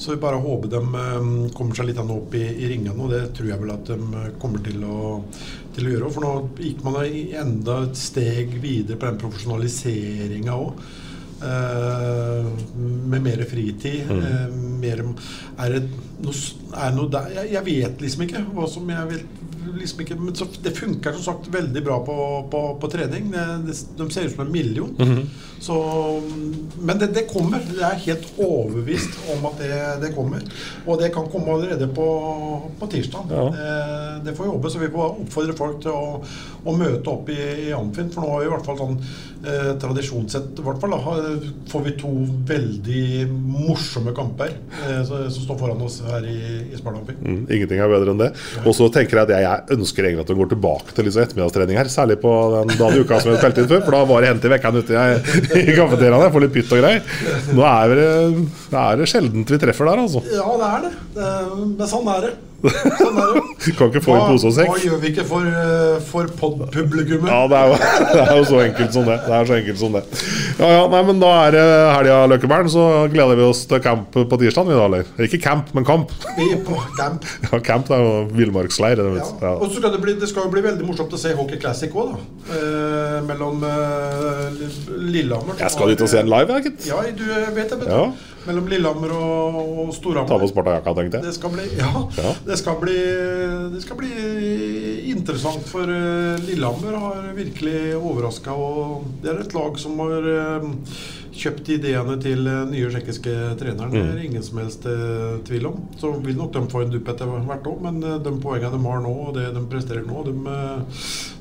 Så 0.00 0.14
vi 0.14 0.16
bare 0.16 0.36
håper 0.40 0.70
de 0.72 0.78
eh, 0.96 1.26
kommer 1.52 1.76
seg 1.76 1.90
litt 1.90 1.98
opp 2.00 2.34
i, 2.38 2.46
i 2.64 2.68
ringene, 2.70 2.96
og 2.96 3.12
det 3.12 3.20
tror 3.36 3.50
jeg 3.50 3.60
vel 3.60 3.72
at 3.74 3.90
de 3.90 3.98
eh, 4.00 4.30
kommer 4.40 4.62
til 4.64 4.80
å, 4.88 5.00
til 5.76 5.88
å 5.88 5.92
gjøre. 5.92 6.12
For 6.14 6.24
nå 6.24 6.30
gikk 6.56 6.80
man 6.86 6.96
enda 7.04 7.82
et 7.84 8.00
steg 8.00 8.56
videre 8.62 8.96
på 8.96 9.10
den 9.10 9.20
profesjonaliseringa 9.20 10.56
òg. 10.56 10.82
med 11.40 13.22
mer 13.24 13.44
fritid. 13.48 14.08
Mm. 14.10 14.18
Uh, 14.20 14.56
mer, 14.80 14.98
er 15.64 15.70
det 15.72 15.78
noe, 16.20 16.34
er 16.84 16.90
noe 16.92 17.08
der 17.14 17.30
jeg, 17.32 17.52
jeg 17.54 17.64
vet 17.64 18.02
liksom 18.04 18.24
ikke 18.26 18.42
hva 18.52 18.66
som 18.68 18.92
jeg 18.92 19.08
vet 19.14 19.39
liksom 19.76 20.02
ikke, 20.04 20.16
men 20.20 20.34
Det 20.64 20.72
funker 20.76 21.12
som 21.12 21.22
sagt 21.22 21.48
veldig 21.52 21.84
bra 21.84 22.00
på, 22.04 22.16
på, 22.50 22.64
på 22.80 22.90
trening. 22.92 23.30
Det, 23.30 23.46
det, 23.68 23.76
de 23.98 24.10
ser 24.10 24.28
ut 24.28 24.34
som 24.34 24.46
en 24.46 24.52
million. 24.52 24.96
Mhm. 24.98 25.30
Så, 25.60 25.74
men 26.80 26.98
det, 26.98 27.10
det 27.12 27.26
kommer. 27.28 27.60
Jeg 27.60 27.84
er 27.84 27.98
helt 28.06 28.28
overbevist 28.40 29.18
om 29.34 29.44
at 29.50 29.58
det, 29.60 29.80
det 30.00 30.14
kommer. 30.14 30.44
Og 30.86 31.00
det 31.02 31.10
kan 31.12 31.28
komme 31.28 31.52
allerede 31.52 31.88
på, 31.92 32.06
på 32.80 32.88
tirsdag. 32.94 33.28
Det, 33.28 33.74
det 34.24 34.36
får 34.38 34.48
jobbe, 34.48 34.70
så 34.72 34.80
vi 34.80 34.88
får 34.94 35.20
oppfordre 35.26 35.56
folk 35.58 35.82
til 35.84 35.92
å, 35.92 36.22
å 36.64 36.76
møte 36.76 37.12
opp 37.12 37.28
i, 37.28 37.36
i 37.66 37.74
Amfin. 37.76 38.08
For 38.14 38.24
nå 38.24 38.32
har 38.32 38.40
vi 38.40 38.48
i 38.48 38.54
hvert 38.54 38.70
fall 38.70 38.80
sånn 38.80 38.96
eh, 39.44 39.68
tradisjonssett 39.84 40.62
i 40.62 40.64
hvert 40.64 40.80
fall, 40.80 40.96
da, 40.96 41.36
får 41.68 41.84
vi 41.90 41.94
to 42.00 42.14
veldig 42.48 43.04
morsomme 43.28 44.16
kamper 44.16 44.56
eh, 44.56 45.02
som, 45.04 45.26
som 45.28 45.44
står 45.44 45.60
foran 45.60 45.84
oss 45.84 46.00
her 46.08 46.24
i, 46.24 46.38
i 46.70 46.80
Sparta 46.80 47.02
Amfin. 47.02 47.20
Mm, 47.20 47.42
ingenting 47.50 47.84
er 47.84 47.92
bedre 47.92 48.14
enn 48.14 48.24
det. 48.24 48.30
Og 48.64 48.72
så 48.80 48.88
tenker 48.96 49.20
jeg 49.20 49.28
at 49.28 49.34
jeg, 49.36 49.49
jeg 49.50 49.76
ønsker 49.76 50.06
egentlig 50.06 50.24
at 50.24 50.32
du 50.32 50.38
går 50.38 50.50
tilbake 50.52 50.96
til 50.96 51.08
liksom 51.08 51.24
ettermiddagstrening 51.24 51.80
her. 51.80 51.90
Særlig 51.92 52.18
på 52.22 52.34
den 52.56 52.74
dagen 52.76 52.98
i 52.98 53.04
uka 53.04 53.20
som 53.22 53.32
vi 53.32 53.40
spilte 53.40 53.64
inn 53.64 53.70
før, 53.70 53.82
for 53.86 53.96
da 53.96 54.02
var 54.10 54.24
det 54.24 54.32
hendt 54.32 54.46
i 54.46 54.52
vekkene 54.54 54.84
ute 54.84 55.00
i, 55.00 55.16
i 55.62 55.78
kafeteriaen. 55.78 56.26
Jeg 56.26 56.34
får 56.36 56.46
litt 56.46 56.54
pytt 56.58 56.76
og 56.76 56.84
greier. 56.84 57.16
Nå 57.56 57.66
er 57.70 57.96
det, 57.98 58.10
er 58.84 59.04
sjeldent 59.14 59.56
vi 59.56 59.62
treffer 59.64 59.90
der, 59.90 60.04
altså. 60.06 60.22
Ja, 60.30 60.46
det 60.60 60.70
er 60.70 60.86
det. 60.86 60.94
det 61.18 61.34
men 61.58 61.90
sånn 61.90 62.14
er 62.14 62.28
det. 62.28 62.36
Sånn 62.60 63.18
er 63.20 63.30
det. 63.36 63.72
Kan 63.76 63.90
ikke 63.90 64.02
få 64.04 64.16
i 64.16 64.20
pose 64.28 64.48
og 64.50 64.54
sekk. 64.56 64.68
Hva 64.68 64.80
gjør 64.82 64.98
vi 65.00 65.10
ikke 65.14 65.24
for, 65.28 65.46
eh, 65.48 65.96
for 66.04 66.28
pod-publikummet? 66.40 67.30
Ja, 67.30 67.40
det 67.48 67.58
er, 67.58 67.70
jo, 67.70 67.78
det 68.14 68.24
er 68.24 68.32
jo 68.36 68.46
så 68.48 68.60
enkelt 68.64 68.96
som 68.96 69.06
det. 69.08 69.16
Det 69.24 69.34
er 69.36 69.48
så 69.48 69.56
enkelt 69.56 69.80
som 69.80 69.96
det. 69.96 70.02
Ja, 70.60 70.70
ja, 70.76 70.82
nei, 70.92 71.02
men 71.08 71.20
Da 71.20 71.30
er 71.46 71.56
det 71.56 71.64
helga 71.96 72.18
Løkkebern, 72.32 72.70
så 72.72 72.86
gleder 73.12 73.40
vi 73.40 73.46
oss 73.48 73.62
til 73.70 73.82
camp 73.84 74.16
på 74.16 74.40
tirsdag. 74.40 74.72
Ikke 75.26 75.40
camp, 75.40 75.72
men 75.76 75.86
kamp. 75.88 76.12
Vi 76.36 76.50
er 76.56 76.64
på 76.66 76.78
camp. 76.98 77.28
Ja, 77.50 77.58
camp 77.64 77.88
er 77.90 78.02
jo 78.04 78.10
villmarksleir. 78.36 79.00
Ja. 79.00 79.24
Ja. 79.42 79.54
Og 79.56 79.70
så 79.70 79.80
skal 79.80 79.94
det, 79.94 80.02
bli, 80.04 80.14
det 80.20 80.28
skal 80.30 80.46
jo 80.46 80.52
bli 80.52 80.62
veldig 80.64 80.86
morsomt 80.86 81.14
å 81.16 81.20
se 81.20 81.32
Hockey 81.36 81.58
Classic 81.60 81.94
òg, 81.96 82.12
da. 82.12 82.56
Eh, 82.56 83.16
mellom 83.26 83.64
eh, 83.66 84.60
Lillehammer 85.10 85.58
Jeg 85.60 85.74
skal 85.74 85.92
dit 85.92 86.04
og 86.04 86.10
se 86.12 86.20
en 86.20 86.30
live, 86.30 86.58
jeg, 86.58 86.70
gitt. 86.70 86.90
Ja, 86.90 87.00
du 87.08 87.24
vet 87.56 87.72
det. 87.72 87.80
Vet. 87.80 87.88
Ja. 87.90 88.04
Mellom 88.46 88.68
Lillehammer 88.72 89.10
og, 89.12 89.56
og 89.84 89.90
Storhamar. 89.94 90.28
Ta 90.30 90.38
på 90.40 90.48
Sparta-jakka, 90.48 90.94
tenkte 90.96 91.18
jeg. 91.20 91.26
Det 91.28 91.34
skal 91.36 91.52
bli, 91.52 91.64
ja, 91.76 91.90
Ja. 92.16 92.30
Det, 92.46 92.56
skal 92.60 92.78
bli, 92.80 92.96
det 93.74 93.82
skal 93.84 93.98
bli 94.00 94.10
interessant, 95.12 95.66
for 95.68 95.90
eh, 95.92 96.40
Lillehammer 96.48 96.96
har 97.02 97.26
virkelig 97.36 97.94
overraska. 97.98 98.54
Det 99.22 99.32
er 99.34 99.42
et 99.44 99.56
lag 99.56 99.76
som 99.82 100.00
har 100.00 100.30
eh, 100.32 100.66
kjøpt 101.40 101.68
ideene 101.76 102.16
til 102.22 102.48
eh, 102.48 102.62
nye 102.72 102.88
tsjekkiske 102.94 103.36
treneren. 103.60 103.92
Det 103.92 104.06
er 104.06 104.16
Mm. 104.20 104.24
ingen 104.30 104.42
som 104.42 104.58
helst 104.62 104.88
tvil 105.46 105.66
om. 105.70 105.76
Så 106.00 106.10
vil 106.24 106.36
nok 106.40 106.52
de 106.56 106.64
få 106.72 106.82
en 106.86 106.90
dupp 106.96 107.08
etter 107.12 107.28
hvert 107.46 107.68
òg, 107.70 107.78
men 107.84 108.00
de 108.00 108.32
poengene 108.42 108.72
de 108.72 108.82
har 108.88 109.00
nå, 109.04 109.14
og 109.28 109.34
det 109.36 109.50
de 109.54 109.62
presterer 109.70 110.04
nå, 110.08 110.24
de, 110.26 110.34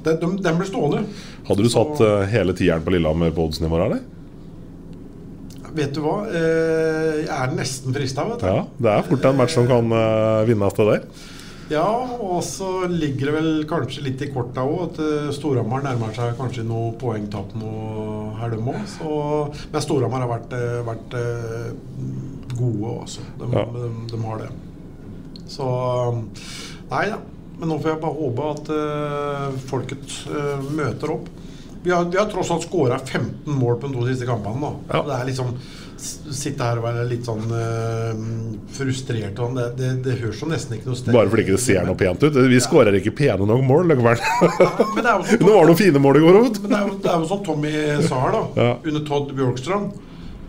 de, 0.03 0.13
de, 0.19 0.29
de 0.43 0.53
blir 0.59 0.67
stående. 0.69 1.05
Hadde 1.47 1.63
du 1.65 1.71
satt 1.71 1.95
Så, 1.99 2.11
hele 2.31 2.53
tieren 2.59 2.83
på 2.85 2.91
Lillehammer 2.93 3.31
på 3.35 3.47
oddsnivå, 3.49 3.79
eller? 3.87 4.03
Vet 5.75 5.93
du 5.93 6.01
hva? 6.01 6.15
Eh, 6.27 7.25
Jeg 7.25 7.33
er 7.35 7.51
nesten 7.55 7.93
frista. 7.95 8.25
Ja, 8.41 8.63
det 8.79 8.93
er 8.93 9.03
fort 9.09 9.25
en 9.29 9.37
match 9.37 9.53
som 9.57 9.67
kan 9.69 9.91
uh, 9.93 10.45
vinnes 10.49 10.73
til 10.77 10.89
deg. 10.93 11.05
Ja, 11.69 11.85
og 11.85 12.39
så 12.41 12.87
ligger 12.89 13.29
det 13.29 13.33
vel 13.35 13.49
kanskje 13.69 14.01
litt 14.07 14.21
i 14.25 14.31
korta 14.33 14.63
òg 14.65 14.79
at 14.87 15.01
eh, 15.05 15.27
Storhamar 15.35 15.83
nærmer 15.85 16.15
seg 16.17 16.31
kanskje 16.39 16.63
noe 16.65 16.95
poengtap 16.97 17.51
nå 17.53 17.73
her, 18.39 18.49
dem 18.55 18.71
òg. 18.73 19.59
Men 19.69 19.85
Storhamar 19.85 20.23
har 20.25 20.31
vært, 20.31 20.55
eh, 20.57 20.79
vært 20.87 21.13
eh, 21.19 21.67
gode 22.57 22.95
også. 23.03 23.21
De, 23.37 23.51
Ja. 23.53 23.67
de, 23.75 23.91
de 24.09 24.21
har 24.25 24.41
det. 24.41 24.49
Så 25.49 25.67
Nei 26.89 27.05
da. 27.13 27.19
Men 27.59 27.69
nå 27.69 27.77
får 27.83 27.91
jeg 27.91 28.01
bare 28.01 28.17
håpe 28.17 28.49
at 28.55 28.69
eh, 28.73 29.57
folket 29.69 30.17
eh, 30.31 30.67
møter 30.73 31.13
opp. 31.19 31.29
Vi 31.83 31.91
har, 31.91 32.07
vi 32.11 32.17
har 32.17 32.25
tross 32.31 32.51
alt 32.51 32.65
skåra 32.67 32.99
15 32.99 33.53
mål 33.55 33.77
på 33.79 33.87
de 33.87 33.93
to 33.95 34.07
siste 34.07 34.27
kampene. 34.27 34.59
da. 34.61 34.97
Ja. 34.97 35.03
Det 35.07 35.19
er 35.19 35.29
liksom 35.31 35.53
Sitte 35.99 36.63
her 36.63 36.79
og 36.79 36.85
være 36.85 37.01
litt 37.09 37.25
sånn 37.27 37.49
uh, 37.51 38.19
frustrert 38.71 39.35
og 39.35 39.49
sånn, 39.49 39.57
det, 39.57 39.65
det, 39.75 39.89
det 40.05 40.13
høres 40.21 40.39
jo 40.39 40.47
nesten 40.47 40.77
ikke 40.77 40.87
noe 40.87 40.95
sted 40.95 41.11
Bare 41.11 41.27
fordi 41.27 41.43
det 41.43 41.51
ikke 41.57 41.63
ser 41.65 41.89
noe 41.89 41.99
pent 41.99 42.23
ut. 42.23 42.37
Vi 42.53 42.59
skårer 42.63 42.95
ikke 43.01 43.11
pene 43.17 43.47
nok 43.49 43.65
mål 43.67 43.91
likevel. 43.91 44.21
Ja, 44.23 44.69
det 44.95 45.15
Det 45.41 45.49
var 45.49 45.67
noen 45.67 45.79
fine 45.81 45.99
mål 45.99 46.21
i 46.21 46.23
går 46.23 46.39
òg. 46.39 46.61
men 46.63 46.93
det 47.03 47.11
er 47.11 47.17
jo, 47.19 47.27
sånn 47.33 47.43
Tommy 47.43 47.73
sa 48.07 48.21
her, 48.23 48.37
da. 48.37 48.43
Ja. 48.55 48.77
Under 48.79 49.03
Todd 49.11 49.35
Bjorkstrand. 49.35 49.99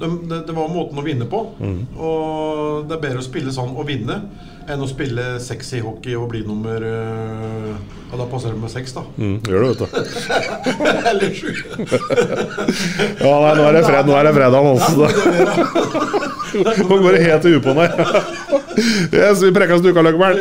Det, 0.01 0.39
det, 0.47 0.55
var 0.57 0.71
måten 0.73 0.99
å 0.99 1.05
vinne 1.05 1.27
på. 1.29 1.43
Mm. 1.61 1.81
Og 2.01 2.87
det 2.89 2.97
er 2.97 3.03
bedre 3.03 3.21
å 3.21 3.27
spille 3.27 3.53
sånn 3.53 3.75
og 3.77 3.85
vinne 3.89 4.17
enn 4.71 4.83
å 4.85 4.89
spille 4.89 5.25
sexy 5.43 5.81
hockey 5.83 6.15
og 6.19 6.29
bli 6.31 6.43
nummer 6.47 6.85
øh, 6.85 7.71
Ja, 8.11 8.19
da 8.19 8.27
passer 8.31 8.55
det 8.55 8.61
med 8.63 8.73
seks, 8.73 8.95
da. 8.97 9.03
Mm, 9.19 9.37
gjør 9.47 9.65
det, 9.65 9.69
vet 9.71 9.81
du. 9.81 9.87
Eller 11.11 11.35
sju. 11.35 11.51
Ja, 13.25 13.35
nei, 13.45 13.53
nå 13.59 13.67
er 13.67 13.77
det 13.77 13.85
fred, 13.87 14.09
nå 14.09 14.17
er 14.19 14.29
det 14.29 14.35
fredag 14.37 14.71
også. 14.71 15.09
Nå 16.51 16.97
går 16.99 17.15
det 17.15 17.21
helt 17.29 17.45
til 17.47 17.61
på 17.63 17.75
nå 17.77 17.85
Yes, 19.15 19.39
vi 19.45 19.53
prekkes 19.55 19.85
duka, 19.85 20.03
Løkkeberg. 20.03 20.41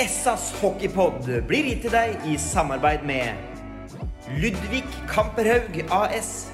Essas 0.00 0.50
hockeypod 0.60 1.30
blir 1.48 1.70
gitt 1.70 1.84
til 1.86 1.94
deg 1.94 2.26
i 2.28 2.36
samarbeid 2.40 3.06
med 3.08 3.54
Ludvig 4.40 4.84
Kamperhaug 5.08 5.84
AS. 5.92 6.53